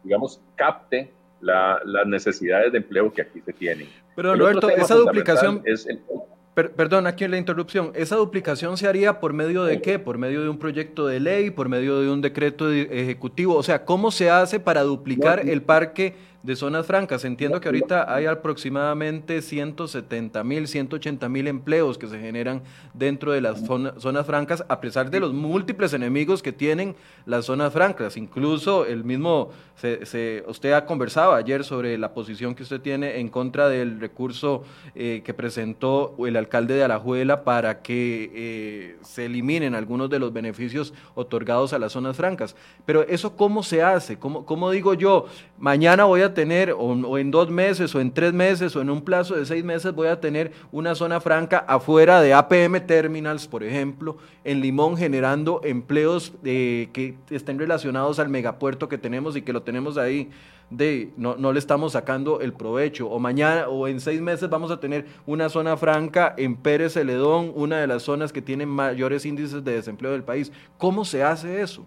digamos, 0.06 0.40
capte 0.54 1.12
las 1.40 2.06
necesidades 2.06 2.72
de 2.72 2.78
empleo 2.78 3.12
que 3.12 3.22
aquí 3.22 3.40
se 3.44 3.52
tienen. 3.52 3.88
Pero 4.14 4.34
Roberto, 4.34 4.70
esa 4.70 4.94
duplicación... 4.94 5.62
Es 5.64 5.86
perdón, 6.54 7.06
aquí 7.06 7.24
en 7.24 7.32
la 7.32 7.36
interrupción. 7.36 7.92
¿Esa 7.94 8.16
duplicación 8.16 8.78
se 8.78 8.88
haría 8.88 9.20
por 9.20 9.34
medio 9.34 9.64
de 9.64 9.82
qué? 9.82 9.98
¿Por 9.98 10.16
medio 10.16 10.42
de 10.42 10.48
un 10.48 10.58
proyecto 10.58 11.06
de 11.06 11.20
ley? 11.20 11.50
¿Por 11.50 11.68
medio 11.68 12.00
de 12.00 12.08
un 12.08 12.22
decreto 12.22 12.72
ejecutivo? 12.72 13.56
O 13.56 13.62
sea, 13.62 13.84
¿cómo 13.84 14.10
se 14.10 14.30
hace 14.30 14.58
para 14.58 14.82
duplicar 14.82 15.46
el 15.46 15.60
parque 15.60 16.14
de 16.46 16.54
zonas 16.54 16.86
francas. 16.86 17.24
Entiendo 17.24 17.60
que 17.60 17.66
ahorita 17.66 18.14
hay 18.14 18.26
aproximadamente 18.26 19.42
170 19.42 20.44
mil, 20.44 20.68
180 20.68 21.28
mil 21.28 21.48
empleos 21.48 21.98
que 21.98 22.06
se 22.06 22.20
generan 22.20 22.62
dentro 22.94 23.32
de 23.32 23.40
las 23.40 23.64
zonas 23.64 24.26
francas, 24.26 24.64
a 24.68 24.80
pesar 24.80 25.10
de 25.10 25.18
los 25.18 25.32
múltiples 25.32 25.92
enemigos 25.92 26.44
que 26.44 26.52
tienen 26.52 26.94
las 27.26 27.46
zonas 27.46 27.72
francas. 27.72 28.16
Incluso 28.16 28.86
el 28.86 29.02
mismo, 29.02 29.50
se, 29.74 30.44
usted 30.46 30.72
ha 30.72 30.86
conversado 30.86 31.34
ayer 31.34 31.64
sobre 31.64 31.98
la 31.98 32.14
posición 32.14 32.54
que 32.54 32.62
usted 32.62 32.80
tiene 32.80 33.18
en 33.18 33.28
contra 33.28 33.68
del 33.68 33.98
recurso 33.98 34.62
eh, 34.94 35.22
que 35.24 35.34
presentó 35.34 36.14
el 36.24 36.36
alcalde 36.36 36.74
de 36.74 36.84
Alajuela 36.84 37.42
para 37.42 37.82
que 37.82 38.30
eh, 38.32 38.96
se 39.02 39.26
eliminen 39.26 39.74
algunos 39.74 40.08
de 40.10 40.20
los 40.20 40.32
beneficios 40.32 40.94
otorgados 41.16 41.72
a 41.72 41.80
las 41.80 41.90
zonas 41.90 42.16
francas. 42.16 42.54
Pero 42.84 43.02
eso, 43.02 43.36
¿cómo 43.36 43.64
se 43.64 43.82
hace? 43.82 44.16
¿Cómo, 44.16 44.46
cómo 44.46 44.70
digo 44.70 44.94
yo? 44.94 45.26
Mañana 45.58 46.04
voy 46.04 46.20
a 46.20 46.35
tener, 46.36 46.70
o, 46.70 47.18
en 47.18 47.30
dos 47.32 47.50
meses, 47.50 47.92
o 47.96 48.00
en 48.00 48.12
tres 48.12 48.32
meses, 48.32 48.76
o 48.76 48.80
en 48.80 48.90
un 48.90 49.00
plazo 49.02 49.34
de 49.34 49.44
seis 49.44 49.64
meses, 49.64 49.92
voy 49.92 50.06
a 50.06 50.20
tener 50.20 50.52
una 50.70 50.94
zona 50.94 51.18
franca 51.18 51.64
afuera 51.66 52.20
de 52.20 52.32
APM 52.32 52.86
Terminals, 52.86 53.48
por 53.48 53.64
ejemplo, 53.64 54.18
en 54.44 54.60
Limón, 54.60 54.96
generando 54.96 55.60
empleos 55.64 56.32
de, 56.42 56.90
que 56.92 57.16
estén 57.30 57.58
relacionados 57.58 58.20
al 58.20 58.28
megapuerto 58.28 58.88
que 58.88 58.98
tenemos 58.98 59.36
y 59.36 59.42
que 59.42 59.52
lo 59.52 59.62
tenemos 59.62 59.98
ahí 59.98 60.30
de 60.70 61.12
no, 61.16 61.36
no, 61.36 61.52
le 61.52 61.58
estamos 61.58 61.92
sacando 61.92 62.40
el 62.40 62.52
provecho. 62.52 63.08
O 63.08 63.18
mañana 63.18 63.68
o 63.68 63.88
en 63.88 64.00
seis 64.00 64.20
meses 64.20 64.48
vamos 64.48 64.70
a 64.70 64.78
tener 64.78 65.06
una 65.26 65.48
zona 65.48 65.76
franca 65.76 66.34
en 66.36 66.56
Pérez 66.56 66.92
Celedón, 66.92 67.52
una 67.54 67.78
de 67.78 67.86
las 67.86 68.02
zonas 68.02 68.32
que 68.32 68.42
tienen 68.42 68.68
mayores 68.68 69.24
índices 69.26 69.64
de 69.64 69.72
desempleo 69.72 70.12
del 70.12 70.22
país. 70.22 70.52
¿Cómo 70.78 71.04
se 71.04 71.22
hace 71.24 71.60
eso? 71.60 71.84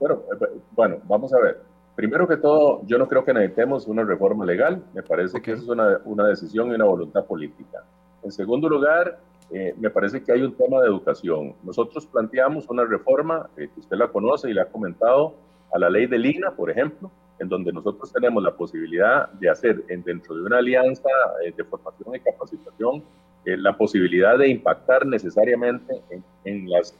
Bueno, 0.00 0.22
eh, 0.32 0.60
bueno, 0.72 0.96
vamos 1.04 1.32
a 1.32 1.38
ver. 1.38 1.73
Primero 1.94 2.26
que 2.26 2.36
todo, 2.36 2.82
yo 2.86 2.98
no 2.98 3.06
creo 3.06 3.24
que 3.24 3.32
necesitemos 3.32 3.86
una 3.86 4.02
reforma 4.02 4.44
legal, 4.44 4.82
me 4.94 5.02
parece 5.02 5.40
que 5.40 5.52
eso 5.52 5.62
es 5.62 5.68
una, 5.68 6.00
una, 6.04 6.26
decisión 6.26 6.70
y 6.70 6.74
una 6.74 6.86
voluntad 6.86 7.24
política. 7.24 7.84
En 8.24 8.32
segundo 8.32 8.68
lugar, 8.68 9.20
eh, 9.52 9.74
me 9.78 9.90
parece 9.90 10.20
que 10.22 10.32
hay 10.32 10.42
un 10.42 10.54
tema 10.56 10.80
de 10.80 10.88
educación. 10.88 11.54
Nosotros 11.62 12.06
planteamos 12.06 12.68
una 12.68 12.84
reforma, 12.84 13.48
eh, 13.56 13.68
que 13.72 13.80
usted 13.80 13.96
la 13.96 14.08
conoce 14.08 14.50
y 14.50 14.54
la 14.54 14.62
ha 14.62 14.66
comentado, 14.66 15.34
a 15.72 15.78
la 15.78 15.88
ley 15.88 16.06
de 16.06 16.18
Lina, 16.18 16.50
por 16.50 16.68
ejemplo, 16.68 17.12
en 17.38 17.48
donde 17.48 17.72
nosotros 17.72 18.12
tenemos 18.12 18.42
la 18.42 18.52
posibilidad 18.56 19.28
de 19.32 19.50
hacer 19.50 19.84
en, 19.88 20.02
dentro 20.02 20.34
de 20.34 20.42
una 20.42 20.58
alianza 20.58 21.08
eh, 21.44 21.52
de 21.56 21.64
formación 21.64 22.16
y 22.16 22.20
capacitación 22.20 23.04
la 23.46 23.76
posibilidad 23.76 24.38
de 24.38 24.48
impactar 24.48 25.04
necesariamente 25.04 26.00
en, 26.08 26.24
en, 26.46 26.70
las, 26.70 26.98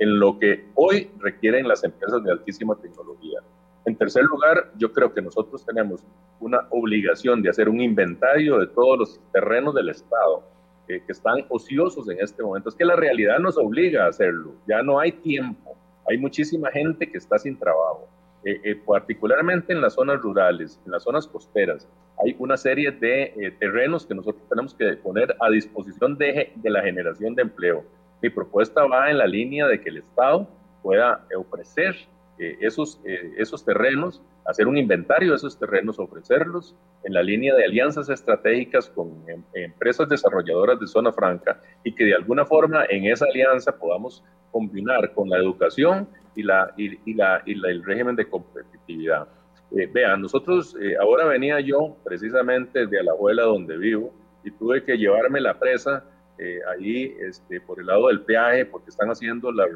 en 0.00 0.18
lo 0.18 0.40
que 0.40 0.66
hoy 0.74 1.08
requieren 1.20 1.68
las 1.68 1.84
empresas 1.84 2.20
de 2.24 2.32
altísima 2.32 2.74
tecnología. 2.74 3.38
En 3.86 3.96
tercer 3.96 4.24
lugar, 4.24 4.72
yo 4.76 4.92
creo 4.92 5.12
que 5.12 5.20
nosotros 5.20 5.64
tenemos 5.64 6.02
una 6.40 6.66
obligación 6.70 7.42
de 7.42 7.50
hacer 7.50 7.68
un 7.68 7.80
inventario 7.80 8.58
de 8.58 8.66
todos 8.68 8.98
los 8.98 9.20
terrenos 9.32 9.74
del 9.74 9.90
Estado 9.90 10.42
eh, 10.88 11.02
que 11.04 11.12
están 11.12 11.44
ociosos 11.50 12.08
en 12.08 12.18
este 12.20 12.42
momento. 12.42 12.70
Es 12.70 12.74
que 12.74 12.84
la 12.84 12.96
realidad 12.96 13.38
nos 13.38 13.58
obliga 13.58 14.04
a 14.04 14.08
hacerlo. 14.08 14.54
Ya 14.66 14.82
no 14.82 14.98
hay 14.98 15.12
tiempo. 15.12 15.76
Hay 16.08 16.16
muchísima 16.16 16.70
gente 16.70 17.10
que 17.10 17.18
está 17.18 17.38
sin 17.38 17.58
trabajo. 17.58 18.08
Eh, 18.44 18.60
eh, 18.64 18.74
particularmente 18.86 19.72
en 19.72 19.80
las 19.80 19.94
zonas 19.94 20.20
rurales, 20.20 20.80
en 20.84 20.92
las 20.92 21.02
zonas 21.02 21.26
costeras, 21.26 21.88
hay 22.22 22.36
una 22.38 22.56
serie 22.56 22.90
de 22.90 23.54
terrenos 23.58 24.06
que 24.06 24.14
nosotros 24.14 24.46
tenemos 24.48 24.74
que 24.74 24.96
poner 24.96 25.34
a 25.40 25.48
disposición 25.50 26.16
de 26.16 26.52
la 26.62 26.82
generación 26.82 27.34
de 27.34 27.42
empleo. 27.42 27.84
Mi 28.22 28.30
propuesta 28.30 28.84
va 28.86 29.10
en 29.10 29.18
la 29.18 29.26
línea 29.26 29.66
de 29.66 29.80
que 29.80 29.88
el 29.88 29.96
Estado 29.96 30.46
pueda 30.82 31.26
ofrecer 31.36 31.96
eh, 32.38 32.58
esos, 32.60 33.00
eh, 33.04 33.32
esos 33.36 33.64
terrenos 33.64 34.20
hacer 34.44 34.66
un 34.66 34.76
inventario 34.76 35.30
de 35.30 35.36
esos 35.36 35.56
terrenos, 35.58 36.00
ofrecerlos 36.00 36.74
en 37.04 37.12
la 37.12 37.22
línea 37.22 37.54
de 37.54 37.64
alianzas 37.64 38.08
estratégicas 38.08 38.90
con 38.90 39.22
em, 39.28 39.42
empresas 39.54 40.08
desarrolladoras 40.08 40.80
de 40.80 40.86
zona 40.88 41.12
franca 41.12 41.60
y 41.84 41.94
que 41.94 42.04
de 42.04 42.14
alguna 42.14 42.44
forma 42.44 42.84
en 42.90 43.04
esa 43.04 43.26
alianza 43.26 43.78
podamos 43.78 44.24
combinar 44.50 45.12
con 45.14 45.30
la 45.30 45.38
educación 45.38 46.08
y, 46.34 46.42
la, 46.42 46.74
y, 46.76 47.14
la, 47.14 47.42
y 47.46 47.52
el 47.52 47.84
régimen 47.84 48.16
de 48.16 48.28
competitividad. 48.28 49.28
Eh, 49.76 49.88
vean, 49.92 50.20
nosotros, 50.20 50.76
ahora 51.00 51.26
venía 51.26 51.60
yo 51.60 51.96
precisamente 52.04 52.86
de 52.86 53.00
Alajuela 53.00 53.44
donde 53.44 53.76
vivo 53.76 54.12
y 54.42 54.50
tuve 54.50 54.82
que 54.84 54.96
llevarme 54.96 55.40
la 55.40 55.58
presa 55.58 56.04
eh, 56.38 56.58
ahí 56.68 57.14
este, 57.20 57.60
por 57.60 57.78
el 57.78 57.86
lado 57.86 58.08
del 58.08 58.22
peaje 58.22 58.66
porque 58.66 58.90
están 58.90 59.08
haciendo 59.08 59.52
las 59.52 59.68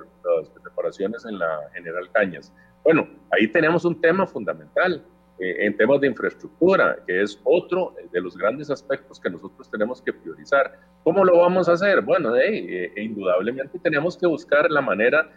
reparaciones 0.64 1.24
en 1.24 1.38
la 1.38 1.70
General 1.72 2.10
Cañas. 2.12 2.52
Bueno, 2.82 3.08
ahí 3.30 3.46
tenemos 3.48 3.84
un 3.84 4.00
tema 4.00 4.26
fundamental 4.26 5.04
eh, 5.38 5.66
en 5.66 5.76
temas 5.76 6.00
de 6.00 6.08
infraestructura, 6.08 6.98
que 7.06 7.22
es 7.22 7.40
otro 7.44 7.94
de 8.10 8.20
los 8.20 8.36
grandes 8.36 8.70
aspectos 8.70 9.20
que 9.20 9.30
nosotros 9.30 9.70
tenemos 9.70 10.02
que 10.02 10.12
priorizar. 10.12 10.80
¿Cómo 11.04 11.24
lo 11.24 11.38
vamos 11.38 11.68
a 11.68 11.74
hacer? 11.74 12.00
Bueno, 12.00 12.34
eh, 12.36 12.92
indudablemente 12.96 13.78
tenemos 13.78 14.16
que 14.16 14.26
buscar 14.26 14.68
la 14.68 14.80
manera, 14.80 15.30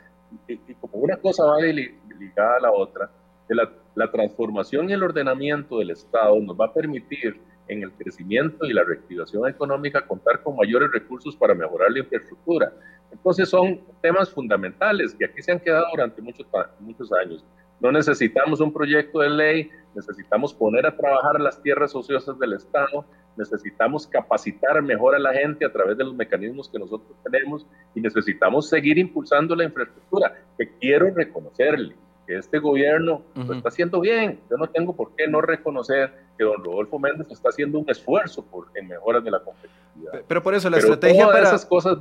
y, 0.48 0.58
como 0.76 0.96
una 0.96 1.18
cosa 1.18 1.46
va 1.46 1.62
ligada 1.62 2.58
a 2.58 2.62
la 2.62 2.72
otra, 2.72 3.12
la, 3.48 3.70
la 3.94 4.10
transformación 4.10 4.90
y 4.90 4.94
el 4.94 5.04
ordenamiento 5.04 5.78
del 5.80 5.92
Estado 5.92 6.40
nos 6.40 6.60
va 6.60 6.66
a 6.66 6.74
permitir 6.74 7.40
en 7.72 7.84
el 7.84 7.92
crecimiento 7.94 8.66
y 8.66 8.74
la 8.74 8.84
reactivación 8.84 9.48
económica 9.48 10.06
contar 10.06 10.44
con 10.44 10.58
mayores 10.58 10.92
recursos 10.92 11.36
para 11.38 11.56
mejorar 11.56 11.90
la 11.92 12.00
infraestructura. 12.00 12.74
Entonces 13.12 13.48
son 13.50 13.80
temas 14.02 14.30
fundamentales 14.30 15.16
que 15.16 15.26
aquí 15.26 15.42
se 15.42 15.54
han 15.54 15.60
quedado 15.60 15.86
durante 15.92 16.22
muchos, 16.22 16.46
muchos 16.80 17.12
años. 17.14 17.46
No 17.80 17.92
necesitamos 17.92 18.60
un 18.60 18.74
proyecto 18.74 19.20
de 19.20 19.30
ley, 19.30 19.72
necesitamos 19.96 20.54
poner 20.54 20.86
a 20.86 20.96
trabajar 20.96 21.40
las 21.40 21.62
tierras 21.62 21.96
ociosas 21.96 22.38
del 22.38 22.54
Estado, 22.54 23.06
necesitamos 23.38 24.06
capacitar 24.06 24.82
mejor 24.82 25.16
a 25.16 25.20
la 25.20 25.34
gente 25.34 25.66
a 25.66 25.72
través 25.72 25.98
de 25.98 26.04
los 26.04 26.14
mecanismos 26.14 26.70
que 26.70 26.78
nosotros 26.78 27.18
tenemos 27.24 27.66
y 27.96 28.02
necesitamos 28.02 28.70
seguir 28.70 28.98
impulsando 28.98 29.56
la 29.56 29.64
infraestructura, 29.64 30.36
que 30.58 30.70
quiero 30.78 31.10
reconocerle 31.14 31.96
que 32.26 32.38
este 32.38 32.60
gobierno 32.60 33.22
lo 33.36 33.54
está 33.54 33.70
haciendo 33.70 34.00
bien. 34.00 34.40
Yo 34.50 34.58
no 34.58 34.68
tengo 34.68 34.96
por 34.96 35.16
qué 35.16 35.28
no 35.28 35.42
reconocer 35.42 36.14
que 36.38 36.44
don 36.44 36.64
Rodolfo 36.64 37.00
Méndez 37.00 37.28
está 37.32 37.50
haciendo 37.50 37.80
un 37.80 37.90
esfuerzo 37.90 38.44
por, 38.44 38.68
en 38.76 38.88
mejoras 38.88 39.24
de 39.24 39.32
la 39.32 39.40
competitividad. 39.40 40.24
Pero 40.28 40.44
por 40.44 40.54
eso 40.54 40.70
la 40.70 40.78
estrategia 40.78 41.28
para... 41.28 41.48
Esas 41.48 41.66
cosas 41.66 41.98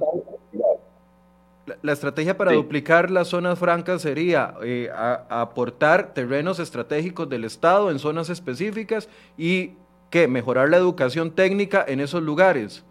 la, 1.82 1.92
estrategia 1.92 2.36
para 2.36 2.52
duplicar 2.52 3.10
las 3.10 3.28
zonas 3.28 3.58
francas 3.58 4.02
sería 4.02 4.54
eh, 4.62 4.90
aportar 5.28 6.14
terrenos 6.14 6.58
estratégicos 6.58 7.28
del 7.28 7.44
Estado 7.44 7.90
en 7.90 7.98
zonas 7.98 8.28
específicas 8.30 9.08
y 9.36 9.72
que 10.10 10.26
mejorar 10.26 10.68
la 10.68 10.76
educación 10.76 11.30
técnica 11.30 11.84
en 11.86 12.00
esos 12.00 12.22
lugares. 12.22 12.84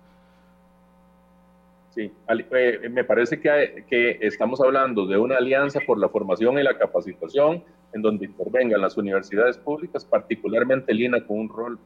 Sí, 1.91 2.11
eh, 2.51 2.89
me 2.89 3.03
parece 3.03 3.39
que, 3.39 3.83
que, 3.89 4.19
estamos 4.21 4.61
hablando 4.61 5.07
de 5.07 5.17
una 5.17 5.37
alianza 5.37 5.79
por 5.85 5.97
la 5.97 6.07
formación 6.07 6.59
y 6.59 6.63
la 6.63 6.77
capacitación 6.77 7.63
en 7.93 8.03
donde 8.03 8.25
intervengan 8.25 8.79
las 8.79 8.95
universidades 8.95 9.57
públicas, 9.57 10.05
particularmente 10.05 10.93
Lina 10.93 11.25
con 11.25 11.39
un 11.39 11.49
rol 11.49 11.79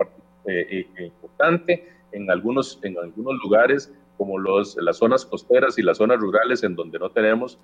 eh, 0.46 0.88
eh, 0.98 1.06
importante 1.06 1.88
en 2.12 2.30
algunos, 2.30 2.80
en 2.84 2.98
algunos 2.98 3.42
lugares 3.42 3.94
como 4.18 4.38
los, 4.38 4.76
las 4.76 4.98
zonas 4.98 5.26
costeras 5.26 5.80
y 5.80 5.82
las 5.82 5.98
zonas 5.98 6.20
rurales 6.20 6.64
en 6.64 6.76
donde 6.76 7.00
no 7.00 7.10
tenemos, 7.10 7.58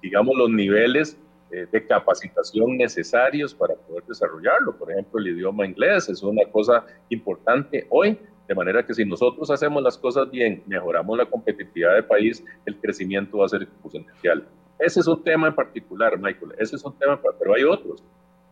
digamos, 0.00 0.36
los 0.36 0.48
niveles 0.48 1.18
de 1.50 1.86
capacitación 1.86 2.76
necesarios 2.76 3.52
para 3.52 3.74
poder 3.74 4.04
desarrollarlo. 4.04 4.76
Por 4.76 4.92
ejemplo, 4.92 5.18
el 5.18 5.26
idioma 5.26 5.66
inglés 5.66 6.08
es 6.08 6.22
una 6.22 6.44
cosa 6.50 6.86
importante 7.08 7.86
hoy 7.90 8.16
de 8.52 8.56
manera 8.56 8.84
que 8.84 8.92
si 8.92 9.06
nosotros 9.06 9.50
hacemos 9.50 9.82
las 9.82 9.96
cosas 9.96 10.30
bien, 10.30 10.62
mejoramos 10.66 11.16
la 11.16 11.24
competitividad 11.24 11.94
del 11.94 12.04
país, 12.04 12.44
el 12.66 12.76
crecimiento 12.76 13.38
va 13.38 13.46
a 13.46 13.48
ser 13.48 13.62
exponencial. 13.62 14.46
Ese 14.78 15.00
es 15.00 15.06
un 15.06 15.24
tema 15.24 15.48
en 15.48 15.54
particular, 15.54 16.18
Michael. 16.18 16.52
Ese 16.58 16.76
es 16.76 16.84
un 16.84 16.98
tema, 16.98 17.18
pero 17.38 17.54
hay 17.54 17.64
otros 17.64 18.04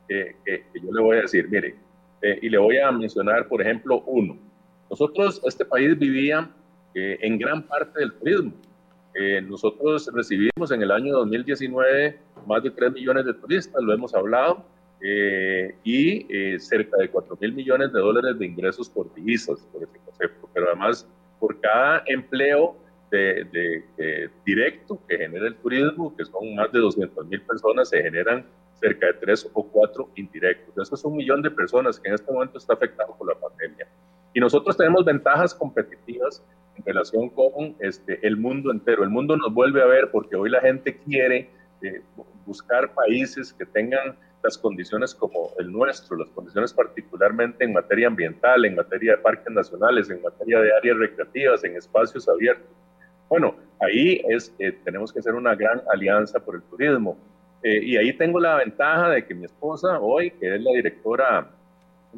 que, 0.09 0.36
yo 0.82 0.90
le 0.90 1.03
voy 1.03 1.18
a 1.18 1.20
decir. 1.20 1.46
Mire, 1.51 1.76
eh, 2.22 2.38
y 2.40 2.48
le 2.48 2.57
voy 2.57 2.78
a 2.78 2.90
mencionar, 2.90 3.46
por 3.46 3.61
ejemplo, 3.61 4.03
uno. 4.07 4.38
Nosotros, 4.88 5.42
este 5.44 5.66
país 5.66 5.98
vivía 5.98 6.51
eh, 6.94 7.18
en 7.20 7.36
gran 7.36 7.64
parte 7.64 8.01
del 8.01 8.14
turismo. 8.14 8.55
Eh, 9.14 9.42
nosotros 9.42 10.11
recibimos 10.14 10.70
en 10.70 10.80
el 10.80 10.90
año 10.92 11.12
2019 11.12 12.18
más 12.46 12.62
de 12.62 12.70
3 12.70 12.92
millones 12.92 13.26
de 13.26 13.34
turistas, 13.34 13.82
lo 13.82 13.92
hemos 13.92 14.14
hablado 14.14 14.64
eh, 15.03 15.74
y 15.82 16.26
eh, 16.28 16.59
cerca 16.59 16.96
de 16.98 17.09
4 17.09 17.38
mil 17.40 17.53
millones 17.55 17.92
de 17.92 18.01
dólares 18.01 18.38
de 18.38 18.46
ingresos 18.46 18.88
por 18.90 19.12
divisas, 19.14 19.66
por 19.72 19.82
ese 19.82 19.98
concepto. 20.05 20.48
Pero 20.53 20.66
además, 20.68 21.09
por 21.38 21.59
cada 21.61 22.03
empleo 22.07 22.76
de, 23.11 23.82
directo 24.44 25.01
que 25.09 25.16
genera 25.16 25.48
el 25.48 25.57
turismo, 25.57 26.14
que 26.16 26.24
son 26.24 26.55
más 26.55 26.70
de 26.70 26.78
200 26.80 27.26
mil 27.26 27.40
personas, 27.42 27.88
se 27.88 28.03
generan 28.03 28.44
cerca 28.74 29.07
de 29.07 29.14
3 29.14 29.51
o 29.53 29.62
4 29.64 30.11
indirectos. 30.16 30.76
Eso 30.76 30.94
es 30.94 31.05
un 31.05 31.16
millón 31.16 31.42
de 31.42 31.51
personas 31.51 31.98
que 31.98 32.09
en 32.09 32.14
este 32.14 32.30
momento 32.32 32.59
está 32.59 32.74
afectado 32.74 33.16
por 33.16 33.28
la 33.28 33.38
pandemia. 33.40 33.88
Y 34.32 34.40
nosotros 34.40 34.76
tenemos 34.76 35.05
ventajas 35.05 35.55
competitivas 35.55 36.44
en 36.76 36.84
relación 36.84 37.28
con 37.30 37.74
este, 37.80 38.24
el 38.26 38.36
mundo 38.36 38.70
entero. 38.70 39.03
El 39.03 39.11
mundo 39.11 39.36
nos 39.36 39.53
vuelve 39.53 39.82
a 39.82 39.86
ver 39.86 40.11
porque 40.11 40.36
hoy 40.36 40.51
la 40.51 40.61
gente 40.61 40.96
quiere 40.98 41.51
eh, 41.82 42.03
buscar 42.46 42.94
países 42.94 43.53
que 43.53 43.66
tengan 43.66 44.16
las 44.43 44.57
condiciones 44.57 45.14
como 45.14 45.51
el 45.59 45.70
nuestro, 45.70 46.16
las 46.16 46.28
condiciones 46.28 46.72
particularmente 46.72 47.64
en 47.64 47.72
materia 47.72 48.07
ambiental, 48.07 48.64
en 48.64 48.74
materia 48.74 49.12
de 49.12 49.18
parques 49.18 49.53
nacionales, 49.53 50.09
en 50.11 50.22
materia 50.22 50.61
de 50.61 50.74
áreas 50.74 50.97
recreativas, 50.97 51.64
en 51.64 51.76
espacios 51.76 52.28
abiertos. 52.28 52.66
Bueno, 53.28 53.55
ahí 53.80 54.22
es, 54.28 54.55
eh, 54.59 54.72
tenemos 54.84 55.12
que 55.12 55.20
hacer 55.20 55.34
una 55.34 55.55
gran 55.55 55.82
alianza 55.93 56.41
por 56.41 56.57
el 56.57 56.62
turismo. 56.62 57.18
Eh, 57.62 57.80
y 57.82 57.97
ahí 57.97 58.16
tengo 58.16 58.41
la 58.41 58.57
ventaja 58.57 59.11
de 59.11 59.26
que 59.26 59.34
mi 59.34 59.45
esposa 59.45 60.01
hoy, 60.01 60.30
que 60.30 60.55
es 60.55 60.62
la 60.62 60.72
directora 60.72 61.51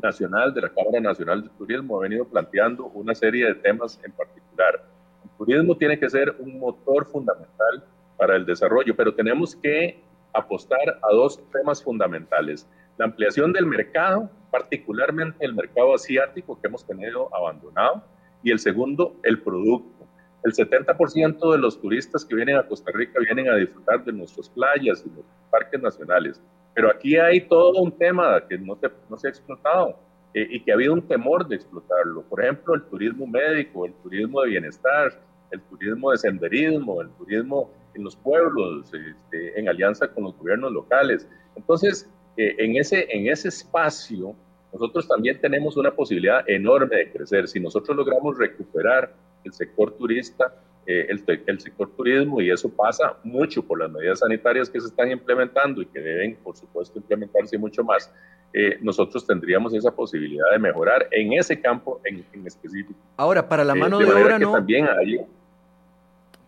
nacional 0.00 0.54
de 0.54 0.62
la 0.62 0.68
Cámara 0.68 1.00
Nacional 1.00 1.42
de 1.42 1.48
Turismo, 1.50 1.98
ha 1.98 2.02
venido 2.02 2.24
planteando 2.24 2.86
una 2.86 3.14
serie 3.14 3.46
de 3.46 3.54
temas 3.56 4.00
en 4.04 4.12
particular. 4.12 4.84
El 5.24 5.30
turismo 5.36 5.76
tiene 5.76 5.98
que 5.98 6.08
ser 6.08 6.36
un 6.38 6.58
motor 6.58 7.04
fundamental 7.06 7.84
para 8.16 8.36
el 8.36 8.46
desarrollo, 8.46 8.94
pero 8.96 9.12
tenemos 9.14 9.56
que 9.56 10.00
apostar 10.32 10.98
a 11.02 11.14
dos 11.14 11.40
temas 11.52 11.82
fundamentales. 11.82 12.68
La 12.98 13.06
ampliación 13.06 13.52
del 13.52 13.66
mercado, 13.66 14.30
particularmente 14.50 15.44
el 15.44 15.54
mercado 15.54 15.94
asiático 15.94 16.60
que 16.60 16.68
hemos 16.68 16.86
tenido 16.86 17.34
abandonado, 17.34 18.04
y 18.42 18.50
el 18.50 18.58
segundo, 18.58 19.16
el 19.22 19.40
producto. 19.40 20.06
El 20.44 20.52
70% 20.52 21.52
de 21.52 21.58
los 21.58 21.80
turistas 21.80 22.24
que 22.24 22.34
vienen 22.34 22.56
a 22.56 22.66
Costa 22.66 22.90
Rica 22.92 23.20
vienen 23.20 23.48
a 23.48 23.56
disfrutar 23.56 24.04
de 24.04 24.12
nuestras 24.12 24.48
playas 24.48 25.04
y 25.06 25.10
los 25.10 25.24
parques 25.50 25.80
nacionales. 25.80 26.40
Pero 26.74 26.90
aquí 26.90 27.16
hay 27.16 27.42
todo 27.42 27.80
un 27.80 27.92
tema 27.92 28.42
que 28.48 28.58
no 28.58 28.76
se, 28.76 29.26
ha 29.26 29.30
explotado 29.30 29.96
eh, 30.34 30.46
y 30.50 30.60
que 30.60 30.72
ha 30.72 30.74
habido 30.74 30.94
un 30.94 31.06
temor 31.06 31.46
de 31.46 31.56
explotarlo. 31.56 32.22
Por 32.22 32.42
ejemplo, 32.42 32.74
el 32.74 32.82
turismo 32.82 33.26
médico, 33.26 33.86
el 33.86 33.92
turismo 33.94 34.42
de 34.42 34.48
bienestar, 34.48 35.20
el 35.52 35.60
turismo 35.62 36.10
de 36.10 36.18
senderismo, 36.18 37.02
el 37.02 37.10
turismo 37.10 37.70
en 37.94 38.04
los 38.04 38.16
pueblos, 38.16 38.92
este, 38.92 39.58
en 39.58 39.68
alianza 39.68 40.08
con 40.08 40.24
los 40.24 40.36
gobiernos 40.36 40.72
locales. 40.72 41.28
Entonces, 41.56 42.08
eh, 42.36 42.54
en, 42.58 42.76
ese, 42.76 43.06
en 43.10 43.28
ese 43.28 43.48
espacio, 43.48 44.34
nosotros 44.72 45.06
también 45.06 45.40
tenemos 45.40 45.76
una 45.76 45.90
posibilidad 45.90 46.48
enorme 46.48 46.96
de 46.96 47.12
crecer. 47.12 47.48
Si 47.48 47.60
nosotros 47.60 47.96
logramos 47.96 48.38
recuperar 48.38 49.14
el 49.44 49.52
sector 49.52 49.92
turista, 49.96 50.54
eh, 50.86 51.06
el, 51.08 51.22
el, 51.46 51.60
sector 51.60 51.90
turismo, 51.94 52.40
y 52.40 52.50
eso 52.50 52.68
pasa 52.68 53.16
mucho 53.22 53.62
por 53.62 53.78
las 53.78 53.90
medidas 53.90 54.20
sanitarias 54.20 54.68
que 54.70 54.80
se 54.80 54.88
están 54.88 55.10
implementando 55.10 55.82
y 55.82 55.86
que 55.86 56.00
deben, 56.00 56.36
por 56.42 56.56
supuesto, 56.56 56.98
implementarse 56.98 57.58
mucho 57.58 57.84
más, 57.84 58.12
eh, 58.54 58.78
nosotros 58.80 59.26
tendríamos 59.26 59.72
esa 59.74 59.90
posibilidad 59.90 60.50
de 60.50 60.58
mejorar 60.58 61.08
en 61.10 61.32
ese 61.34 61.60
campo 61.60 62.00
en, 62.04 62.24
específico. 62.46 62.94
Ahora, 63.16 63.48
para 63.48 63.64
la 63.64 63.74
mano 63.74 63.98
de, 63.98 64.06
obra, 64.06 64.38
no. 64.38 64.52
También 64.52 64.88
hay... 64.88 65.20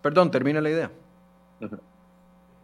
Perdón, 0.02 0.30
termina 0.30 0.60
la 0.60 0.70
idea. 0.70 0.90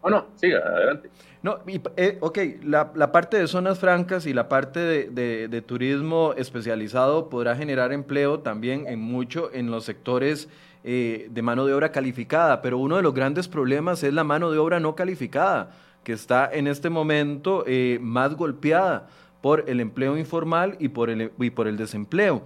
Oh, 0.03 0.09
no, 0.09 0.27
siga, 0.37 0.61
adelante. 0.61 1.11
No, 1.43 1.59
eh, 1.97 2.19
ok, 2.21 2.39
la, 2.63 3.13
parte 3.13 3.39
de 3.39 3.47
zonas 3.47 3.79
francas 3.79 4.27
y 4.27 4.33
la 4.33 4.49
parte 4.49 4.81
de, 5.11 5.63
turismo 5.63 6.35
especializado 6.37 7.29
podrá 7.29 7.55
generar 7.55 7.93
empleo 7.93 8.41
también 8.41 8.87
en 8.87 9.01
mucho 9.01 9.51
en 9.53 9.71
los 9.71 9.85
sectores 9.85 10.49
eh, 10.85 11.29
de 11.31 11.43
mano 11.43 11.67
de 11.67 11.75
obra 11.75 11.93
calificada, 11.93 12.63
pero 12.63 12.79
uno 12.79 12.97
de 12.97 13.03
los 13.03 13.13
grandes 13.13 13.47
problemas 13.47 14.03
es 14.03 14.15
la 14.15 14.25
mano 14.25 14.51
de 14.51 14.59
obra 14.59 14.81
no 14.81 14.95
calificada, 14.95 15.71
que 16.03 16.13
está 16.13 16.51
en 16.51 16.67
este 16.67 16.89
momento 16.89 17.65
eh, 17.67 17.99
más 18.01 18.35
golpeada 18.35 19.07
por 19.43 19.65
el 19.69 19.81
empleo 19.81 20.17
informal 20.17 20.77
y 20.79 20.89
por 20.89 21.11
el, 21.11 21.33
y 21.39 21.51
por 21.51 21.69
el 21.69 21.77
desempleo. 21.77 22.43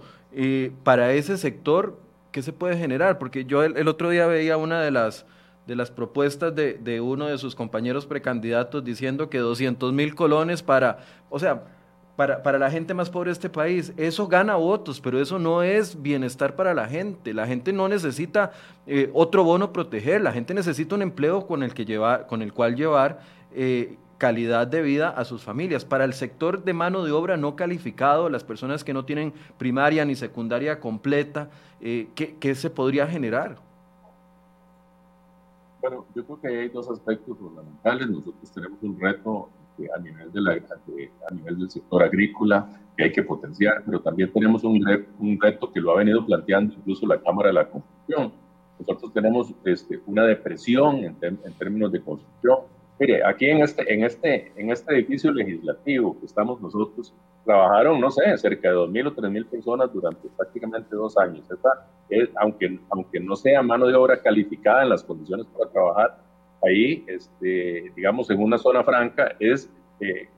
para 0.83 1.13
ese 1.13 1.37
sector, 1.37 1.99
¿qué 2.33 2.41
se 2.41 2.51
puede 2.51 2.77
generar? 2.77 3.17
Porque 3.17 3.45
yo 3.45 3.63
el 3.63 3.87
otro 3.87 4.09
día 4.09 4.27
veía 4.27 4.57
una 4.57 4.81
de 4.81 4.91
las 4.91 5.25
de 5.67 5.75
las 5.75 5.91
propuestas 5.91 6.53
de, 6.55 6.73
de 6.73 7.01
uno 7.01 7.27
de 7.27 7.37
sus 7.37 7.55
compañeros 7.55 8.05
precandidatos 8.05 8.83
diciendo 8.83 9.29
que 9.29 9.39
200 9.39 9.93
mil 9.93 10.15
colones 10.15 10.61
para, 10.61 10.99
o 11.29 11.39
sea, 11.39 11.63
para, 12.15 12.43
para, 12.43 12.57
la 12.57 12.71
gente 12.71 12.93
más 12.93 13.09
pobre 13.09 13.29
de 13.29 13.33
este 13.33 13.49
país. 13.49 13.93
Eso 13.97 14.27
gana 14.27 14.55
votos, 14.55 15.01
pero 15.01 15.19
eso 15.19 15.37
no 15.39 15.63
es 15.63 16.01
bienestar 16.01 16.55
para 16.55 16.73
la 16.73 16.87
gente. 16.87 17.33
La 17.33 17.45
gente 17.47 17.73
no 17.73 17.89
necesita 17.89 18.51
eh, 18.87 19.09
otro 19.13 19.43
bono 19.43 19.73
proteger, 19.73 20.21
la 20.21 20.31
gente 20.31 20.53
necesita 20.53 20.95
un 20.95 21.01
empleo 21.01 21.45
con 21.45 21.63
el, 21.63 21.73
que 21.73 21.85
llevar, 21.85 22.27
con 22.27 22.41
el 22.41 22.53
cual 22.53 22.75
llevar 22.75 23.19
eh, 23.53 23.97
calidad 24.17 24.67
de 24.67 24.81
vida 24.81 25.09
a 25.09 25.25
sus 25.25 25.43
familias. 25.43 25.83
Para 25.83 26.05
el 26.05 26.13
sector 26.13 26.63
de 26.63 26.73
mano 26.73 27.03
de 27.03 27.11
obra 27.11 27.37
no 27.37 27.55
calificado, 27.55 28.29
las 28.29 28.43
personas 28.43 28.83
que 28.83 28.93
no 28.93 29.03
tienen 29.03 29.33
primaria 29.57 30.05
ni 30.05 30.15
secundaria 30.15 30.79
completa, 30.79 31.49
eh, 31.81 32.07
¿qué, 32.15 32.35
¿qué 32.39 32.55
se 32.55 32.69
podría 32.69 33.07
generar? 33.07 33.57
Bueno, 35.87 36.03
yo 36.15 36.25
creo 36.25 36.41
que 36.41 36.47
hay 36.47 36.69
dos 36.69 36.89
aspectos 36.89 37.37
fundamentales. 37.37 38.09
Nosotros 38.09 38.51
tenemos 38.51 38.81
un 38.81 38.99
reto 38.99 39.49
a 39.95 39.99
nivel, 39.99 40.31
de 40.31 40.41
la, 40.41 40.53
a 40.53 41.31
nivel 41.31 41.59
del 41.59 41.69
sector 41.69 42.01
agrícola 42.01 42.67
que 42.97 43.03
hay 43.03 43.11
que 43.11 43.21
potenciar, 43.21 43.83
pero 43.85 44.01
también 44.01 44.33
tenemos 44.33 44.63
un, 44.63 44.83
un 45.19 45.39
reto 45.39 45.71
que 45.71 45.79
lo 45.79 45.91
ha 45.91 45.97
venido 45.97 46.25
planteando 46.25 46.73
incluso 46.73 47.05
la 47.05 47.21
Cámara 47.21 47.49
de 47.49 47.53
la 47.53 47.69
Construcción. 47.69 48.33
Nosotros 48.79 49.13
tenemos 49.13 49.53
este, 49.63 50.01
una 50.07 50.23
depresión 50.23 50.95
en, 51.03 51.17
en 51.21 51.53
términos 51.53 51.91
de 51.91 52.01
construcción 52.01 52.61
Mire, 52.97 53.25
aquí 53.25 53.47
en 53.47 53.61
este, 53.61 53.93
en, 53.93 54.05
este, 54.05 54.51
en 54.55 54.71
este 54.71 54.93
edificio 54.93 55.31
legislativo 55.31 56.17
que 56.19 56.25
estamos 56.25 56.61
nosotros, 56.61 57.13
trabajaron, 57.43 57.99
no 57.99 58.09
sé, 58.09 58.37
cerca 58.37 58.69
de 58.69 58.75
2.000 58.75 59.07
o 59.07 59.15
3.000 59.15 59.45
personas 59.47 59.93
durante 59.93 60.27
prácticamente 60.29 60.95
dos 60.95 61.17
años. 61.17 61.49
Esta 61.51 61.87
es, 62.09 62.29
aunque, 62.37 62.79
aunque 62.89 63.19
no 63.19 63.35
sea 63.35 63.61
mano 63.61 63.87
de 63.87 63.95
obra 63.95 64.21
calificada 64.21 64.83
en 64.83 64.89
las 64.89 65.03
condiciones 65.03 65.45
para 65.47 65.69
trabajar, 65.69 66.17
ahí, 66.65 67.03
este, 67.07 67.91
digamos, 67.95 68.29
en 68.29 68.41
una 68.41 68.57
zona 68.57 68.83
franca, 68.83 69.35
es 69.39 69.69
eh, 69.99 70.29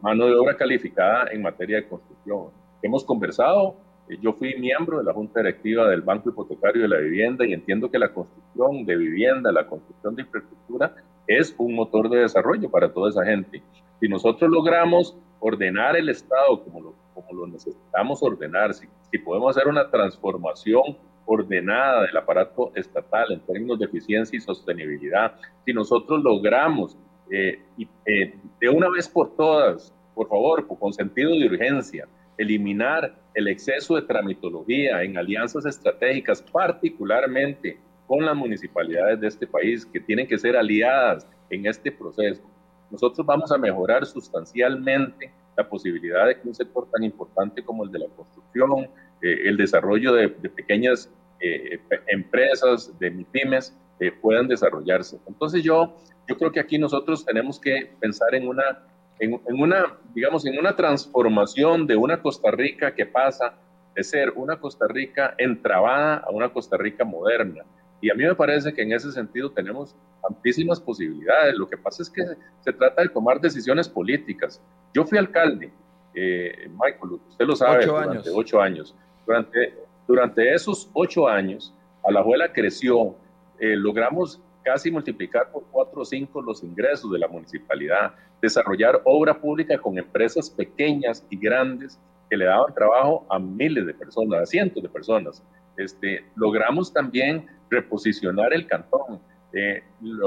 mano 0.00 0.26
de 0.26 0.34
obra 0.34 0.56
calificada 0.56 1.28
en 1.32 1.42
materia 1.42 1.76
de 1.76 1.88
construcción. 1.88 2.48
Hemos 2.82 3.02
conversado, 3.02 3.76
eh, 4.08 4.18
yo 4.20 4.34
fui 4.34 4.54
miembro 4.58 4.98
de 4.98 5.04
la 5.04 5.14
Junta 5.14 5.40
Directiva 5.40 5.88
del 5.88 6.02
Banco 6.02 6.28
Hipotecario 6.28 6.82
de 6.82 6.88
la 6.88 6.98
Vivienda 6.98 7.46
y 7.46 7.54
entiendo 7.54 7.90
que 7.90 7.98
la 7.98 8.12
construcción 8.12 8.84
de 8.84 8.96
vivienda, 8.96 9.50
la 9.50 9.66
construcción 9.66 10.14
de 10.14 10.22
infraestructura, 10.22 10.94
es 11.26 11.54
un 11.58 11.74
motor 11.74 12.08
de 12.08 12.20
desarrollo 12.20 12.70
para 12.70 12.92
toda 12.92 13.10
esa 13.10 13.24
gente. 13.24 13.62
Si 14.00 14.08
nosotros 14.08 14.50
logramos 14.50 15.16
ordenar 15.40 15.96
el 15.96 16.08
Estado 16.08 16.62
como 16.64 16.80
lo, 16.80 16.94
como 17.14 17.32
lo 17.32 17.46
necesitamos 17.46 18.22
ordenar, 18.22 18.74
si, 18.74 18.86
si 19.10 19.18
podemos 19.18 19.56
hacer 19.56 19.68
una 19.68 19.90
transformación 19.90 20.96
ordenada 21.26 22.02
del 22.02 22.16
aparato 22.16 22.72
estatal 22.74 23.32
en 23.32 23.40
términos 23.40 23.78
de 23.78 23.86
eficiencia 23.86 24.36
y 24.36 24.40
sostenibilidad, 24.40 25.34
si 25.64 25.72
nosotros 25.72 26.22
logramos 26.22 26.96
eh, 27.30 27.60
eh, 28.06 28.34
de 28.60 28.68
una 28.68 28.88
vez 28.90 29.08
por 29.08 29.34
todas, 29.36 29.94
por 30.14 30.28
favor, 30.28 30.66
con 30.66 30.92
sentido 30.92 31.30
de 31.30 31.46
urgencia, 31.46 32.06
eliminar 32.36 33.14
el 33.34 33.48
exceso 33.48 33.94
de 33.96 34.02
tramitología 34.02 35.02
en 35.02 35.16
alianzas 35.16 35.64
estratégicas, 35.66 36.42
particularmente 36.42 37.78
con 38.06 38.24
las 38.24 38.36
municipalidades 38.36 39.20
de 39.20 39.28
este 39.28 39.46
país 39.46 39.86
que 39.86 40.00
tienen 40.00 40.26
que 40.26 40.38
ser 40.38 40.56
aliadas 40.56 41.26
en 41.50 41.66
este 41.66 41.90
proceso, 41.90 42.42
nosotros 42.90 43.26
vamos 43.26 43.50
a 43.50 43.58
mejorar 43.58 44.06
sustancialmente 44.06 45.32
la 45.56 45.68
posibilidad 45.68 46.26
de 46.26 46.40
que 46.40 46.48
un 46.48 46.54
sector 46.54 46.88
tan 46.90 47.02
importante 47.04 47.64
como 47.64 47.84
el 47.84 47.90
de 47.90 48.00
la 48.00 48.08
construcción, 48.08 48.88
eh, 49.22 49.48
el 49.48 49.56
desarrollo 49.56 50.12
de, 50.12 50.28
pequeñas 50.28 51.10
eh, 51.40 51.80
empresas, 52.08 52.96
de 52.98 53.10
MIPIMES, 53.10 53.76
eh, 54.00 54.12
puedan 54.12 54.48
desarrollarse. 54.48 55.18
Entonces 55.26 55.62
yo, 55.62 55.96
yo 56.28 56.36
creo 56.36 56.50
que 56.50 56.60
aquí 56.60 56.78
nosotros 56.78 57.24
tenemos 57.24 57.60
que 57.60 57.92
pensar 58.00 58.34
en 58.34 58.48
una, 58.48 58.86
en, 59.18 59.40
en 59.46 59.60
una, 59.60 59.96
digamos, 60.14 60.44
en 60.46 60.58
una 60.58 60.74
transformación 60.74 61.86
de 61.86 61.96
una 61.96 62.20
Costa 62.20 62.50
Rica 62.50 62.94
que 62.94 63.06
pasa 63.06 63.54
de 63.94 64.02
ser 64.02 64.32
una 64.34 64.58
Costa 64.58 64.86
Rica 64.88 65.34
entrabada 65.38 66.16
a 66.16 66.30
una 66.30 66.52
Costa 66.52 66.76
Rica 66.76 67.04
moderna, 67.04 67.64
y 68.04 68.10
a 68.10 68.14
mí 68.14 68.22
me 68.22 68.34
parece 68.34 68.74
que 68.74 68.82
en 68.82 68.92
ese 68.92 69.10
sentido 69.12 69.50
tenemos 69.50 69.96
amplísimas 70.28 70.78
posibilidades. 70.78 71.54
Lo 71.54 71.66
que 71.66 71.78
pasa 71.78 72.02
es 72.02 72.10
que 72.10 72.22
se, 72.60 72.70
trata 72.74 73.00
de 73.00 73.08
tomar 73.08 73.40
decisiones 73.40 73.88
políticas. 73.88 74.60
Yo 74.92 75.06
fui 75.06 75.16
alcalde, 75.16 75.72
eh, 76.14 76.68
Michael, 76.68 77.18
usted 77.30 77.46
lo 77.46 77.56
sabe, 77.56 77.86
durante 77.86 78.28
ocho 78.28 78.60
años. 78.60 78.94
Durante, 79.26 79.74
durante 80.06 80.54
esos 80.54 80.90
ocho 80.92 81.26
años, 81.26 81.72
Alajuela 82.04 82.52
creció, 82.52 83.16
eh, 83.58 83.74
logramos 83.74 84.38
casi 84.62 84.90
multiplicar 84.90 85.50
por 85.50 85.64
cuatro 85.70 86.02
o 86.02 86.04
cinco 86.04 86.42
los 86.42 86.62
ingresos 86.62 87.10
de 87.10 87.18
la 87.18 87.28
municipalidad, 87.28 88.12
desarrollar 88.42 89.00
obra 89.04 89.40
pública 89.40 89.78
con 89.78 89.96
empresas 89.96 90.50
pequeñas 90.50 91.26
y 91.30 91.38
grandes 91.38 91.98
que 92.28 92.36
le 92.36 92.44
daban 92.44 92.74
trabajo 92.74 93.24
a 93.30 93.38
miles 93.38 93.86
de 93.86 93.94
personas, 93.94 94.42
a 94.42 94.44
cientos 94.44 94.82
de 94.82 94.90
personas. 94.90 95.42
Este, 95.76 96.24
logramos 96.36 96.92
también 96.92 97.46
reposicionar 97.70 98.52
el 98.52 98.66
cantón. 98.66 99.20
Eh, 99.52 99.82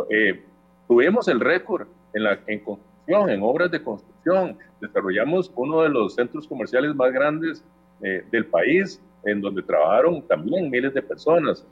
eh, 0.10 0.44
tuvimos 0.88 1.28
el 1.28 1.40
récord 1.40 1.88
en, 2.14 2.24
la, 2.24 2.40
en 2.48 2.60
construcción, 2.60 3.30
en 3.30 3.42
obras 3.42 3.72
de 3.72 3.82
construcción. 3.82 4.58
Desarrollamos 4.82 5.52
uno 5.56 5.82
de 5.82 5.90
los 5.90 6.16
centros 6.16 6.48
comerciales 6.48 6.94
más 6.96 7.12
grandes 7.12 7.64
eh, 8.02 8.24
del 8.32 8.46
país, 8.46 9.02
en 9.24 9.42
donde 9.42 9.64
trabajaron 9.64 10.22
también 10.28 10.70
miles 10.70 10.94
de 10.94 11.02
personas. 11.02 11.66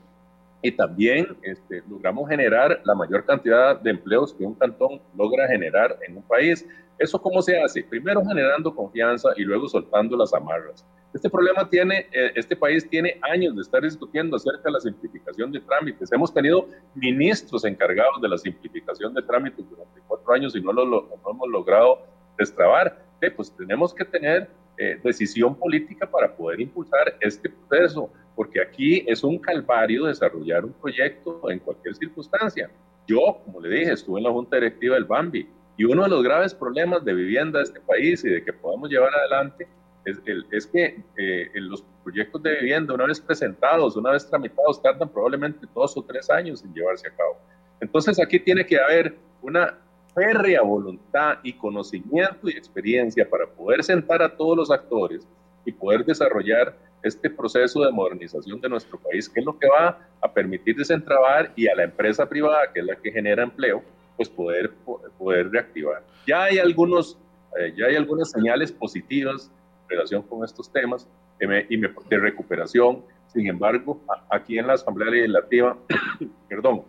Y 0.62 0.72
también 0.72 1.36
este, 1.42 1.82
logramos 1.88 2.28
generar 2.28 2.80
la 2.84 2.94
mayor 2.94 3.24
cantidad 3.24 3.78
de 3.80 3.90
empleos 3.90 4.34
que 4.34 4.44
un 4.44 4.54
cantón 4.54 5.00
logra 5.16 5.46
generar 5.46 5.98
en 6.06 6.16
un 6.16 6.22
país. 6.22 6.66
¿Eso 6.98 7.20
cómo 7.20 7.42
se 7.42 7.60
hace? 7.60 7.84
Primero 7.84 8.24
generando 8.24 8.74
confianza 8.74 9.28
y 9.36 9.42
luego 9.42 9.68
soltando 9.68 10.16
las 10.16 10.32
amarras. 10.32 10.84
Este 11.14 11.30
problema 11.30 11.68
tiene, 11.68 12.06
eh, 12.12 12.32
este 12.34 12.56
país 12.56 12.88
tiene 12.88 13.18
años 13.22 13.54
de 13.56 13.62
estar 13.62 13.82
discutiendo 13.82 14.36
acerca 14.36 14.64
de 14.64 14.72
la 14.72 14.80
simplificación 14.80 15.50
de 15.50 15.60
trámites. 15.60 16.12
Hemos 16.12 16.32
tenido 16.32 16.68
ministros 16.94 17.64
encargados 17.64 18.20
de 18.20 18.28
la 18.28 18.36
simplificación 18.36 19.14
de 19.14 19.22
trámites 19.22 19.68
durante 19.68 20.00
cuatro 20.06 20.34
años 20.34 20.54
y 20.54 20.60
no 20.60 20.72
lo, 20.72 20.84
no 20.84 21.30
hemos 21.30 21.48
logrado 21.48 22.00
destrabar. 22.38 23.02
Eh, 23.20 23.30
pues 23.30 23.50
tenemos 23.56 23.94
que 23.94 24.04
tener 24.04 24.50
eh, 24.78 25.00
decisión 25.02 25.54
política 25.54 26.10
para 26.10 26.36
poder 26.36 26.60
impulsar 26.60 27.16
este 27.20 27.48
proceso, 27.48 28.10
porque 28.34 28.60
aquí 28.60 29.02
es 29.06 29.24
un 29.24 29.38
calvario 29.38 30.04
desarrollar 30.04 30.66
un 30.66 30.74
proyecto 30.74 31.50
en 31.50 31.60
cualquier 31.60 31.94
circunstancia. 31.94 32.70
Yo, 33.06 33.40
como 33.44 33.60
le 33.60 33.70
dije, 33.70 33.92
estuve 33.92 34.18
en 34.18 34.24
la 34.24 34.32
Junta 34.32 34.56
Directiva 34.56 34.96
del 34.96 35.04
BAMBI 35.04 35.48
y 35.78 35.84
uno 35.84 36.02
de 36.02 36.10
los 36.10 36.22
graves 36.22 36.54
problemas 36.54 37.02
de 37.06 37.14
vivienda 37.14 37.60
de 37.60 37.64
este 37.64 37.80
país 37.80 38.22
y 38.24 38.28
de 38.28 38.44
que 38.44 38.52
podamos 38.52 38.90
llevar 38.90 39.14
adelante 39.14 39.66
es, 40.06 40.66
que 40.66 41.02
eh, 41.16 41.50
los 41.54 41.84
proyectos 42.04 42.42
de 42.42 42.60
vivienda, 42.60 42.94
una 42.94 43.06
vez 43.06 43.20
presentados, 43.20 43.96
una 43.96 44.12
vez 44.12 44.28
tramitados, 44.28 44.80
tardan 44.80 45.08
probablemente 45.08 45.66
dos 45.74 45.96
o 45.96 46.02
tres 46.02 46.30
años 46.30 46.62
en 46.62 46.72
llevarse 46.72 47.08
a 47.08 47.10
cabo. 47.10 47.36
Entonces 47.80 48.20
aquí 48.20 48.38
tiene 48.38 48.64
que 48.64 48.78
haber 48.78 49.16
una 49.42 49.78
férrea 50.14 50.62
voluntad 50.62 51.38
y 51.42 51.52
conocimiento 51.52 52.48
y 52.48 52.52
experiencia 52.52 53.28
para 53.28 53.46
poder 53.46 53.82
sentar 53.82 54.22
a 54.22 54.34
todos 54.34 54.56
los 54.56 54.70
actores 54.70 55.26
y 55.64 55.72
poder 55.72 56.04
desarrollar 56.04 56.74
este 57.02 57.28
proceso 57.28 57.82
de 57.82 57.90
modernización 57.90 58.60
de 58.60 58.68
nuestro 58.68 58.98
país, 58.98 59.28
que 59.28 59.40
es 59.40 59.46
lo 59.46 59.58
que 59.58 59.68
va 59.68 59.98
a 60.20 60.32
permitir 60.32 60.76
desentrabar 60.76 61.52
y 61.56 61.66
a 61.66 61.74
la 61.74 61.82
empresa 61.84 62.28
privada, 62.28 62.72
que 62.72 62.80
es 62.80 62.86
la 62.86 62.96
que 62.96 63.10
genera 63.12 63.42
empleo, 63.42 63.82
pues 64.16 64.28
poder, 64.28 64.72
poder 65.18 65.50
reactivar. 65.50 66.02
Ya 66.26 66.44
hay, 66.44 66.58
algunos, 66.58 67.18
eh, 67.58 67.74
ya 67.76 67.86
hay 67.86 67.96
algunas 67.96 68.30
señales 68.30 68.72
positivas 68.72 69.50
relación 69.88 70.22
con 70.22 70.44
estos 70.44 70.70
temas 70.70 71.08
de 71.38 72.18
recuperación. 72.18 73.04
Sin 73.26 73.46
embargo, 73.46 74.00
aquí 74.30 74.58
en 74.58 74.66
la 74.66 74.74
Asamblea 74.74 75.10
Legislativa, 75.10 75.76
perdón, 76.48 76.82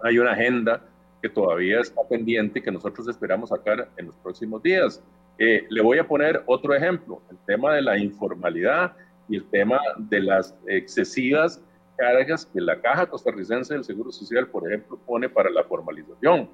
hay 0.00 0.18
una 0.18 0.32
agenda 0.32 0.82
que 1.22 1.28
todavía 1.30 1.80
está 1.80 2.02
pendiente 2.08 2.58
y 2.58 2.62
que 2.62 2.70
nosotros 2.70 3.08
esperamos 3.08 3.48
sacar 3.48 3.88
en 3.96 4.06
los 4.06 4.16
próximos 4.16 4.62
días. 4.62 5.02
Eh, 5.38 5.66
le 5.70 5.82
voy 5.82 5.98
a 5.98 6.06
poner 6.06 6.42
otro 6.46 6.74
ejemplo, 6.74 7.22
el 7.30 7.38
tema 7.46 7.74
de 7.74 7.82
la 7.82 7.98
informalidad 7.98 8.94
y 9.28 9.36
el 9.36 9.44
tema 9.46 9.80
de 9.96 10.20
las 10.20 10.54
excesivas 10.66 11.60
cargas 11.96 12.46
que 12.46 12.60
la 12.60 12.80
Caja 12.80 13.06
Costarricense 13.06 13.72
del 13.72 13.84
Seguro 13.84 14.12
Social, 14.12 14.48
por 14.48 14.68
ejemplo, 14.68 14.98
pone 15.06 15.28
para 15.28 15.50
la 15.50 15.64
formalización. 15.64 16.48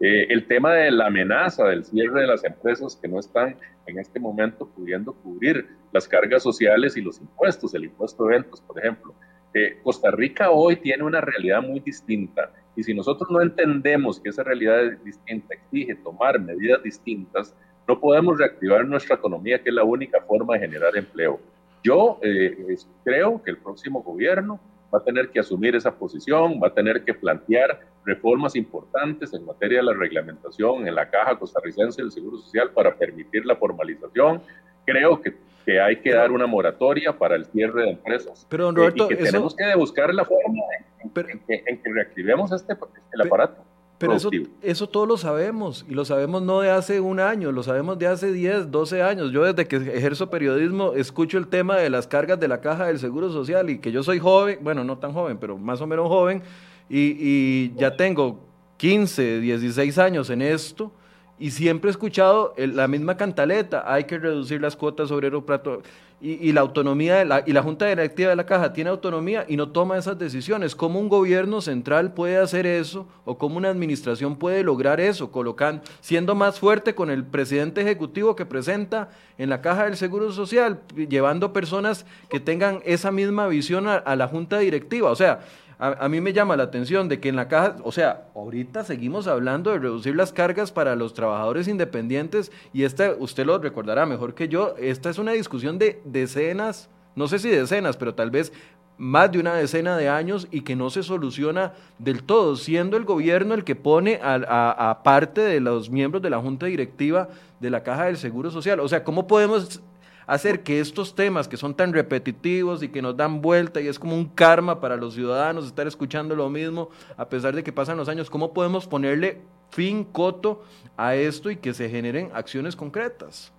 Eh, 0.00 0.26
el 0.28 0.46
tema 0.46 0.72
de 0.74 0.90
la 0.90 1.06
amenaza 1.06 1.66
del 1.66 1.84
cierre 1.84 2.22
de 2.22 2.26
las 2.26 2.44
empresas 2.44 2.98
que 3.00 3.08
no 3.08 3.20
están 3.20 3.56
en 3.86 3.98
este 3.98 4.18
momento 4.18 4.68
pudiendo 4.68 5.12
cubrir 5.12 5.66
las 5.92 6.08
cargas 6.08 6.42
sociales 6.42 6.96
y 6.96 7.00
los 7.00 7.20
impuestos, 7.20 7.74
el 7.74 7.84
impuesto 7.84 8.24
de 8.24 8.34
eventos, 8.34 8.60
por 8.60 8.78
ejemplo. 8.78 9.14
Eh, 9.52 9.78
Costa 9.84 10.10
Rica 10.10 10.50
hoy 10.50 10.76
tiene 10.76 11.04
una 11.04 11.20
realidad 11.20 11.62
muy 11.62 11.78
distinta 11.78 12.50
y 12.74 12.82
si 12.82 12.92
nosotros 12.92 13.30
no 13.30 13.40
entendemos 13.40 14.18
que 14.18 14.30
esa 14.30 14.42
realidad 14.42 14.84
es 14.84 15.04
distinta 15.04 15.54
exige 15.54 15.94
tomar 15.94 16.40
medidas 16.40 16.82
distintas, 16.82 17.54
no 17.86 18.00
podemos 18.00 18.38
reactivar 18.38 18.84
nuestra 18.86 19.14
economía, 19.16 19.62
que 19.62 19.68
es 19.68 19.74
la 19.74 19.84
única 19.84 20.20
forma 20.22 20.54
de 20.54 20.60
generar 20.60 20.96
empleo. 20.96 21.38
Yo 21.84 22.18
eh, 22.22 22.76
creo 23.04 23.42
que 23.42 23.50
el 23.50 23.58
próximo 23.58 24.02
gobierno 24.02 24.58
va 24.92 24.98
a 24.98 25.04
tener 25.04 25.28
que 25.30 25.40
asumir 25.40 25.76
esa 25.76 25.94
posición, 25.94 26.60
va 26.62 26.68
a 26.68 26.74
tener 26.74 27.04
que 27.04 27.14
plantear 27.14 27.80
reformas 28.04 28.54
importantes 28.56 29.32
en 29.32 29.44
materia 29.44 29.78
de 29.78 29.84
la 29.84 29.94
reglamentación 29.94 30.86
en 30.86 30.94
la 30.94 31.08
Caja 31.08 31.38
Costarricense 31.38 32.02
del 32.02 32.12
Seguro 32.12 32.38
Social 32.38 32.70
para 32.70 32.94
permitir 32.94 33.44
la 33.46 33.56
formalización. 33.56 34.42
Creo 34.84 35.20
que, 35.20 35.34
que 35.64 35.80
hay 35.80 35.96
que 36.00 36.12
dar 36.12 36.30
una 36.30 36.46
moratoria 36.46 37.16
para 37.16 37.36
el 37.36 37.46
cierre 37.46 37.84
de 37.84 37.90
empresas. 37.90 38.46
Pero, 38.48 38.70
Roberto, 38.72 39.06
y 39.06 39.08
que 39.08 39.16
tenemos 39.16 39.54
que 39.54 39.74
buscar 39.76 40.12
la 40.14 40.24
forma 40.24 40.62
en, 41.02 41.10
que, 41.40 41.64
en 41.66 41.82
que, 41.82 41.92
reactivemos 41.92 42.52
este, 42.52 42.76
el 43.12 43.20
aparato. 43.22 43.62
Pero 43.96 44.14
eso, 44.14 44.28
eso 44.60 44.88
todo 44.88 45.06
lo 45.06 45.16
sabemos, 45.16 45.86
y 45.88 45.94
lo 45.94 46.04
sabemos 46.04 46.42
no 46.42 46.60
de 46.60 46.70
hace 46.70 47.00
un 47.00 47.20
año, 47.20 47.52
lo 47.52 47.62
sabemos 47.62 47.96
de 47.98 48.08
hace 48.08 48.32
10, 48.32 48.70
12 48.70 49.02
años. 49.02 49.30
Yo 49.30 49.44
desde 49.44 49.66
que 49.66 49.76
ejerzo 49.76 50.30
periodismo 50.30 50.94
escucho 50.94 51.38
el 51.38 51.46
tema 51.46 51.76
de 51.76 51.88
las 51.90 52.08
cargas 52.08 52.40
de 52.40 52.48
la 52.48 52.60
caja 52.60 52.86
del 52.86 52.98
Seguro 52.98 53.30
Social 53.30 53.70
y 53.70 53.78
que 53.78 53.92
yo 53.92 54.02
soy 54.02 54.18
joven, 54.18 54.58
bueno, 54.62 54.82
no 54.82 54.98
tan 54.98 55.12
joven, 55.12 55.38
pero 55.38 55.56
más 55.56 55.80
o 55.80 55.86
menos 55.86 56.08
joven, 56.08 56.42
y, 56.88 57.16
y 57.18 57.74
ya 57.76 57.96
tengo 57.96 58.40
15, 58.76 59.40
16 59.40 59.98
años 59.98 60.30
en 60.30 60.42
esto, 60.42 60.92
y 61.38 61.50
siempre 61.50 61.88
he 61.88 61.92
escuchado 61.92 62.54
la 62.56 62.86
misma 62.86 63.16
cantaleta, 63.16 63.84
hay 63.92 64.04
que 64.04 64.18
reducir 64.18 64.60
las 64.60 64.76
cuotas 64.76 65.10
obrero 65.10 65.44
plato 65.44 65.82
y, 66.20 66.52
la 66.52 66.62
autonomía 66.62 67.16
de 67.16 67.26
la, 67.26 67.42
y 67.44 67.52
la 67.52 67.62
Junta 67.62 67.86
Directiva 67.86 68.30
de 68.30 68.36
la 68.36 68.46
Caja 68.46 68.72
tiene 68.72 68.88
autonomía 68.88 69.44
y 69.46 69.56
no 69.56 69.68
toma 69.68 69.98
esas 69.98 70.18
decisiones. 70.18 70.74
¿Cómo 70.74 70.98
un 70.98 71.10
gobierno 71.10 71.60
central 71.60 72.14
puede 72.14 72.38
hacer 72.38 72.66
eso 72.66 73.06
o 73.26 73.36
cómo 73.36 73.58
una 73.58 73.68
administración 73.68 74.36
puede 74.36 74.62
lograr 74.62 75.00
eso, 75.00 75.30
colocando, 75.30 75.82
siendo 76.00 76.34
más 76.34 76.58
fuerte 76.58 76.94
con 76.94 77.10
el 77.10 77.24
presidente 77.24 77.82
ejecutivo 77.82 78.36
que 78.36 78.46
presenta 78.46 79.10
en 79.36 79.50
la 79.50 79.60
Caja 79.60 79.84
del 79.84 79.98
Seguro 79.98 80.32
Social, 80.32 80.80
llevando 80.96 81.52
personas 81.52 82.06
que 82.30 82.40
tengan 82.40 82.80
esa 82.86 83.10
misma 83.10 83.46
visión 83.48 83.86
a 83.86 84.16
la 84.16 84.26
Junta 84.26 84.60
Directiva? 84.60 85.10
O 85.10 85.16
sea, 85.16 85.40
a, 85.78 86.08
mí 86.08 86.20
me 86.20 86.32
llama 86.32 86.56
la 86.56 86.64
atención 86.64 87.08
de 87.08 87.20
que 87.20 87.28
en 87.28 87.36
la 87.36 87.48
caja, 87.48 87.76
o 87.82 87.92
sea, 87.92 88.28
ahorita 88.34 88.84
seguimos 88.84 89.26
hablando 89.26 89.70
de 89.70 89.78
reducir 89.78 90.14
las 90.14 90.32
cargas 90.32 90.72
para 90.72 90.96
los 90.96 91.14
trabajadores 91.14 91.68
independientes 91.68 92.52
y 92.72 92.84
esta, 92.84 93.14
usted 93.18 93.44
lo 93.46 93.58
recordará 93.58 94.06
mejor 94.06 94.34
que 94.34 94.48
yo, 94.48 94.74
esta 94.78 95.10
es 95.10 95.18
una 95.18 95.32
discusión 95.32 95.78
de 95.78 96.00
decenas, 96.04 96.88
no 97.16 97.28
sé 97.28 97.38
si 97.38 97.48
decenas, 97.48 97.96
pero 97.96 98.14
tal 98.14 98.30
vez 98.30 98.52
más 98.96 99.32
de 99.32 99.40
una 99.40 99.54
decena 99.54 99.96
de 99.96 100.08
años 100.08 100.46
y 100.50 100.60
que 100.60 100.76
no 100.76 100.90
se 100.90 101.02
soluciona 101.02 101.72
del 101.98 102.22
todo, 102.22 102.56
siendo 102.56 102.96
el 102.96 103.04
gobierno 103.04 103.54
el 103.54 103.64
que 103.64 103.74
pone 103.74 104.20
a, 104.22 104.90
a 104.90 105.02
parte 105.02 105.40
de 105.40 105.60
los 105.60 105.90
miembros 105.90 106.22
de 106.22 106.30
la 106.30 106.38
Junta 106.38 106.66
Directiva 106.66 107.28
de 107.58 107.70
la 107.70 107.82
Caja 107.82 108.04
del 108.04 108.16
Seguro 108.16 108.50
Social. 108.50 108.78
O 108.78 108.88
sea, 108.88 109.02
¿cómo 109.02 109.26
podemos 109.26 109.82
hacer 110.26 110.62
que 110.62 110.80
estos 110.80 111.14
temas 111.14 111.48
que 111.48 111.56
son 111.56 111.74
tan 111.74 111.92
repetitivos 111.92 112.82
y 112.82 112.88
que 112.88 113.02
nos 113.02 113.16
dan 113.16 113.42
vuelta 113.42 113.80
y 113.80 113.88
es 113.88 113.98
como 113.98 114.14
un 114.16 114.26
karma 114.26 114.80
para 114.80 114.96
los 114.96 115.14
ciudadanos 115.14 115.66
estar 115.66 115.86
escuchando 115.86 116.34
lo 116.34 116.48
mismo 116.48 116.88
a 117.16 117.28
pesar 117.28 117.54
de 117.54 117.62
que 117.62 117.72
pasan 117.72 117.96
los 117.96 118.08
años, 118.08 118.30
¿cómo 118.30 118.52
podemos 118.52 118.86
ponerle 118.86 119.40
fin, 119.70 120.04
coto 120.04 120.62
a 120.96 121.14
esto 121.14 121.50
y 121.50 121.56
que 121.56 121.74
se 121.74 121.88
generen 121.88 122.30
acciones 122.32 122.76
concretas? 122.76 123.52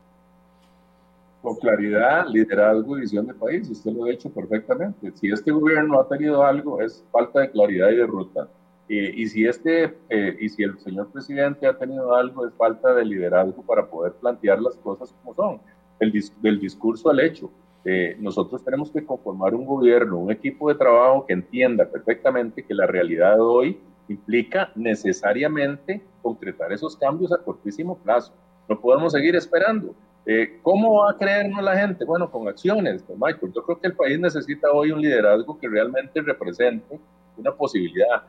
Con 1.41 1.55
claridad, 1.57 2.25
liderazgo 2.27 2.97
y 2.97 3.01
visión 3.01 3.27
de 3.27 3.33
país, 3.35 3.69
usted 3.69 3.91
lo 3.91 4.05
ha 4.05 4.11
hecho 4.11 4.31
perfectamente. 4.31 5.11
Si 5.13 5.29
este 5.29 5.51
gobierno 5.51 5.99
ha 5.99 6.07
tenido 6.07 6.43
algo, 6.43 6.81
es 6.81 7.03
falta 7.11 7.41
de 7.41 7.51
claridad 7.51 7.89
y 7.89 7.97
de 7.97 8.07
ruta. 8.07 8.47
y, 8.87 9.27
si 9.27 9.45
este, 9.45 9.97
eh, 10.09 10.37
y 10.39 10.49
si 10.49 10.63
el 10.63 10.77
señor 10.79 11.11
presidente 11.11 11.67
ha 11.67 11.77
tenido 11.77 12.15
algo, 12.15 12.47
es 12.47 12.53
falta 12.53 12.93
de 12.93 13.05
liderazgo 13.05 13.63
para 13.63 13.87
poder 13.87 14.13
plantear 14.13 14.59
las 14.61 14.75
cosas 14.75 15.13
como 15.21 15.35
son 15.35 15.59
del 15.99 16.59
discurso 16.59 17.09
al 17.09 17.19
hecho. 17.19 17.51
Eh, 17.83 18.17
nosotros 18.19 18.63
tenemos 18.63 18.89
que 18.91 19.05
conformar 19.05 19.53
un 19.53 19.65
gobierno, 19.65 20.17
un 20.17 20.31
equipo 20.31 20.69
de 20.69 20.75
trabajo 20.75 21.25
que 21.25 21.33
entienda 21.33 21.85
perfectamente 21.85 22.63
que 22.63 22.73
la 22.73 22.87
realidad 22.87 23.35
de 23.35 23.41
hoy 23.41 23.79
implica 24.07 24.71
necesariamente 24.75 26.01
concretar 26.21 26.73
esos 26.73 26.97
cambios 26.97 27.31
a 27.31 27.37
cortísimo 27.37 27.97
plazo. 27.97 28.33
No 28.67 28.79
podemos 28.79 29.13
seguir 29.13 29.35
esperando. 29.35 29.93
Eh, 30.25 30.59
¿Cómo 30.63 31.01
va 31.01 31.11
a 31.11 31.17
creernos 31.17 31.63
la 31.63 31.77
gente? 31.77 32.03
Bueno, 32.05 32.31
con 32.31 32.47
acciones, 32.47 33.03
Michael. 33.07 33.53
Yo 33.53 33.63
creo 33.63 33.79
que 33.79 33.87
el 33.87 33.95
país 33.95 34.19
necesita 34.19 34.71
hoy 34.71 34.91
un 34.91 35.01
liderazgo 35.01 35.59
que 35.59 35.69
realmente 35.69 36.21
represente 36.21 36.99
una 37.37 37.51
posibilidad 37.51 38.23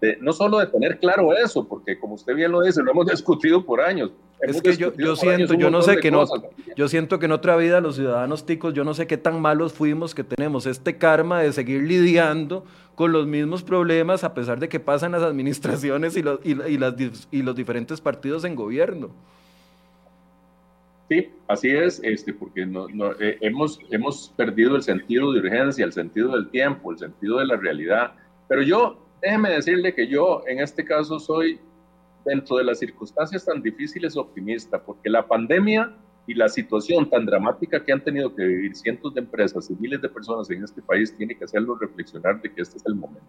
de, 0.00 0.16
no 0.20 0.32
solo 0.32 0.58
de 0.58 0.66
tener 0.66 0.98
claro 0.98 1.36
eso, 1.36 1.66
porque 1.66 1.98
como 1.98 2.14
usted 2.14 2.34
bien 2.34 2.52
lo 2.52 2.62
dice, 2.62 2.82
lo 2.82 2.90
hemos 2.90 3.06
discutido 3.10 3.64
por 3.64 3.80
años. 3.80 4.12
Es 4.40 4.62
que 4.62 4.76
yo, 4.76 4.94
yo 4.94 5.16
siento, 5.16 5.54
yo 5.54 5.68
no 5.68 5.82
sé 5.82 5.96
que 5.96 6.12
no, 6.12 6.24
yo 6.76 6.88
siento 6.88 7.18
que 7.18 7.26
en 7.26 7.32
otra 7.32 7.56
vida 7.56 7.80
los 7.80 7.96
ciudadanos 7.96 8.46
ticos, 8.46 8.72
yo 8.72 8.84
no 8.84 8.94
sé 8.94 9.08
qué 9.08 9.16
tan 9.16 9.40
malos 9.40 9.72
fuimos 9.72 10.14
que 10.14 10.22
tenemos 10.22 10.66
este 10.66 10.96
karma 10.96 11.40
de 11.40 11.52
seguir 11.52 11.82
lidiando 11.82 12.64
con 12.94 13.10
los 13.10 13.26
mismos 13.26 13.64
problemas 13.64 14.22
a 14.22 14.34
pesar 14.34 14.60
de 14.60 14.68
que 14.68 14.78
pasan 14.78 15.12
las 15.12 15.22
administraciones 15.22 16.16
y 16.16 16.22
los, 16.22 16.38
y, 16.44 16.54
las, 16.54 16.94
y 17.32 17.42
los 17.42 17.56
diferentes 17.56 18.00
partidos 18.00 18.44
en 18.44 18.54
gobierno. 18.54 19.10
Sí, 21.08 21.30
así 21.46 21.70
es, 21.70 22.00
este, 22.04 22.34
porque 22.34 22.66
no, 22.66 22.86
eh, 23.18 23.38
hemos, 23.40 23.80
hemos 23.90 24.32
perdido 24.36 24.76
el 24.76 24.82
sentido 24.82 25.32
de 25.32 25.40
urgencia, 25.40 25.84
el 25.84 25.92
sentido 25.92 26.32
del 26.32 26.50
tiempo, 26.50 26.92
el 26.92 26.98
sentido 26.98 27.38
de 27.38 27.46
la 27.46 27.56
realidad. 27.56 28.12
Pero 28.46 28.62
yo 28.62 29.07
déjeme 29.20 29.50
decirle 29.50 29.94
que 29.94 30.06
yo 30.06 30.42
en 30.46 30.60
este 30.60 30.84
caso 30.84 31.18
soy, 31.18 31.60
dentro 32.24 32.56
de 32.56 32.64
las 32.64 32.78
circunstancias 32.78 33.44
tan 33.44 33.62
difíciles, 33.62 34.16
optimista, 34.16 34.82
porque 34.82 35.08
la 35.08 35.26
pandemia 35.26 35.94
y 36.26 36.34
la 36.34 36.48
situación 36.48 37.08
tan 37.08 37.24
dramática 37.24 37.82
que 37.82 37.92
han 37.92 38.04
tenido 38.04 38.34
que 38.34 38.44
vivir 38.44 38.76
cientos 38.76 39.14
de 39.14 39.20
empresas 39.20 39.70
y 39.70 39.74
miles 39.76 40.02
de 40.02 40.08
personas 40.10 40.50
en 40.50 40.62
este 40.62 40.82
país 40.82 41.16
tiene 41.16 41.34
que 41.34 41.44
hacerlo 41.44 41.76
reflexionar 41.76 42.40
de 42.42 42.52
que 42.52 42.60
este 42.60 42.76
es 42.76 42.86
el 42.86 42.94
momento. 42.94 43.26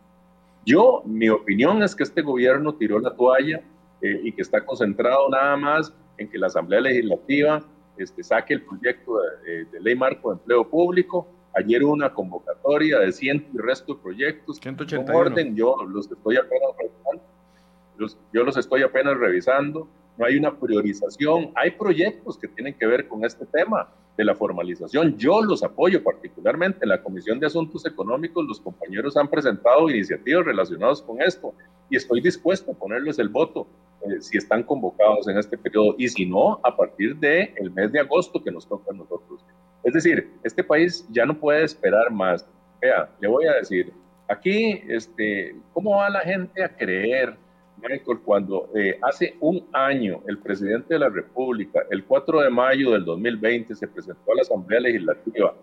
Yo, 0.66 1.02
mi 1.06 1.30
opinión 1.30 1.82
es 1.82 1.96
que 1.96 2.04
este 2.04 2.22
gobierno 2.22 2.76
tiró 2.76 3.00
la 3.00 3.16
toalla 3.16 3.62
eh, 4.02 4.20
y 4.24 4.32
que 4.34 4.42
está 4.42 4.66
concentrado 4.66 5.30
nada 5.30 5.56
más 5.56 5.94
en 6.18 6.30
que 6.30 6.38
la 6.38 6.48
Asamblea 6.48 6.82
Legislativa 6.82 7.64
este, 7.98 8.22
saque 8.22 8.56
el 8.56 8.64
proyecto 8.64 9.14
de, 9.46 9.66
de 9.66 9.80
ley 9.80 9.96
marco 9.96 10.32
de 10.32 10.40
empleo 10.40 10.70
público 10.70 11.26
Ayer 11.56 11.84
una 11.84 12.14
convocatoria 12.14 13.00
de 13.00 13.12
ciento 13.12 13.50
y 13.54 13.58
resto 13.58 13.96
de 13.96 14.02
proyectos. 14.02 14.58
181. 14.58 15.18
orden, 15.18 15.56
yo 15.56 15.76
los 15.88 16.12
estoy 16.12 16.38
apenas 16.38 16.70
revisando. 16.78 18.16
yo 18.34 18.44
los 18.44 18.58
estoy 18.58 18.84
apenas 18.84 19.18
revisando. 19.18 19.88
No 20.18 20.26
hay 20.26 20.38
una 20.38 20.58
priorización. 20.58 21.52
Hay 21.56 21.72
proyectos 21.72 22.38
que 22.38 22.48
tienen 22.48 22.78
que 22.78 22.86
ver 22.86 23.08
con 23.08 23.24
este 23.24 23.46
tema 23.46 23.90
de 24.18 24.26
la 24.26 24.36
formalización. 24.36 25.18
Yo 25.18 25.42
los 25.42 25.64
apoyo 25.64 26.04
particularmente. 26.04 26.80
En 26.84 26.90
la 26.90 27.02
Comisión 27.02 27.40
de 27.40 27.48
Asuntos 27.48 27.86
Económicos, 27.86 28.46
los 28.46 28.60
compañeros 28.60 29.16
han 29.16 29.30
presentado 29.30 29.90
iniciativas 29.90 30.46
relacionadas 30.46 31.02
con 31.02 31.22
esto 31.22 31.54
y 31.90 31.96
estoy 31.96 32.20
dispuesto 32.20 32.72
a 32.72 32.74
ponerles 32.74 33.18
el 33.18 33.30
voto 33.30 33.68
eh, 34.02 34.22
si 34.22 34.38
están 34.38 34.64
convocados 34.64 35.26
en 35.30 35.38
este 35.38 35.58
periodo 35.58 35.96
y 35.98 36.10
si 36.10 36.26
no, 36.26 36.60
a 36.64 36.76
partir 36.76 37.16
del 37.16 37.54
el 37.56 37.72
mes 37.72 37.94
de 37.94 38.02
agosto 38.02 38.44
que 38.44 38.52
nos 38.52 38.68
toca 38.68 38.92
a 38.92 38.94
nosotros. 38.94 39.42
Es 39.84 39.94
decir, 39.94 40.32
este 40.44 40.64
país 40.64 41.08
ya 41.10 41.26
no 41.26 41.38
puede 41.38 41.64
esperar 41.64 42.12
más. 42.12 42.46
Vea, 42.82 43.10
le 43.20 43.28
voy 43.28 43.46
a 43.46 43.54
decir, 43.54 43.94
aquí, 44.28 44.82
este, 44.88 45.56
¿cómo 45.74 45.98
va 45.98 46.10
la 46.10 46.22
gente 46.22 46.64
a 46.64 46.70
creer, 46.70 47.36
Michael, 47.78 48.20
cuando 48.24 48.70
eh, 48.76 49.00
hace 49.02 49.36
un 49.40 49.66
año 49.72 50.22
el 50.28 50.38
presidente 50.40 50.94
de 50.94 51.00
la 51.00 51.10
República, 51.10 51.82
el 51.90 52.04
4 52.04 52.42
de 52.42 52.50
mayo 52.50 52.92
del 52.92 53.06
2020, 53.06 53.74
se 53.76 53.88
presentó 53.88 54.32
a 54.32 54.36
la 54.36 54.42
Asamblea 54.42 54.82
Legislativa 54.82 55.54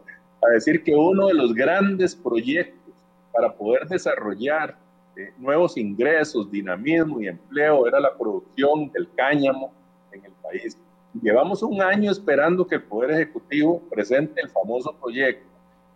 a 0.43 0.51
decir 0.51 0.83
que 0.83 0.95
uno 0.95 1.29
de 1.29 1.35
los 1.35 1.55
grandes 1.55 2.15
proyectos 2.15 2.95
para 3.33 3.53
poder 3.53 3.87
desarrollar 3.87 4.77
eh, 5.17 5.33
nuevos 5.39 5.77
ingresos, 5.77 6.51
dinamismo 6.51 7.21
y 7.21 7.29
empleo 7.29 7.87
era 7.87 8.01
la 8.01 8.17
producción 8.17 8.91
del 8.93 9.09
cáñamo 9.15 9.73
en 10.13 10.25
el 10.25 10.33
país. 10.43 10.79
Llevamos 11.23 11.63
un 11.63 11.81
año 11.81 12.11
esperando 12.11 12.67
que 12.67 12.77
el 12.77 12.83
Poder 12.83 13.13
Ejecutivo 13.13 13.81
presente 13.89 14.41
el 14.41 14.51
famoso 14.51 14.95
proyecto 15.01 15.47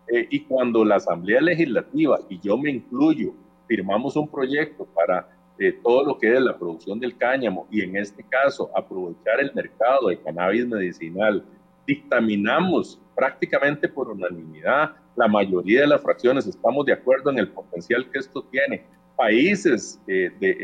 eh, 0.08 0.26
y 0.30 0.40
cuando 0.40 0.84
la 0.84 0.96
Asamblea 0.96 1.40
Legislativa, 1.40 2.20
y 2.28 2.38
yo 2.40 2.56
me 2.56 2.70
incluyo, 2.70 3.32
firmamos 3.66 4.16
un 4.16 4.28
proyecto 4.28 4.86
para 4.86 5.28
eh, 5.58 5.72
todo 5.82 6.04
lo 6.04 6.18
que 6.18 6.32
es 6.32 6.40
la 6.40 6.56
producción 6.56 6.98
del 6.98 7.16
cáñamo 7.16 7.66
y 7.70 7.82
en 7.82 7.96
este 7.96 8.24
caso 8.24 8.70
aprovechar 8.74 9.40
el 9.40 9.52
mercado 9.54 10.08
de 10.08 10.20
cannabis 10.20 10.66
medicinal, 10.66 11.44
dictaminamos 11.86 13.00
prácticamente 13.14 13.88
por 13.88 14.08
unanimidad, 14.08 14.92
la 15.16 15.28
mayoría 15.28 15.82
de 15.82 15.88
las 15.88 16.02
fracciones 16.02 16.46
estamos 16.46 16.86
de 16.86 16.94
acuerdo 16.94 17.30
en 17.30 17.38
el 17.38 17.48
potencial 17.48 18.08
que 18.10 18.20
esto 18.20 18.42
tiene. 18.44 18.84
Países 19.16 20.00
eh, 20.06 20.30
de, 20.40 20.54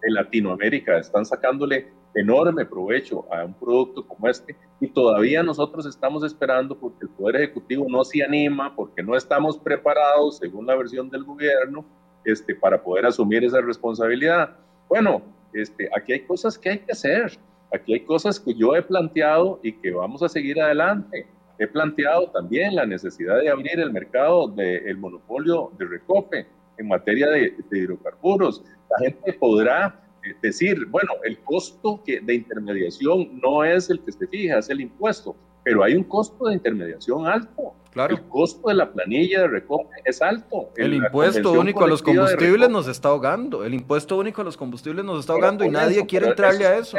de 0.00 0.10
Latinoamérica 0.10 0.98
están 0.98 1.26
sacándole 1.26 1.88
enorme 2.14 2.66
provecho 2.66 3.26
a 3.32 3.44
un 3.44 3.54
producto 3.54 4.06
como 4.06 4.28
este 4.28 4.56
y 4.80 4.88
todavía 4.88 5.42
nosotros 5.42 5.86
estamos 5.86 6.24
esperando 6.24 6.76
porque 6.76 7.04
el 7.04 7.08
Poder 7.10 7.36
Ejecutivo 7.36 7.86
no 7.88 8.04
se 8.04 8.22
anima, 8.22 8.74
porque 8.74 9.02
no 9.02 9.16
estamos 9.16 9.56
preparados, 9.58 10.38
según 10.38 10.66
la 10.66 10.76
versión 10.76 11.08
del 11.08 11.24
gobierno, 11.24 11.84
este, 12.24 12.54
para 12.54 12.82
poder 12.82 13.06
asumir 13.06 13.44
esa 13.44 13.60
responsabilidad. 13.60 14.56
Bueno, 14.88 15.22
este, 15.52 15.88
aquí 15.96 16.12
hay 16.12 16.20
cosas 16.24 16.58
que 16.58 16.70
hay 16.70 16.78
que 16.78 16.92
hacer, 16.92 17.38
aquí 17.72 17.94
hay 17.94 18.00
cosas 18.00 18.38
que 18.38 18.54
yo 18.54 18.74
he 18.74 18.82
planteado 18.82 19.60
y 19.62 19.72
que 19.72 19.92
vamos 19.92 20.22
a 20.22 20.28
seguir 20.28 20.60
adelante. 20.60 21.26
he 21.58 21.66
planteado 21.66 22.28
también 22.30 22.74
la 22.74 22.86
necesidad 22.86 23.38
de 23.38 23.50
abrir 23.50 23.78
el 23.78 23.92
mercado 23.92 24.48
del 24.48 24.96
monopolio 24.96 25.70
de 25.78 25.84
recope 25.84 26.46
en 26.78 26.88
materia 26.88 27.28
de, 27.28 27.54
hidrocarburos. 27.70 28.64
La 28.90 28.98
gente 29.06 29.32
podrá 29.34 30.00
eh, 30.24 30.34
decir, 30.40 30.86
bueno, 30.86 31.12
el 31.24 31.38
costo 31.40 32.02
que, 32.04 32.20
de 32.20 32.34
intermediación 32.34 33.40
no 33.40 33.64
es 33.64 33.90
el 33.90 34.00
que 34.00 34.12
se 34.12 34.26
fija, 34.26 34.58
es 34.58 34.70
el 34.70 34.80
impuesto, 34.80 35.36
pero 35.64 35.82
hay 35.82 35.94
un 35.94 36.04
costo 36.04 36.46
de 36.46 36.54
intermediación 36.54 37.26
alto. 37.26 37.74
Claro. 37.92 38.16
El 38.16 38.22
costo 38.22 38.68
de 38.68 38.74
la 38.74 38.90
planilla 38.90 39.42
de 39.42 39.48
recope 39.48 39.94
es 40.06 40.22
alto. 40.22 40.70
El, 40.76 40.94
impuesto 40.94 41.52
único 41.52 41.84
a 41.84 41.88
los 41.88 42.00
combustibles 42.00 42.70
nos 42.70 42.88
está 42.88 43.10
ahogando. 43.10 43.66
El 43.66 43.74
impuesto 43.74 44.16
único 44.16 44.40
a 44.40 44.44
los 44.44 44.56
combustibles 44.56 45.04
nos 45.04 45.20
está 45.20 45.34
ahogando 45.34 45.62
y 45.62 45.68
nadie 45.68 46.06
quiere 46.06 46.28
entrarle 46.28 46.66
a 46.66 46.78
eso 46.78 46.96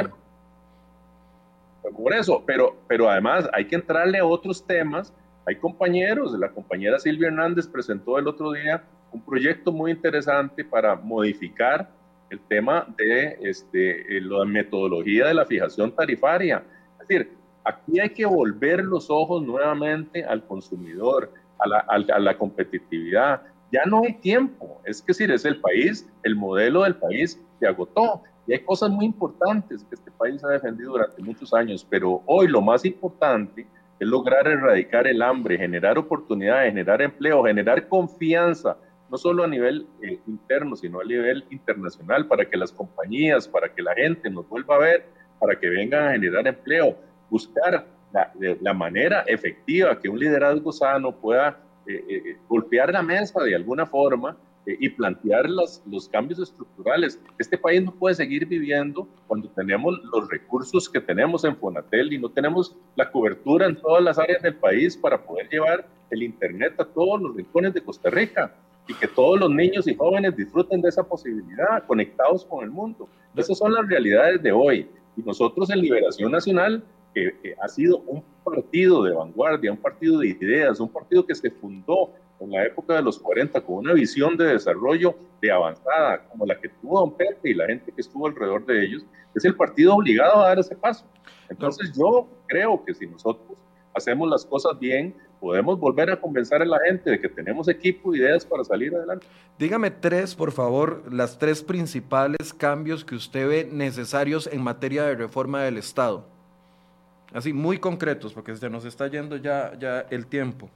por 1.91 2.13
eso, 2.13 2.43
pero, 2.45 2.75
pero 2.87 3.09
además 3.09 3.49
hay 3.53 3.65
que 3.65 3.75
entrarle 3.75 4.19
a 4.19 4.25
otros 4.25 4.65
temas. 4.65 5.13
Hay 5.45 5.55
compañeros, 5.57 6.31
la 6.33 6.49
compañera 6.49 6.99
Silvia 6.99 7.27
Hernández 7.27 7.67
presentó 7.67 8.17
el 8.17 8.27
otro 8.27 8.51
día 8.51 8.83
un 9.11 9.21
proyecto 9.21 9.71
muy 9.71 9.91
interesante 9.91 10.63
para 10.63 10.95
modificar 10.95 11.89
el 12.33 12.39
tema 12.47 12.87
de 12.97 13.37
este, 13.41 14.17
eh, 14.17 14.21
la 14.21 14.43
metodología 14.43 15.27
de 15.27 15.35
la 15.35 15.45
fijación 15.45 15.91
tarifaria. 15.91 16.63
Es 16.99 17.07
decir, 17.07 17.31
aquí 17.63 17.99
hay 17.99 18.09
que 18.09 18.25
volver 18.25 18.83
los 18.83 19.09
ojos 19.09 19.43
nuevamente 19.43 20.25
al 20.25 20.43
consumidor, 20.45 21.31
a 21.59 21.67
la, 21.67 21.77
a 21.87 22.19
la 22.19 22.35
competitividad. 22.35 23.43
Ya 23.71 23.83
no 23.85 24.01
hay 24.03 24.13
tiempo. 24.13 24.81
Es 24.83 25.01
que 25.01 25.13
si 25.13 25.25
es 25.25 25.45
el 25.45 25.61
país, 25.61 26.09
el 26.23 26.35
modelo 26.35 26.81
del 26.83 26.95
país 26.95 27.39
se 27.59 27.67
agotó. 27.67 28.23
Y 28.47 28.53
hay 28.53 28.59
cosas 28.59 28.89
muy 28.89 29.05
importantes 29.05 29.83
que 29.83 29.93
este 29.93 30.09
país 30.11 30.43
ha 30.43 30.49
defendido 30.49 30.93
durante 30.93 31.21
muchos 31.21 31.53
años, 31.53 31.85
pero 31.87 32.23
hoy 32.25 32.47
lo 32.47 32.61
más 32.61 32.83
importante 32.83 33.67
es 33.99 34.07
lograr 34.07 34.47
erradicar 34.47 35.05
el 35.05 35.21
hambre, 35.21 35.57
generar 35.57 35.99
oportunidades, 35.99 36.71
generar 36.71 37.01
empleo, 37.03 37.43
generar 37.43 37.87
confianza, 37.87 38.75
no 39.13 39.19
solo 39.19 39.43
a 39.43 39.47
nivel 39.47 39.85
eh, 40.01 40.19
interno, 40.25 40.75
sino 40.75 40.99
a 40.99 41.03
nivel 41.03 41.45
internacional, 41.51 42.25
para 42.25 42.49
que 42.49 42.57
las 42.57 42.71
compañías, 42.71 43.47
para 43.47 43.71
que 43.71 43.83
la 43.83 43.93
gente 43.93 44.27
nos 44.27 44.49
vuelva 44.49 44.75
a 44.77 44.79
ver, 44.79 45.05
para 45.39 45.59
que 45.59 45.69
vengan 45.69 46.07
a 46.07 46.11
generar 46.13 46.47
empleo, 46.47 46.97
buscar 47.29 47.85
la, 48.11 48.33
la 48.59 48.73
manera 48.73 49.21
efectiva 49.27 49.99
que 49.99 50.09
un 50.09 50.17
liderazgo 50.17 50.71
sano 50.71 51.15
pueda 51.15 51.59
eh, 51.85 52.03
eh, 52.09 52.37
golpear 52.47 52.91
la 52.91 53.03
mesa 53.03 53.43
de 53.43 53.53
alguna 53.53 53.85
forma 53.85 54.35
eh, 54.65 54.77
y 54.79 54.89
plantear 54.89 55.47
los 55.47 56.09
cambios 56.11 56.39
estructurales. 56.39 57.19
Este 57.37 57.55
país 57.55 57.83
no 57.83 57.93
puede 57.93 58.15
seguir 58.15 58.47
viviendo 58.47 59.07
cuando 59.27 59.47
tenemos 59.49 59.99
los 60.11 60.27
recursos 60.27 60.89
que 60.89 61.01
tenemos 61.01 61.43
en 61.43 61.55
Fonatel 61.55 62.13
y 62.13 62.17
no 62.17 62.29
tenemos 62.29 62.75
la 62.95 63.11
cobertura 63.11 63.67
en 63.67 63.75
todas 63.75 64.03
las 64.03 64.17
áreas 64.17 64.41
del 64.41 64.55
país 64.55 64.97
para 64.97 65.23
poder 65.23 65.49
llevar 65.49 65.85
el 66.09 66.23
Internet 66.23 66.79
a 66.79 66.85
todos 66.85 67.21
los 67.21 67.35
rincones 67.35 67.75
de 67.75 67.81
Costa 67.83 68.09
Rica 68.09 68.55
y 68.87 68.93
que 68.93 69.07
todos 69.07 69.39
los 69.39 69.49
niños 69.49 69.87
y 69.87 69.95
jóvenes 69.95 70.35
disfruten 70.35 70.81
de 70.81 70.89
esa 70.89 71.03
posibilidad, 71.03 71.85
conectados 71.85 72.45
con 72.45 72.63
el 72.63 72.71
mundo. 72.71 73.07
Esas 73.35 73.57
son 73.57 73.73
las 73.73 73.87
realidades 73.87 74.41
de 74.43 74.51
hoy. 74.51 74.89
Y 75.15 75.21
nosotros 75.21 75.69
en 75.69 75.79
Liberación 75.79 76.31
Nacional, 76.31 76.83
que 77.13 77.55
ha 77.61 77.67
sido 77.67 77.99
un 77.99 78.23
partido 78.43 79.03
de 79.03 79.13
vanguardia, 79.13 79.71
un 79.71 79.77
partido 79.77 80.19
de 80.19 80.29
ideas, 80.29 80.79
un 80.79 80.89
partido 80.89 81.25
que 81.25 81.35
se 81.35 81.51
fundó 81.51 82.11
en 82.39 82.51
la 82.51 82.65
época 82.65 82.95
de 82.95 83.03
los 83.03 83.19
40 83.19 83.61
con 83.61 83.75
una 83.77 83.93
visión 83.93 84.35
de 84.35 84.45
desarrollo 84.45 85.15
de 85.41 85.51
avanzada 85.51 86.27
como 86.29 86.45
la 86.45 86.59
que 86.59 86.69
tuvo 86.69 86.99
Don 86.99 87.15
Pepe 87.15 87.51
y 87.51 87.53
la 87.53 87.67
gente 87.67 87.91
que 87.91 88.01
estuvo 88.01 88.27
alrededor 88.27 88.65
de 88.65 88.83
ellos, 88.83 89.05
es 89.35 89.45
el 89.45 89.55
partido 89.55 89.95
obligado 89.95 90.41
a 90.41 90.49
dar 90.49 90.59
ese 90.59 90.75
paso. 90.75 91.05
Entonces 91.49 91.93
yo 91.97 92.27
creo 92.47 92.83
que 92.83 92.93
si 92.93 93.07
nosotros 93.07 93.57
hacemos 93.93 94.29
las 94.29 94.45
cosas 94.45 94.77
bien, 94.79 95.15
podemos 95.43 95.77
volver 95.77 96.09
a 96.09 96.15
convencer 96.15 96.61
a 96.61 96.65
la 96.65 96.79
gente 96.79 97.09
de 97.09 97.19
que 97.19 97.27
tenemos 97.27 97.67
equipo, 97.67 98.15
ideas 98.15 98.45
para 98.45 98.63
salir 98.63 98.95
adelante. 98.95 99.27
Dígame 99.59 99.91
tres, 99.91 100.35
por 100.35 100.53
favor, 100.53 101.03
las 101.11 101.37
tres 101.37 101.61
principales 101.61 102.53
cambios 102.53 103.03
que 103.03 103.15
usted 103.15 103.45
ve 103.49 103.69
necesarios 103.69 104.47
en 104.49 104.61
materia 104.61 105.03
de 105.03 105.15
reforma 105.15 105.61
del 105.63 105.77
Estado. 105.77 106.25
Así, 107.33 107.51
muy 107.51 107.77
concretos, 107.77 108.31
porque 108.31 108.55
se 108.55 108.69
nos 108.69 108.85
está 108.85 109.07
yendo 109.09 109.35
ya, 109.35 109.73
ya 109.77 110.05
el 110.09 110.27
tiempo. 110.27 110.69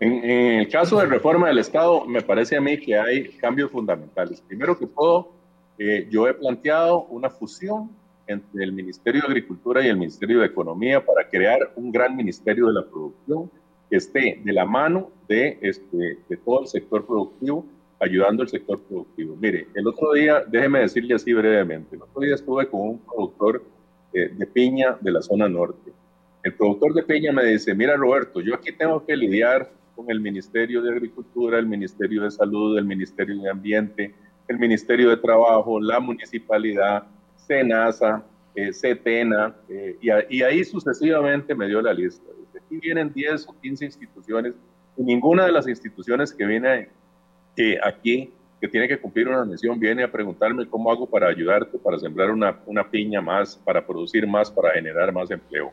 En, 0.00 0.60
el 0.60 0.68
caso 0.70 1.00
de 1.00 1.04
reforma 1.04 1.48
del 1.48 1.58
Estado, 1.58 2.06
me 2.06 2.22
parece 2.22 2.56
a 2.56 2.62
mí 2.62 2.80
que 2.80 2.96
hay 2.96 3.28
cambios 3.36 3.70
fundamentales. 3.70 4.40
Primero 4.40 4.78
que 4.78 4.86
todo, 4.86 5.32
eh, 5.78 6.08
yo 6.10 6.26
he 6.26 6.32
planteado 6.32 7.02
una 7.10 7.28
fusión 7.28 7.90
entre 8.28 8.62
el 8.62 8.72
Ministerio 8.72 9.22
de 9.22 9.28
Agricultura 9.28 9.84
y 9.84 9.88
el 9.88 9.96
Ministerio 9.96 10.40
de 10.40 10.46
Economía 10.46 11.04
para 11.04 11.28
crear 11.28 11.72
un 11.76 11.90
gran 11.90 12.14
Ministerio 12.14 12.66
de 12.66 12.74
la 12.74 12.86
Producción 12.86 13.50
que 13.90 13.96
esté 13.96 14.40
de 14.44 14.52
la 14.52 14.66
mano 14.66 15.10
de, 15.26 15.58
este, 15.62 16.18
de 16.28 16.36
todo 16.36 16.60
el 16.60 16.68
sector 16.68 17.06
productivo, 17.06 17.66
ayudando 17.98 18.42
al 18.42 18.48
sector 18.48 18.80
productivo. 18.82 19.34
Mire, 19.40 19.66
el 19.74 19.86
otro 19.86 20.12
día, 20.12 20.44
déjeme 20.46 20.80
decirle 20.80 21.14
así 21.14 21.32
brevemente, 21.32 21.96
el 21.96 22.02
otro 22.02 22.20
día 22.20 22.34
estuve 22.34 22.68
con 22.68 22.80
un 22.80 22.98
productor 22.98 23.64
eh, 24.12 24.30
de 24.36 24.46
piña 24.46 24.96
de 25.00 25.10
la 25.10 25.22
zona 25.22 25.48
norte. 25.48 25.92
El 26.42 26.54
productor 26.54 26.94
de 26.94 27.02
piña 27.02 27.32
me 27.32 27.44
dice, 27.44 27.74
mira 27.74 27.96
Roberto, 27.96 28.40
yo 28.40 28.54
aquí 28.54 28.72
tengo 28.72 29.04
que 29.04 29.16
lidiar 29.16 29.70
con 29.96 30.10
el 30.10 30.20
Ministerio 30.20 30.82
de 30.82 30.90
Agricultura, 30.90 31.58
el 31.58 31.66
Ministerio 31.66 32.22
de 32.22 32.30
Salud, 32.30 32.78
el 32.78 32.84
Ministerio 32.84 33.40
de 33.40 33.50
Ambiente, 33.50 34.14
el 34.46 34.58
Ministerio 34.58 35.10
de 35.10 35.16
Trabajo, 35.16 35.80
la 35.80 35.98
Municipalidad, 35.98 37.04
SENASA, 37.48 38.22
eh, 38.54 38.72
CETENA, 38.72 39.56
eh, 39.68 39.96
y, 40.00 40.42
ahí 40.42 40.64
sucesivamente 40.64 41.54
me 41.54 41.66
dio 41.66 41.82
la 41.82 41.92
lista. 41.92 42.30
Aquí 42.54 42.78
vienen 42.78 43.12
10 43.12 43.48
o 43.48 43.60
15 43.60 43.84
instituciones 43.86 44.54
y 44.96 45.02
ninguna 45.02 45.46
de 45.46 45.52
las 45.52 45.66
instituciones 45.66 46.32
que 46.32 46.44
viene 46.44 46.90
aquí, 47.82 48.32
que 48.60 48.68
tiene 48.68 48.86
que 48.86 49.00
cumplir 49.00 49.28
una 49.28 49.44
misión, 49.44 49.78
viene 49.80 50.04
a 50.04 50.12
preguntarme 50.12 50.68
cómo 50.68 50.90
hago 50.90 51.08
para 51.08 51.28
ayudarte, 51.28 51.78
para 51.78 51.98
sembrar 51.98 52.30
una, 52.30 52.60
una 52.66 52.88
piña 52.88 53.20
más, 53.20 53.56
para 53.56 53.84
producir 53.84 54.26
más, 54.26 54.50
para 54.50 54.72
generar 54.72 55.12
más 55.12 55.30
empleo. 55.30 55.72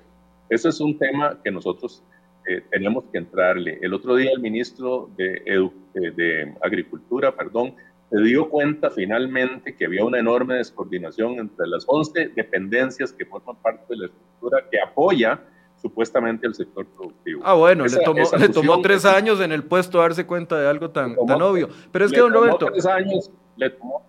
Ese 0.49 0.69
es 0.69 0.79
un 0.79 0.97
tema 0.97 1.39
que 1.43 1.51
nosotros 1.51 2.03
eh, 2.47 2.61
tenemos 2.69 3.05
que 3.11 3.17
entrarle. 3.17 3.79
El 3.81 3.93
otro 3.93 4.15
día 4.15 4.31
el 4.31 4.39
ministro 4.39 5.09
de, 5.17 5.41
eh, 5.45 6.11
de 6.15 6.53
Agricultura, 6.61 7.35
perdón, 7.35 7.75
se 8.09 8.21
dio 8.21 8.49
cuenta 8.49 8.89
finalmente 8.89 9.75
que 9.75 9.85
había 9.85 10.05
una 10.05 10.19
enorme 10.19 10.55
descoordinación 10.55 11.39
entre 11.39 11.67
las 11.67 11.83
11 11.87 12.29
dependencias 12.29 13.11
que 13.11 13.25
forman 13.25 13.55
parte 13.57 13.85
de 13.89 13.97
la 13.97 14.05
estructura 14.05 14.63
que 14.69 14.79
apoya 14.79 15.41
supuestamente 15.81 16.47
el 16.47 16.53
sector 16.55 16.85
productivo. 16.85 17.41
Ah, 17.43 17.53
bueno, 17.53 17.85
le 17.85 17.97
tomó, 18.03 18.23
le 18.37 18.49
tomó 18.49 18.81
tres 18.81 19.05
años 19.05 19.39
en 19.41 19.51
el 19.51 19.63
puesto 19.63 19.99
darse 19.99 20.25
cuenta 20.25 20.59
de 20.59 20.67
algo 20.67 20.89
tan, 20.89 21.15
tan 21.27 21.41
obvio. 21.41 21.69
Pero 21.91 22.05
es 22.05 22.11
que, 22.11 22.19
don 22.19 22.33
Roberto... 22.33 22.67
Tres 22.67 22.85
años, 22.85 23.31
le 23.55 23.69
tomó 23.71 24.03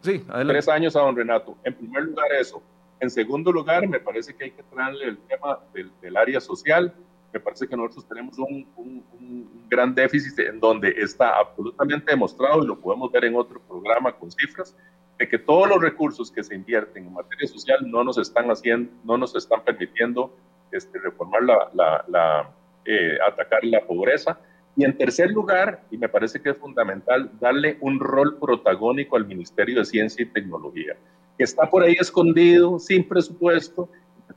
sí, 0.00 0.24
tres 0.46 0.68
años 0.68 0.94
a 0.96 1.00
don 1.00 1.16
Renato. 1.16 1.56
En 1.64 1.74
primer 1.74 2.04
lugar 2.04 2.26
eso. 2.38 2.62
En 3.00 3.10
segundo 3.10 3.50
lugar, 3.50 3.86
me 3.88 4.00
parece 4.00 4.34
que 4.34 4.44
hay 4.44 4.50
que 4.52 4.62
traerle 4.62 5.06
el 5.06 5.18
tema 5.18 5.58
del, 5.72 5.90
del 6.00 6.16
área 6.16 6.40
social, 6.40 6.94
me 7.34 7.40
parece 7.40 7.66
que 7.66 7.76
nosotros 7.76 8.06
tenemos 8.08 8.38
un, 8.38 8.64
un, 8.76 9.64
gran 9.68 9.92
déficit 9.92 10.38
en 10.38 10.60
donde 10.60 10.94
está 10.96 11.40
absolutamente 11.40 12.12
demostrado, 12.12 12.62
y 12.62 12.66
lo 12.68 12.80
podemos 12.80 13.10
ver 13.10 13.24
en 13.24 13.34
otro 13.34 13.60
programa 13.60 14.12
con 14.12 14.30
cifras, 14.30 14.76
de 15.18 15.28
que 15.28 15.38
todos 15.38 15.68
los 15.68 15.82
recursos 15.82 16.30
que 16.30 16.44
se 16.44 16.54
invierten 16.54 17.06
en 17.06 17.12
materia 17.12 17.48
social 17.48 17.78
no 17.90 18.04
nos 18.04 18.18
están 18.18 18.50
haciendo, 18.50 18.92
no 19.02 19.18
nos 19.18 19.34
están 19.34 19.64
permitiendo 19.64 20.32
este, 20.70 21.00
reformar 21.00 21.42
la, 21.42 21.70
la, 21.74 22.04
la 22.06 22.50
eh, 22.84 23.18
atacar 23.26 23.64
la 23.64 23.80
pobreza. 23.84 24.38
Y 24.76 24.84
en 24.84 24.96
tercer 24.96 25.30
lugar, 25.30 25.82
y 25.90 25.98
me 25.98 26.08
parece 26.08 26.40
que 26.40 26.50
es 26.50 26.56
fundamental, 26.56 27.30
darle 27.40 27.78
un 27.80 27.98
rol 27.98 28.38
protagónico 28.38 29.16
al 29.16 29.26
Ministerio 29.26 29.78
de 29.78 29.84
Ciencia 29.84 30.22
y 30.22 30.26
Tecnología, 30.26 30.96
que 31.36 31.44
está 31.44 31.68
por 31.68 31.82
ahí 31.82 31.96
escondido, 31.98 32.78
sin 32.78 33.08
presupuesto, 33.08 33.88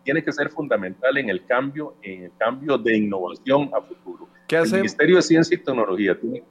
tiene 0.03 0.23
que 0.23 0.31
ser 0.31 0.49
fundamental 0.49 1.17
en 1.17 1.29
el 1.29 1.45
cambio, 1.45 1.95
en 2.01 2.23
el 2.23 2.31
cambio 2.37 2.77
de 2.77 2.97
innovación 2.97 3.69
a 3.73 3.81
futuro. 3.81 4.27
¿Qué 4.47 4.57
hace? 4.57 4.75
El 4.75 4.81
Ministerio 4.81 5.17
de 5.17 5.21
Ciencia 5.21 5.55
y 5.55 5.57
Tecnología 5.57 6.19
tiene 6.19 6.43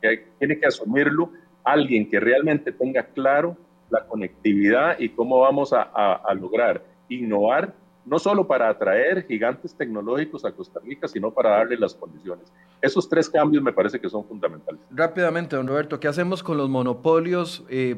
que, 0.00 0.26
tiene 0.38 0.58
que 0.58 0.66
asumirlo 0.66 1.30
alguien 1.64 2.08
que 2.08 2.20
realmente 2.20 2.72
tenga 2.72 3.02
claro 3.02 3.56
la 3.90 4.04
conectividad 4.06 4.98
y 4.98 5.08
cómo 5.10 5.40
vamos 5.40 5.72
a, 5.72 5.82
a, 5.82 6.34
lograr 6.34 6.84
innovar, 7.08 7.74
no 8.04 8.18
solo 8.18 8.46
para 8.46 8.68
atraer 8.68 9.26
gigantes 9.26 9.74
tecnológicos 9.74 10.44
a 10.44 10.52
Costa 10.52 10.80
Rica, 10.84 11.08
sino 11.08 11.30
para 11.30 11.50
darle 11.50 11.76
las 11.76 11.94
condiciones. 11.94 12.52
Esos 12.80 13.08
tres 13.08 13.28
cambios 13.28 13.62
me 13.62 13.72
parece 13.72 13.98
que 13.98 14.08
son 14.08 14.24
fundamentales. 14.26 14.80
Rápidamente, 14.90 15.56
don 15.56 15.66
Roberto, 15.66 15.98
¿qué 16.00 16.08
hacemos 16.08 16.42
con 16.42 16.58
los 16.58 16.68
monopolios 16.68 17.64
eh, 17.68 17.96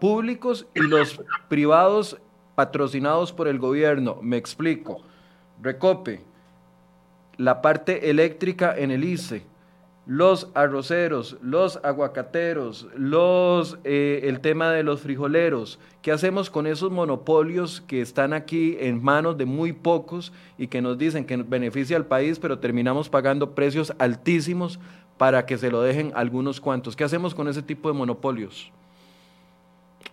públicos 0.00 0.66
y 0.74 0.80
los 0.80 1.22
privados 1.48 2.18
patrocinados 2.60 3.32
por 3.32 3.48
el 3.48 3.58
gobierno. 3.58 4.18
Me 4.20 4.36
explico. 4.36 5.00
Recope, 5.62 6.20
la 7.38 7.62
parte 7.62 8.10
eléctrica 8.10 8.74
en 8.76 8.90
el 8.90 9.02
ICE, 9.02 9.46
los 10.04 10.50
arroceros, 10.52 11.38
los 11.40 11.80
aguacateros, 11.82 12.86
los, 12.94 13.78
eh, 13.84 14.20
el 14.24 14.40
tema 14.40 14.72
de 14.72 14.82
los 14.82 15.00
frijoleros. 15.00 15.78
¿Qué 16.02 16.12
hacemos 16.12 16.50
con 16.50 16.66
esos 16.66 16.90
monopolios 16.92 17.80
que 17.80 18.02
están 18.02 18.34
aquí 18.34 18.76
en 18.78 19.02
manos 19.02 19.38
de 19.38 19.46
muy 19.46 19.72
pocos 19.72 20.30
y 20.58 20.66
que 20.66 20.82
nos 20.82 20.98
dicen 20.98 21.24
que 21.24 21.38
beneficia 21.38 21.96
al 21.96 22.04
país, 22.04 22.38
pero 22.38 22.58
terminamos 22.58 23.08
pagando 23.08 23.54
precios 23.54 23.94
altísimos 23.98 24.78
para 25.16 25.46
que 25.46 25.56
se 25.56 25.70
lo 25.70 25.80
dejen 25.80 26.12
algunos 26.14 26.60
cuantos? 26.60 26.94
¿Qué 26.94 27.04
hacemos 27.04 27.34
con 27.34 27.48
ese 27.48 27.62
tipo 27.62 27.88
de 27.88 27.94
monopolios? 27.96 28.70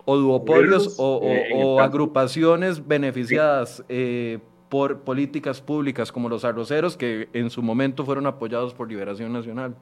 O 0.09 0.15
duopolios 0.15 0.95
o, 0.99 1.19
eh, 1.23 1.77
agrupaciones 1.81 2.87
beneficiadas 2.87 3.83
eh, 3.89 4.39
por 4.69 5.01
políticas 5.01 5.59
públicas 5.59 6.13
como 6.13 6.29
los 6.29 6.45
arroceros 6.45 6.95
que 6.95 7.27
en 7.33 7.49
su 7.49 7.61
momento 7.61 8.05
fueron 8.05 8.25
apoyados 8.25 8.73
por 8.73 8.89
Liberación 8.89 9.33
Nacional. 9.33 9.75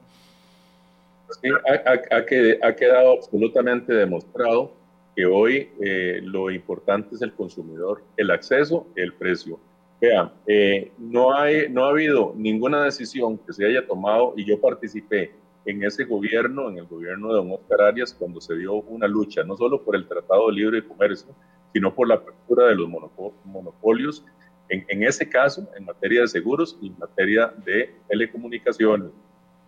ha, 2.60 2.74
quedado 2.74 3.12
absolutamente 3.12 3.94
demostrado 3.94 4.72
que 5.14 5.26
hoy 5.26 5.70
eh, 5.80 6.20
lo 6.22 6.50
importante 6.50 7.14
es 7.14 7.22
el 7.22 7.32
consumidor, 7.32 8.02
el 8.16 8.30
acceso, 8.30 8.86
el 8.96 9.14
precio. 9.14 9.60
Vean, 10.00 10.32
eh, 10.46 10.92
no, 10.98 11.32
hay, 11.32 11.68
no 11.70 11.84
ha 11.84 11.90
habido 11.90 12.34
ninguna 12.36 12.84
decisión 12.84 13.38
que 13.38 13.52
se 13.52 13.64
haya 13.64 13.86
tomado 13.86 14.34
y 14.36 14.44
yo 14.44 14.60
participé 14.60 15.32
en 15.66 15.82
ese 15.82 16.04
gobierno, 16.04 16.70
en 16.70 16.78
el 16.78 16.86
gobierno 16.86 17.28
de 17.28 17.34
don 17.34 17.52
Oscar 17.52 17.82
Arias, 17.82 18.14
cuando 18.14 18.40
se 18.40 18.56
dio 18.56 18.74
una 18.74 19.06
lucha, 19.06 19.42
no 19.42 19.56
solo 19.56 19.82
por 19.82 19.96
el 19.96 20.06
Tratado 20.06 20.46
de 20.46 20.54
Libre 20.54 20.86
Comercio, 20.86 21.34
sino 21.72 21.94
por 21.94 22.08
la 22.08 22.14
apertura 22.14 22.66
de 22.68 22.76
los 22.76 22.88
monopolios 23.44 24.24
en, 24.68 25.02
ese 25.02 25.28
caso, 25.28 25.68
en 25.76 25.84
materia 25.84 26.22
de 26.22 26.28
seguros 26.28 26.76
y 26.80 26.88
en 26.88 26.98
materia 26.98 27.52
de 27.64 27.94
telecomunicaciones. 28.08 29.10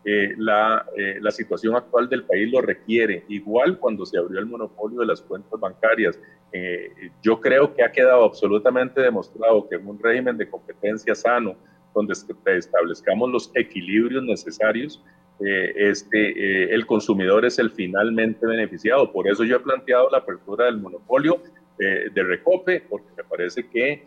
Eh, 0.05 0.35
la, 0.39 0.87
eh, 0.97 1.19
la, 1.21 1.31
situación 1.31 1.75
actual 1.77 2.09
del 2.09 2.25
país 2.25 2.51
lo 2.51 2.61
requiere. 2.61 3.25
Igual 3.29 3.79
cuando 3.79 4.07
se 4.07 4.17
abrió 4.17 4.39
el 4.39 4.47
monopolio 4.47 5.01
de 5.01 5.07
las 5.07 5.21
cuentas 5.21 5.59
bancarias, 5.61 6.19
eh, 6.53 7.11
yo 7.23 7.41
creo 7.41 7.75
que 7.75 7.83
ha 7.83 7.93
quedado 7.93 8.25
absolutamente 8.25 9.01
demostrado 9.03 9.69
que 9.69 9.75
en 9.75 9.87
un 9.87 9.99
régimen 9.99 10.37
de 10.39 10.49
competencia 10.49 11.15
sano, 11.15 11.57
donde 11.95 12.15
establezcamos 12.15 13.31
los 13.31 13.51
equilibrios 13.55 14.23
necesarios, 14.23 15.03
este, 15.41 16.75
el 16.75 16.87
consumidor 16.87 17.45
es 17.45 17.59
el 17.59 17.71
finalmente 17.71 18.47
beneficiado. 18.47 19.13
Por 19.13 19.29
eso 19.29 19.45
yo 19.45 19.57
he 19.57 19.61
planteado 19.61 20.09
la 20.11 20.19
apertura 20.19 20.67
del 20.67 20.79
monopolio 20.79 21.43
de 21.79 22.23
Recope, 22.25 22.81
porque 22.89 23.07
me 23.17 23.23
parece 23.23 23.69
que 23.69 24.05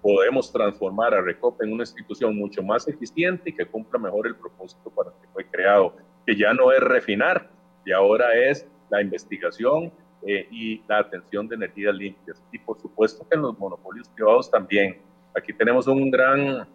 podemos 0.00 0.50
transformar 0.50 1.12
a 1.14 1.20
Recope 1.20 1.66
en 1.66 1.74
una 1.74 1.82
institución 1.82 2.36
mucho 2.36 2.62
más 2.62 2.88
eficiente 2.88 3.50
y 3.50 3.52
que 3.52 3.66
cumpla 3.66 3.98
mejor 3.98 4.26
el 4.26 4.34
propósito 4.34 4.90
para 4.90 5.10
el 5.10 5.16
que 5.20 5.28
fue 5.28 5.44
creado, 5.44 5.94
que 6.26 6.36
ya 6.36 6.54
no 6.54 6.72
es 6.72 6.80
refinar, 6.80 7.50
y 7.84 7.92
ahora 7.92 8.34
es 8.34 8.66
la 8.90 9.02
investigación 9.02 9.92
eh, 10.26 10.46
y 10.50 10.82
la 10.88 10.98
atención 10.98 11.48
de 11.48 11.56
energías 11.56 11.94
limpias. 11.94 12.42
Y 12.52 12.58
por 12.58 12.80
supuesto 12.80 13.26
que 13.28 13.36
en 13.36 13.42
los 13.42 13.58
monopolios 13.58 14.08
privados 14.08 14.50
también. 14.50 14.98
Aquí 15.34 15.52
tenemos 15.52 15.86
un 15.86 16.10
gran, 16.10 16.68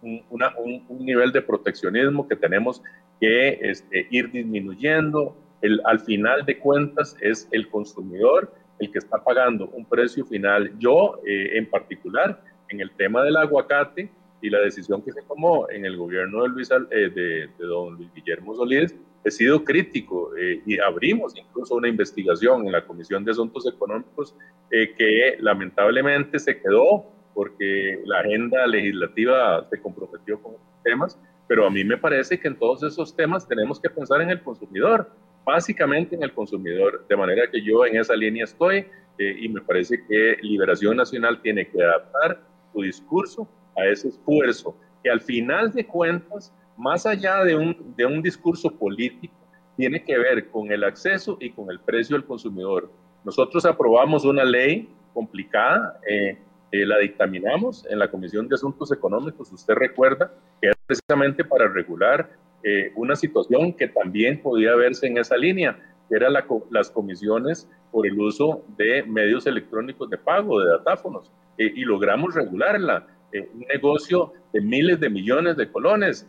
un, 0.00 0.22
un, 0.30 1.04
nivel 1.04 1.32
de 1.32 1.42
proteccionismo 1.42 2.26
que 2.28 2.36
tenemos 2.36 2.82
que 3.20 3.58
este, 3.62 4.06
ir 4.10 4.30
disminuyendo. 4.30 5.36
El, 5.62 5.80
al 5.84 6.00
final 6.00 6.44
de 6.44 6.58
cuentas 6.58 7.16
es 7.20 7.48
el 7.50 7.68
consumidor 7.68 8.52
el 8.78 8.90
que 8.90 8.98
está 8.98 9.22
pagando 9.22 9.68
un 9.68 9.84
precio 9.84 10.24
final. 10.26 10.72
Yo, 10.78 11.20
eh, 11.26 11.56
en 11.56 11.68
particular, 11.68 12.42
en 12.68 12.80
el 12.80 12.90
tema 12.92 13.22
del 13.22 13.36
aguacate 13.36 14.10
y 14.42 14.50
la 14.50 14.60
decisión 14.60 15.02
que 15.02 15.12
se 15.12 15.22
tomó 15.22 15.68
en 15.70 15.84
el 15.84 15.96
gobierno 15.96 16.42
de, 16.42 16.48
Luis, 16.48 16.70
eh, 16.70 17.10
de, 17.10 17.48
don 17.58 17.94
Luis 17.94 18.12
Guillermo 18.14 18.54
Solís, 18.54 18.94
he 19.24 19.30
sido 19.30 19.64
crítico 19.64 20.36
eh, 20.36 20.62
y 20.66 20.78
abrimos 20.78 21.34
incluso 21.36 21.74
una 21.74 21.88
investigación 21.88 22.66
en 22.66 22.72
la 22.72 22.86
Comisión 22.86 23.24
de 23.24 23.32
Asuntos 23.32 23.66
Económicos 23.66 24.36
que 24.70 25.36
lamentablemente 25.40 26.38
se 26.38 26.60
quedó 26.60 27.06
porque 27.34 28.00
la 28.04 28.20
agenda 28.20 28.66
legislativa 28.66 29.66
se 29.68 29.80
comprometió 29.80 30.40
con 30.40 30.54
temas, 30.84 31.18
pero 31.46 31.66
a 31.66 31.70
mí 31.70 31.84
me 31.84 31.96
parece 31.96 32.38
que 32.38 32.48
en 32.48 32.58
todos 32.58 32.82
esos 32.82 33.14
temas 33.14 33.46
tenemos 33.46 33.80
que 33.80 33.90
pensar 33.90 34.20
en 34.20 34.30
el 34.30 34.42
consumidor 34.42 35.10
básicamente 35.46 36.16
en 36.16 36.24
el 36.24 36.34
consumidor, 36.34 37.06
de 37.08 37.16
manera 37.16 37.48
que 37.50 37.62
yo 37.62 37.86
en 37.86 37.96
esa 37.96 38.16
línea 38.16 38.44
estoy 38.44 38.84
eh, 39.16 39.36
y 39.40 39.48
me 39.48 39.60
parece 39.60 40.04
que 40.06 40.36
Liberación 40.42 40.96
Nacional 40.96 41.40
tiene 41.40 41.68
que 41.68 41.80
adaptar 41.80 42.42
su 42.72 42.82
discurso 42.82 43.48
a 43.76 43.86
ese 43.86 44.08
esfuerzo, 44.08 44.76
que 45.04 45.08
al 45.08 45.20
final 45.20 45.72
de 45.72 45.86
cuentas, 45.86 46.52
más 46.76 47.06
allá 47.06 47.44
de 47.44 47.54
un, 47.54 47.94
de 47.96 48.04
un 48.04 48.22
discurso 48.22 48.70
político, 48.76 49.34
tiene 49.76 50.02
que 50.02 50.18
ver 50.18 50.50
con 50.50 50.72
el 50.72 50.82
acceso 50.82 51.38
y 51.40 51.50
con 51.50 51.70
el 51.70 51.78
precio 51.78 52.16
del 52.16 52.24
consumidor. 52.24 52.90
Nosotros 53.24 53.64
aprobamos 53.64 54.24
una 54.24 54.44
ley 54.44 54.88
complicada, 55.14 56.00
eh, 56.08 56.38
eh, 56.72 56.86
la 56.86 56.98
dictaminamos 56.98 57.86
en 57.88 58.00
la 58.00 58.10
Comisión 58.10 58.48
de 58.48 58.56
Asuntos 58.56 58.90
Económicos, 58.90 59.52
usted 59.52 59.74
recuerda, 59.74 60.32
que 60.60 60.72
precisamente 60.86 61.44
para 61.44 61.68
regular 61.68 62.30
eh, 62.62 62.92
una 62.96 63.14
situación 63.14 63.72
que 63.74 63.88
también 63.88 64.40
podía 64.40 64.74
verse 64.74 65.06
en 65.06 65.18
esa 65.18 65.36
línea, 65.36 65.78
que 66.08 66.16
eran 66.16 66.32
las 66.70 66.90
comisiones 66.90 67.68
por 67.90 68.06
el 68.06 68.18
uso 68.18 68.64
de 68.76 69.02
medios 69.04 69.46
electrónicos 69.46 70.10
de 70.10 70.18
pago, 70.18 70.60
de 70.60 70.70
datáfonos, 70.70 71.30
eh, 71.58 71.72
y 71.74 71.82
logramos 71.82 72.34
regularla. 72.34 73.06
Eh, 73.32 73.48
un 73.54 73.60
negocio 73.72 74.32
de 74.52 74.60
miles 74.60 75.00
de 75.00 75.10
millones 75.10 75.56
de 75.56 75.70
colones 75.70 76.28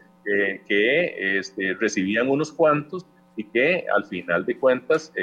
que 0.67 1.37
este, 1.39 1.73
recibían 1.75 2.27
unos 2.27 2.51
cuantos 2.51 3.05
y 3.37 3.45
que 3.45 3.85
al 3.95 4.03
final 4.03 4.45
de 4.45 4.57
cuentas, 4.57 5.13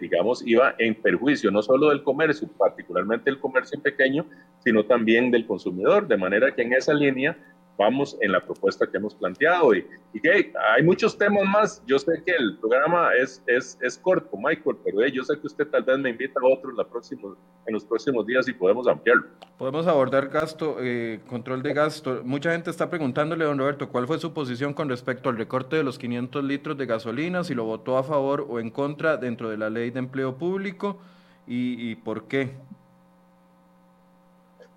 digamos, 0.00 0.46
iba 0.46 0.76
en 0.78 0.94
perjuicio 0.94 1.50
no 1.50 1.62
solo 1.62 1.88
del 1.88 2.04
comercio, 2.04 2.46
particularmente 2.56 3.28
el 3.28 3.40
comercio 3.40 3.82
pequeño, 3.82 4.24
sino 4.60 4.84
también 4.84 5.32
del 5.32 5.46
consumidor, 5.46 6.06
de 6.06 6.16
manera 6.16 6.54
que 6.54 6.62
en 6.62 6.74
esa 6.74 6.94
línea 6.94 7.36
vamos 7.80 8.16
en 8.20 8.32
la 8.32 8.44
propuesta 8.44 8.86
que 8.86 8.98
hemos 8.98 9.14
planteado. 9.14 9.74
Y, 9.74 9.86
y 10.12 10.20
que 10.20 10.52
hay 10.74 10.82
muchos 10.82 11.16
temas 11.16 11.44
más. 11.44 11.82
Yo 11.86 11.98
sé 11.98 12.22
que 12.24 12.32
el 12.32 12.58
programa 12.58 13.14
es, 13.14 13.42
es, 13.46 13.78
es 13.80 13.98
corto, 13.98 14.36
Michael, 14.36 14.76
pero 14.84 15.06
yo 15.08 15.24
sé 15.24 15.40
que 15.40 15.46
usted 15.46 15.66
tal 15.68 15.82
vez 15.84 15.98
me 15.98 16.10
invita 16.10 16.38
a 16.42 16.46
otro 16.46 16.70
en, 16.70 16.76
la 16.76 16.84
próxima, 16.84 17.34
en 17.66 17.74
los 17.74 17.84
próximos 17.84 18.26
días 18.26 18.46
y 18.48 18.52
podemos 18.52 18.86
ampliarlo. 18.86 19.24
Podemos 19.56 19.86
abordar 19.86 20.28
gasto, 20.28 20.76
eh, 20.80 21.20
control 21.26 21.62
de 21.62 21.72
gasto. 21.72 22.20
Mucha 22.22 22.52
gente 22.52 22.70
está 22.70 22.90
preguntándole, 22.90 23.46
don 23.46 23.58
Roberto, 23.58 23.88
¿cuál 23.88 24.06
fue 24.06 24.18
su 24.18 24.34
posición 24.34 24.74
con 24.74 24.90
respecto 24.90 25.30
al 25.30 25.38
recorte 25.38 25.76
de 25.76 25.82
los 25.82 25.98
500 25.98 26.44
litros 26.44 26.76
de 26.76 26.84
gasolina? 26.84 27.44
Si 27.44 27.54
lo 27.54 27.64
votó 27.64 27.96
a 27.96 28.04
favor 28.04 28.46
o 28.46 28.60
en 28.60 28.70
contra 28.70 29.16
dentro 29.16 29.48
de 29.48 29.56
la 29.56 29.70
ley 29.70 29.90
de 29.90 30.00
empleo 30.00 30.36
público 30.36 30.98
y, 31.46 31.90
y 31.90 31.94
por 31.94 32.24
qué. 32.24 32.50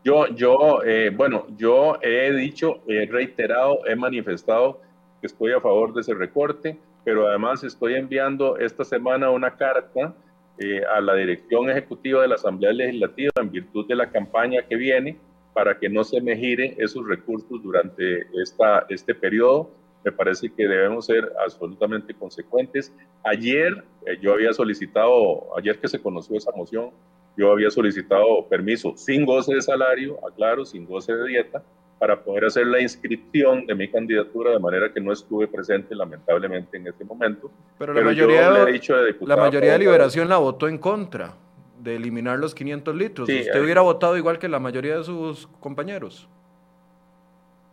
Yo, 0.04 0.28
yo, 0.28 0.84
eh, 0.84 1.12
bueno, 1.16 1.48
yo 1.56 1.98
he 2.02 2.32
dicho, 2.34 2.82
he 2.88 3.06
reiterado, 3.06 3.86
he 3.88 3.96
manifestado 3.96 4.82
que 5.22 5.28
estoy 5.28 5.54
a 5.54 5.62
favor 5.62 5.94
de 5.94 6.02
ese 6.02 6.14
recorte, 6.14 6.78
pero 7.06 7.28
además 7.28 7.64
estoy 7.64 7.96
enviando 7.96 8.58
esta 8.58 8.84
semana 8.84 9.30
una 9.30 9.56
carta 9.56 10.14
eh, 10.60 10.82
a 10.94 11.00
la 11.00 11.16
dirección 11.16 11.70
ejecutiva 11.70 12.22
de 12.22 12.28
la 12.28 12.36
Asamblea 12.36 12.74
Legislativa 12.74 13.32
en 13.40 13.50
virtud 13.50 13.88
de 13.88 13.96
la 13.96 14.12
campaña 14.12 14.62
que 14.68 14.76
viene 14.76 15.18
para 15.54 15.80
que 15.80 15.88
no 15.88 16.04
se 16.04 16.20
me 16.20 16.36
gire 16.36 16.76
esos 16.78 17.08
recursos 17.08 17.64
durante 17.64 18.28
esta, 18.42 18.86
este 18.90 19.16
periodo. 19.16 19.72
Me 20.04 20.12
parece 20.12 20.50
que 20.50 20.68
debemos 20.68 21.06
ser 21.06 21.32
absolutamente 21.46 22.14
consecuentes. 22.14 22.94
Ayer 23.24 23.86
eh, 24.06 24.18
yo 24.22 24.34
había 24.34 24.52
solicitado, 24.52 25.58
ayer 25.58 25.80
que 25.80 25.88
se 25.88 26.02
conoció 26.02 26.38
esa 26.38 26.52
moción, 26.52 26.92
yo 27.36 27.52
había 27.52 27.70
solicitado 27.70 28.48
permiso 28.48 28.94
sin 28.96 29.26
goce 29.26 29.56
de 29.56 29.62
salario, 29.62 30.20
aclaro, 30.28 30.66
sin 30.66 30.86
goce 30.86 31.14
de 31.14 31.28
dieta, 31.28 31.64
para 32.00 32.22
poder 32.22 32.46
hacer 32.46 32.68
la 32.68 32.82
inscripción 32.82 33.66
de 33.66 33.76
mi 33.76 33.90
candidatura, 33.90 34.52
de 34.52 34.60
manera 34.60 34.92
que 34.92 35.00
no 35.00 35.12
estuve 35.12 35.48
presente 35.48 35.96
lamentablemente 35.96 36.78
en 36.78 36.88
este 36.88 37.06
momento. 37.06 37.50
Pero 37.80 37.94
la 37.94 38.02
mayoría, 38.02 38.52
de, 38.52 39.16
la 39.22 39.38
mayoría 39.38 39.72
de 39.74 39.80
Liberación 39.80 40.28
la 40.28 40.38
votó 40.38 40.68
en 40.68 40.78
contra 40.78 41.34
de 41.80 41.96
eliminar 41.96 42.40
los 42.40 42.54
500 42.54 42.96
litros. 42.96 43.30
¿Usted 43.30 43.64
hubiera 43.64 43.82
votado 43.82 44.18
igual 44.18 44.38
que 44.38 44.48
la 44.48 44.60
mayoría 44.60 44.98
de 44.98 45.04
sus 45.04 45.48
compañeros? 45.60 46.28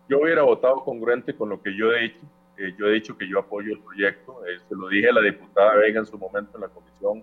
Yo 0.08 0.20
hubiera 0.20 0.42
votado 0.42 0.76
congruente 0.84 1.34
con 1.34 1.48
lo 1.48 1.62
que 1.62 1.76
yo 1.76 1.92
he 1.92 2.02
dicho. 2.02 2.20
Eh, 2.56 2.74
yo 2.78 2.86
he 2.86 2.92
dicho 2.92 3.16
que 3.16 3.28
yo 3.28 3.38
apoyo 3.38 3.72
el 3.72 3.80
proyecto. 3.80 4.42
Eh, 4.46 4.58
se 4.68 4.74
lo 4.74 4.88
dije 4.88 5.08
a 5.08 5.12
la 5.12 5.22
diputada 5.22 5.74
Vega 5.76 6.00
en 6.00 6.06
su 6.06 6.18
momento 6.18 6.56
en 6.56 6.62
la 6.62 6.68
comisión 6.68 7.22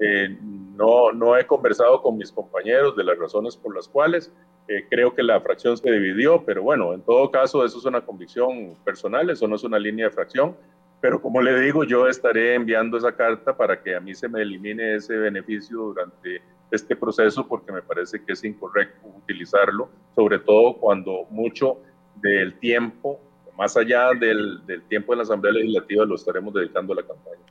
eh, 0.00 0.36
no, 0.40 1.12
no 1.12 1.36
he 1.36 1.46
conversado 1.46 2.02
con 2.02 2.16
mis 2.16 2.32
compañeros 2.32 2.96
de 2.96 3.04
las 3.04 3.18
razones 3.18 3.56
por 3.56 3.74
las 3.74 3.88
cuales 3.88 4.32
eh, 4.66 4.86
creo 4.90 5.14
que 5.14 5.22
la 5.22 5.40
fracción 5.40 5.76
se 5.76 5.90
dividió, 5.90 6.44
pero 6.44 6.62
bueno, 6.62 6.94
en 6.94 7.02
todo 7.02 7.30
caso 7.30 7.64
eso 7.64 7.78
es 7.78 7.84
una 7.84 8.00
convicción 8.00 8.76
personal, 8.84 9.30
eso 9.30 9.46
no 9.46 9.56
es 9.56 9.64
una 9.64 9.78
línea 9.78 10.06
de 10.06 10.12
fracción, 10.12 10.56
pero 11.00 11.20
como 11.20 11.42
le 11.42 11.60
digo, 11.60 11.84
yo 11.84 12.08
estaré 12.08 12.54
enviando 12.54 12.96
esa 12.96 13.14
carta 13.14 13.56
para 13.56 13.82
que 13.82 13.94
a 13.94 14.00
mí 14.00 14.14
se 14.14 14.28
me 14.28 14.42
elimine 14.42 14.96
ese 14.96 15.16
beneficio 15.16 15.78
durante 15.78 16.42
este 16.70 16.96
proceso 16.96 17.46
porque 17.46 17.70
me 17.72 17.82
parece 17.82 18.24
que 18.24 18.32
es 18.32 18.42
incorrecto 18.42 19.06
utilizarlo, 19.08 19.90
sobre 20.14 20.38
todo 20.38 20.78
cuando 20.78 21.26
mucho 21.30 21.78
del 22.16 22.58
tiempo 22.58 23.20
más 23.56 23.76
allá 23.76 24.10
del, 24.18 24.64
del 24.66 24.82
tiempo 24.82 25.12
de 25.12 25.18
la 25.18 25.22
Asamblea 25.22 25.52
Legislativa 25.52 26.04
lo 26.04 26.16
estaremos 26.16 26.54
dedicando 26.54 26.92
a 26.92 26.96
la 26.96 27.02
campaña. 27.02 27.42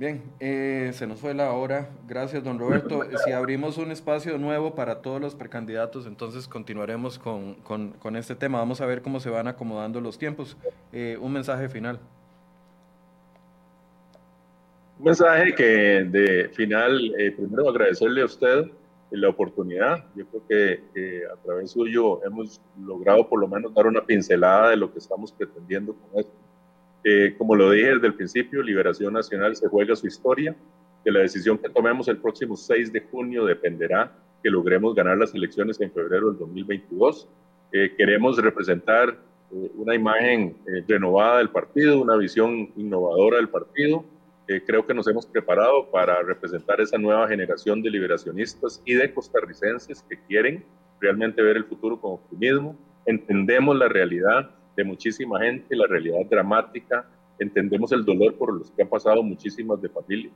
Bien, 0.00 0.22
eh, 0.40 0.92
se 0.94 1.06
nos 1.06 1.20
fue 1.20 1.34
la 1.34 1.52
hora. 1.52 1.90
Gracias, 2.08 2.42
don 2.42 2.58
Roberto. 2.58 3.02
Si 3.22 3.32
abrimos 3.32 3.76
un 3.76 3.90
espacio 3.90 4.38
nuevo 4.38 4.74
para 4.74 5.02
todos 5.02 5.20
los 5.20 5.34
precandidatos, 5.34 6.06
entonces 6.06 6.48
continuaremos 6.48 7.18
con, 7.18 7.56
con, 7.56 7.90
con 7.90 8.16
este 8.16 8.34
tema. 8.34 8.60
Vamos 8.60 8.80
a 8.80 8.86
ver 8.86 9.02
cómo 9.02 9.20
se 9.20 9.28
van 9.28 9.46
acomodando 9.46 10.00
los 10.00 10.16
tiempos. 10.16 10.56
Eh, 10.90 11.18
un 11.20 11.34
mensaje 11.34 11.68
final. 11.68 12.00
Un 14.98 15.04
mensaje 15.04 15.54
que 15.54 15.64
de 15.64 16.48
final, 16.48 17.14
eh, 17.18 17.32
primero 17.32 17.68
agradecerle 17.68 18.22
a 18.22 18.24
usted 18.24 18.70
la 19.10 19.28
oportunidad. 19.28 20.06
Yo 20.16 20.24
creo 20.28 20.42
que 20.48 21.24
a 21.30 21.36
través 21.44 21.72
suyo 21.72 22.24
hemos 22.24 22.58
logrado 22.86 23.28
por 23.28 23.38
lo 23.38 23.48
menos 23.48 23.74
dar 23.74 23.86
una 23.86 24.02
pincelada 24.02 24.70
de 24.70 24.78
lo 24.78 24.90
que 24.90 24.98
estamos 24.98 25.30
pretendiendo 25.30 25.92
con 25.92 26.20
esto 26.20 26.32
eh, 27.04 27.34
como 27.38 27.56
lo 27.56 27.70
dije 27.70 27.94
desde 27.94 28.08
el 28.08 28.14
principio, 28.14 28.62
Liberación 28.62 29.14
Nacional 29.14 29.56
se 29.56 29.68
juega 29.68 29.96
su 29.96 30.06
historia. 30.06 30.54
De 31.04 31.10
la 31.10 31.20
decisión 31.20 31.56
que 31.56 31.70
tomemos 31.70 32.08
el 32.08 32.18
próximo 32.18 32.56
6 32.56 32.92
de 32.92 33.00
junio 33.00 33.46
dependerá 33.46 34.12
que 34.42 34.50
logremos 34.50 34.94
ganar 34.94 35.16
las 35.16 35.34
elecciones 35.34 35.80
en 35.80 35.90
febrero 35.90 36.28
del 36.28 36.38
2022. 36.38 37.28
Eh, 37.72 37.94
queremos 37.96 38.36
representar 38.36 39.16
eh, 39.52 39.70
una 39.76 39.94
imagen 39.94 40.56
renovada 40.86 41.38
del 41.38 41.48
partido, 41.48 42.00
una 42.00 42.16
visión 42.16 42.70
innovadora 42.76 43.38
del 43.38 43.48
partido. 43.48 44.04
creo 44.66 44.84
que 44.84 44.92
nos 44.92 45.06
hemos 45.06 45.26
preparado 45.26 45.90
para 45.92 46.22
representar 46.22 46.80
esa 46.80 46.98
nueva 46.98 47.28
generación 47.28 47.82
de 47.82 47.90
liberacionistas 47.90 48.82
y 48.84 48.94
de 48.94 49.14
costarricenses 49.14 50.02
que 50.02 50.18
quieren 50.26 50.64
realmente 51.00 51.40
ver 51.40 51.56
el 51.56 51.64
futuro 51.64 52.00
con 52.00 52.14
optimismo. 52.14 52.76
Entendemos 53.06 53.76
la 53.76 53.88
realidad 53.88 54.50
de 54.80 54.84
muchísima 54.84 55.40
gente, 55.40 55.76
la 55.76 55.86
realidad 55.86 56.24
dramática, 56.28 57.06
entendemos 57.38 57.92
el 57.92 58.04
dolor 58.04 58.34
por 58.36 58.58
los 58.58 58.70
que 58.70 58.82
han 58.82 58.88
pasado 58.88 59.22
muchísimas 59.22 59.80
de 59.80 59.90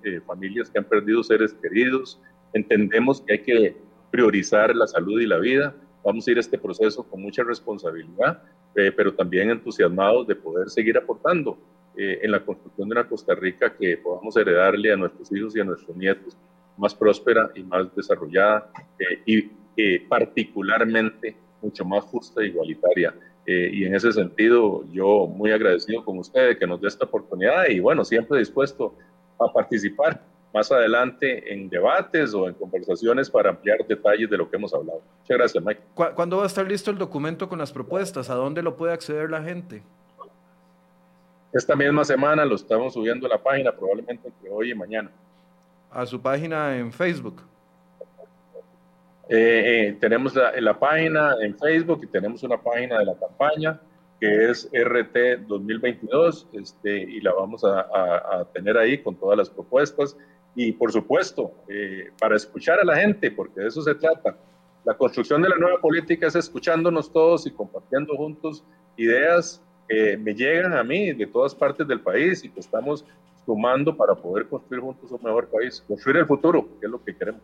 eh, 0.04 0.20
familias 0.26 0.70
que 0.70 0.78
han 0.78 0.84
perdido 0.84 1.22
seres 1.22 1.54
queridos, 1.54 2.20
entendemos 2.52 3.22
que 3.22 3.32
hay 3.32 3.42
que 3.42 3.76
priorizar 4.10 4.74
la 4.76 4.86
salud 4.86 5.20
y 5.20 5.26
la 5.26 5.38
vida, 5.38 5.74
vamos 6.04 6.26
a 6.26 6.30
ir 6.30 6.36
a 6.36 6.40
este 6.40 6.58
proceso 6.58 7.02
con 7.04 7.22
mucha 7.22 7.42
responsabilidad, 7.42 8.42
eh, 8.76 8.92
pero 8.92 9.14
también 9.14 9.50
entusiasmados 9.50 10.26
de 10.26 10.36
poder 10.36 10.68
seguir 10.68 10.98
aportando 10.98 11.58
eh, 11.96 12.20
en 12.22 12.30
la 12.30 12.44
construcción 12.44 12.88
de 12.88 12.92
una 12.92 13.08
Costa 13.08 13.34
Rica 13.34 13.74
que 13.74 13.96
podamos 13.96 14.36
heredarle 14.36 14.92
a 14.92 14.96
nuestros 14.96 15.32
hijos 15.32 15.56
y 15.56 15.60
a 15.60 15.64
nuestros 15.64 15.96
nietos 15.96 16.36
más 16.76 16.94
próspera 16.94 17.50
y 17.54 17.62
más 17.62 17.94
desarrollada 17.94 18.70
y 19.24 19.42
particularmente 20.08 21.36
mucho 21.62 21.84
más 21.84 22.04
justa 22.04 22.42
e 22.42 22.48
igualitaria. 22.48 23.14
Eh, 23.46 23.70
y 23.72 23.84
en 23.84 23.94
ese 23.94 24.12
sentido, 24.12 24.84
yo 24.92 25.26
muy 25.26 25.52
agradecido 25.52 26.04
con 26.04 26.18
ustedes 26.18 26.58
que 26.58 26.66
nos 26.66 26.80
dé 26.80 26.88
esta 26.88 27.04
oportunidad 27.04 27.68
y 27.68 27.80
bueno, 27.80 28.04
siempre 28.04 28.38
dispuesto 28.38 28.94
a 29.38 29.52
participar 29.52 30.22
más 30.54 30.70
adelante 30.70 31.52
en 31.52 31.68
debates 31.68 32.32
o 32.32 32.48
en 32.48 32.54
conversaciones 32.54 33.28
para 33.28 33.50
ampliar 33.50 33.84
detalles 33.86 34.30
de 34.30 34.38
lo 34.38 34.48
que 34.48 34.56
hemos 34.56 34.72
hablado. 34.72 35.02
Muchas 35.20 35.36
gracias, 35.36 35.64
Mike. 35.64 35.80
¿Cuándo 35.94 36.38
va 36.38 36.44
a 36.44 36.46
estar 36.46 36.66
listo 36.66 36.90
el 36.90 36.98
documento 36.98 37.48
con 37.48 37.58
las 37.58 37.72
propuestas? 37.72 38.30
¿A 38.30 38.34
dónde 38.34 38.62
lo 38.62 38.76
puede 38.76 38.92
acceder 38.92 39.30
la 39.30 39.42
gente? 39.42 39.82
Esta 41.52 41.76
misma 41.76 42.04
semana 42.04 42.44
lo 42.44 42.54
estamos 42.54 42.94
subiendo 42.94 43.26
a 43.26 43.30
la 43.30 43.42
página, 43.42 43.72
probablemente 43.72 44.28
entre 44.28 44.50
hoy 44.50 44.70
y 44.70 44.74
mañana. 44.74 45.10
¿A 45.90 46.06
su 46.06 46.20
página 46.20 46.76
en 46.76 46.92
Facebook? 46.92 47.42
Eh, 49.28 49.88
eh, 49.88 49.96
tenemos 50.00 50.34
la, 50.34 50.78
página 50.78 51.34
en 51.40 51.56
Facebook 51.58 52.00
y 52.02 52.06
tenemos 52.08 52.42
una 52.42 52.60
página 52.60 52.98
de 52.98 53.06
la 53.06 53.14
campaña 53.18 53.80
que 54.20 54.50
es 54.50 54.70
RT 54.70 55.46
2022 55.46 56.48
este, 56.52 56.98
y 56.98 57.20
la 57.20 57.32
vamos 57.32 57.64
a, 57.64 58.46
tener 58.52 58.76
ahí 58.76 58.98
con 58.98 59.16
todas 59.16 59.38
las 59.38 59.48
propuestas 59.48 60.16
y 60.54 60.72
por 60.72 60.92
supuesto 60.92 61.52
eh, 61.68 62.10
para 62.18 62.36
escuchar 62.36 62.78
a 62.80 62.84
la 62.84 62.96
gente 62.96 63.30
porque 63.30 63.60
de 63.60 63.68
eso 63.68 63.82
se 63.82 63.94
trata. 63.94 64.36
La 64.84 64.94
construcción 64.94 65.40
de 65.40 65.48
la 65.48 65.56
nueva 65.56 65.80
política 65.80 66.26
es 66.26 66.36
escuchándonos 66.36 67.10
todos 67.10 67.46
y 67.46 67.50
compartiendo 67.50 68.14
juntos 68.16 68.62
ideas 68.98 69.62
que 69.88 70.18
me 70.18 70.34
llegan 70.34 70.74
a 70.74 70.84
mí 70.84 71.12
de 71.12 71.26
todas 71.26 71.54
partes 71.54 71.88
del 71.88 72.00
país 72.00 72.44
y 72.44 72.50
que 72.50 72.60
estamos 72.60 73.04
sumando 73.46 73.96
para 73.96 74.14
poder 74.14 74.46
construir 74.48 74.82
juntos 74.82 75.10
un 75.10 75.22
mejor 75.22 75.48
país, 75.48 75.82
construir 75.86 76.18
el 76.18 76.26
futuro, 76.26 76.68
que 76.78 76.86
es 76.86 76.92
lo 76.92 77.02
que 77.02 77.16
queremos. 77.16 77.42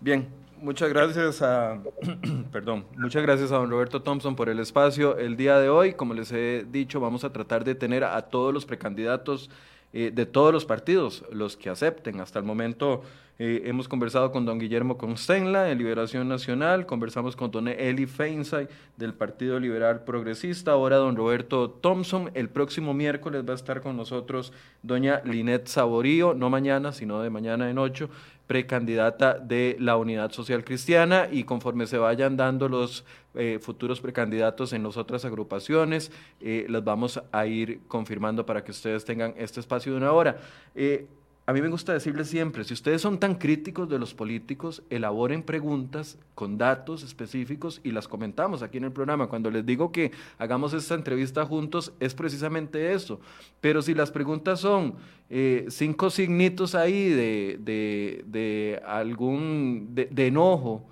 Bien, 0.00 0.28
Muchas 0.60 0.88
gracias 0.88 1.40
a, 1.42 1.78
perdón, 2.52 2.84
muchas 2.96 3.22
gracias 3.22 3.52
a 3.52 3.56
don 3.56 3.70
Roberto 3.70 4.02
Thompson 4.02 4.34
por 4.34 4.48
el 4.48 4.58
espacio 4.58 5.16
el 5.16 5.36
día 5.36 5.58
de 5.58 5.68
hoy. 5.68 5.94
Como 5.94 6.14
les 6.14 6.32
he 6.32 6.66
dicho, 6.70 7.00
vamos 7.00 7.22
a 7.22 7.32
tratar 7.32 7.64
de 7.64 7.74
tener 7.74 8.02
a 8.02 8.20
todos 8.22 8.52
los 8.52 8.66
precandidatos 8.66 9.50
eh, 9.92 10.10
de 10.12 10.26
todos 10.26 10.52
los 10.52 10.64
partidos, 10.64 11.24
los 11.32 11.56
que 11.56 11.70
acepten. 11.70 12.20
Hasta 12.20 12.38
el 12.38 12.44
momento 12.44 13.02
eh, 13.38 13.62
hemos 13.66 13.86
conversado 13.86 14.32
con 14.32 14.44
don 14.44 14.58
Guillermo 14.58 14.98
Constenla 14.98 15.62
de 15.62 15.76
Liberación 15.76 16.28
Nacional, 16.28 16.86
conversamos 16.86 17.36
con 17.36 17.52
don 17.52 17.68
Eli 17.68 18.06
Feinsay 18.06 18.68
del 18.96 19.14
Partido 19.14 19.60
Liberal 19.60 20.02
Progresista, 20.02 20.72
ahora 20.72 20.96
don 20.96 21.14
Roberto 21.14 21.70
Thompson. 21.70 22.32
El 22.34 22.48
próximo 22.48 22.94
miércoles 22.94 23.44
va 23.48 23.52
a 23.52 23.56
estar 23.56 23.80
con 23.80 23.96
nosotros 23.96 24.52
doña 24.82 25.22
Linet 25.24 25.68
Saborío, 25.68 26.34
no 26.34 26.50
mañana, 26.50 26.92
sino 26.92 27.22
de 27.22 27.30
mañana 27.30 27.70
en 27.70 27.78
ocho, 27.78 28.10
precandidata 28.48 29.38
de 29.38 29.76
la 29.78 29.96
Unidad 29.96 30.32
Social 30.32 30.64
Cristiana 30.64 31.28
y 31.30 31.44
conforme 31.44 31.86
se 31.86 31.98
vayan 31.98 32.36
dando 32.36 32.68
los 32.68 33.04
eh, 33.34 33.60
futuros 33.60 34.00
precandidatos 34.00 34.72
en 34.72 34.82
las 34.82 34.96
otras 34.96 35.24
agrupaciones, 35.26 36.10
eh, 36.40 36.64
los 36.68 36.82
vamos 36.82 37.22
a 37.30 37.46
ir 37.46 37.82
confirmando 37.86 38.46
para 38.46 38.64
que 38.64 38.72
ustedes 38.72 39.04
tengan 39.04 39.34
este 39.36 39.60
espacio 39.60 39.92
de 39.92 39.98
una 39.98 40.12
hora. 40.12 40.38
Eh, 40.74 41.06
a 41.48 41.54
mí 41.54 41.62
me 41.62 41.68
gusta 41.68 41.94
decirles 41.94 42.28
siempre, 42.28 42.62
si 42.62 42.74
ustedes 42.74 43.00
son 43.00 43.18
tan 43.18 43.36
críticos 43.36 43.88
de 43.88 43.98
los 43.98 44.12
políticos, 44.12 44.82
elaboren 44.90 45.42
preguntas 45.42 46.18
con 46.34 46.58
datos 46.58 47.02
específicos 47.02 47.80
y 47.82 47.90
las 47.90 48.06
comentamos 48.06 48.62
aquí 48.62 48.76
en 48.76 48.84
el 48.84 48.92
programa. 48.92 49.28
Cuando 49.28 49.50
les 49.50 49.64
digo 49.64 49.90
que 49.90 50.12
hagamos 50.36 50.74
esta 50.74 50.94
entrevista 50.94 51.46
juntos, 51.46 51.94
es 52.00 52.12
precisamente 52.12 52.92
eso. 52.92 53.18
Pero 53.62 53.80
si 53.80 53.94
las 53.94 54.10
preguntas 54.10 54.60
son 54.60 54.96
eh, 55.30 55.64
cinco 55.70 56.10
signitos 56.10 56.74
ahí 56.74 57.08
de, 57.08 58.82
algún, 58.86 59.94
de, 59.94 60.26
enojo, 60.26 60.84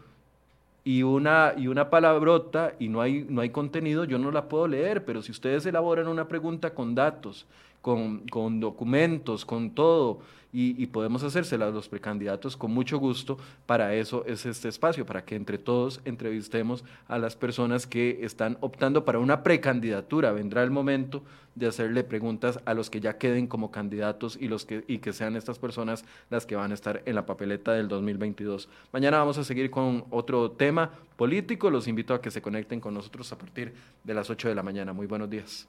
y 0.84 1.02
una, 1.02 1.52
y 1.54 1.66
una 1.66 1.90
palabrota 1.90 2.72
y 2.78 2.88
no 2.88 3.02
hay, 3.02 3.26
no 3.28 3.42
hay 3.42 3.50
contenido, 3.50 4.04
yo 4.04 4.18
no 4.18 4.30
la 4.30 4.48
puedo 4.48 4.68
leer, 4.68 5.04
pero 5.04 5.20
si 5.20 5.32
ustedes 5.32 5.66
elaboran 5.66 6.08
una 6.08 6.28
pregunta 6.28 6.72
con 6.72 6.94
datos, 6.94 7.44
con, 7.82 8.20
con 8.28 8.58
documentos, 8.58 9.44
con 9.44 9.70
todo, 9.70 10.20
y, 10.58 10.86
podemos 10.86 11.22
hacérsela 11.22 11.66
a 11.66 11.70
los 11.70 11.86
precandidatos 11.90 12.56
con 12.56 12.70
mucho 12.72 12.96
gusto. 12.96 13.36
Para 13.66 13.94
eso 13.94 14.24
es 14.24 14.46
este 14.46 14.68
espacio, 14.68 15.04
para 15.04 15.22
que 15.22 15.34
entre 15.34 15.58
todos 15.58 16.00
entrevistemos 16.06 16.82
a 17.08 17.18
las 17.18 17.36
personas 17.36 17.86
que 17.86 18.20
están 18.22 18.56
optando 18.62 19.04
para 19.04 19.18
una 19.18 19.42
precandidatura. 19.42 20.32
Vendrá 20.32 20.62
el 20.62 20.70
momento 20.70 21.22
de 21.56 21.66
hacerle 21.66 22.04
preguntas 22.04 22.58
a 22.64 22.72
los 22.72 22.88
que 22.88 23.00
ya 23.00 23.18
queden 23.18 23.48
como 23.48 23.70
candidatos 23.70 24.38
y, 24.40 24.48
los 24.48 24.64
que, 24.64 24.82
y 24.88 24.98
que 24.98 25.12
sean 25.12 25.36
estas 25.36 25.58
personas 25.58 26.06
las 26.30 26.46
que 26.46 26.56
van 26.56 26.70
a 26.70 26.74
estar 26.74 27.02
en 27.04 27.16
la 27.16 27.26
papeleta 27.26 27.72
del 27.72 27.88
2022. 27.88 28.70
Mañana 28.94 29.18
vamos 29.18 29.36
a 29.36 29.44
seguir 29.44 29.70
con 29.70 30.06
otro 30.08 30.52
tema 30.52 30.90
político. 31.16 31.68
Los 31.68 31.86
invito 31.86 32.14
a 32.14 32.22
que 32.22 32.30
se 32.30 32.40
conecten 32.40 32.80
con 32.80 32.94
nosotros 32.94 33.30
a 33.30 33.36
partir 33.36 33.74
de 34.04 34.14
las 34.14 34.30
8 34.30 34.48
de 34.48 34.54
la 34.54 34.62
mañana. 34.62 34.94
Muy 34.94 35.06
buenos 35.06 35.28
días. 35.28 35.68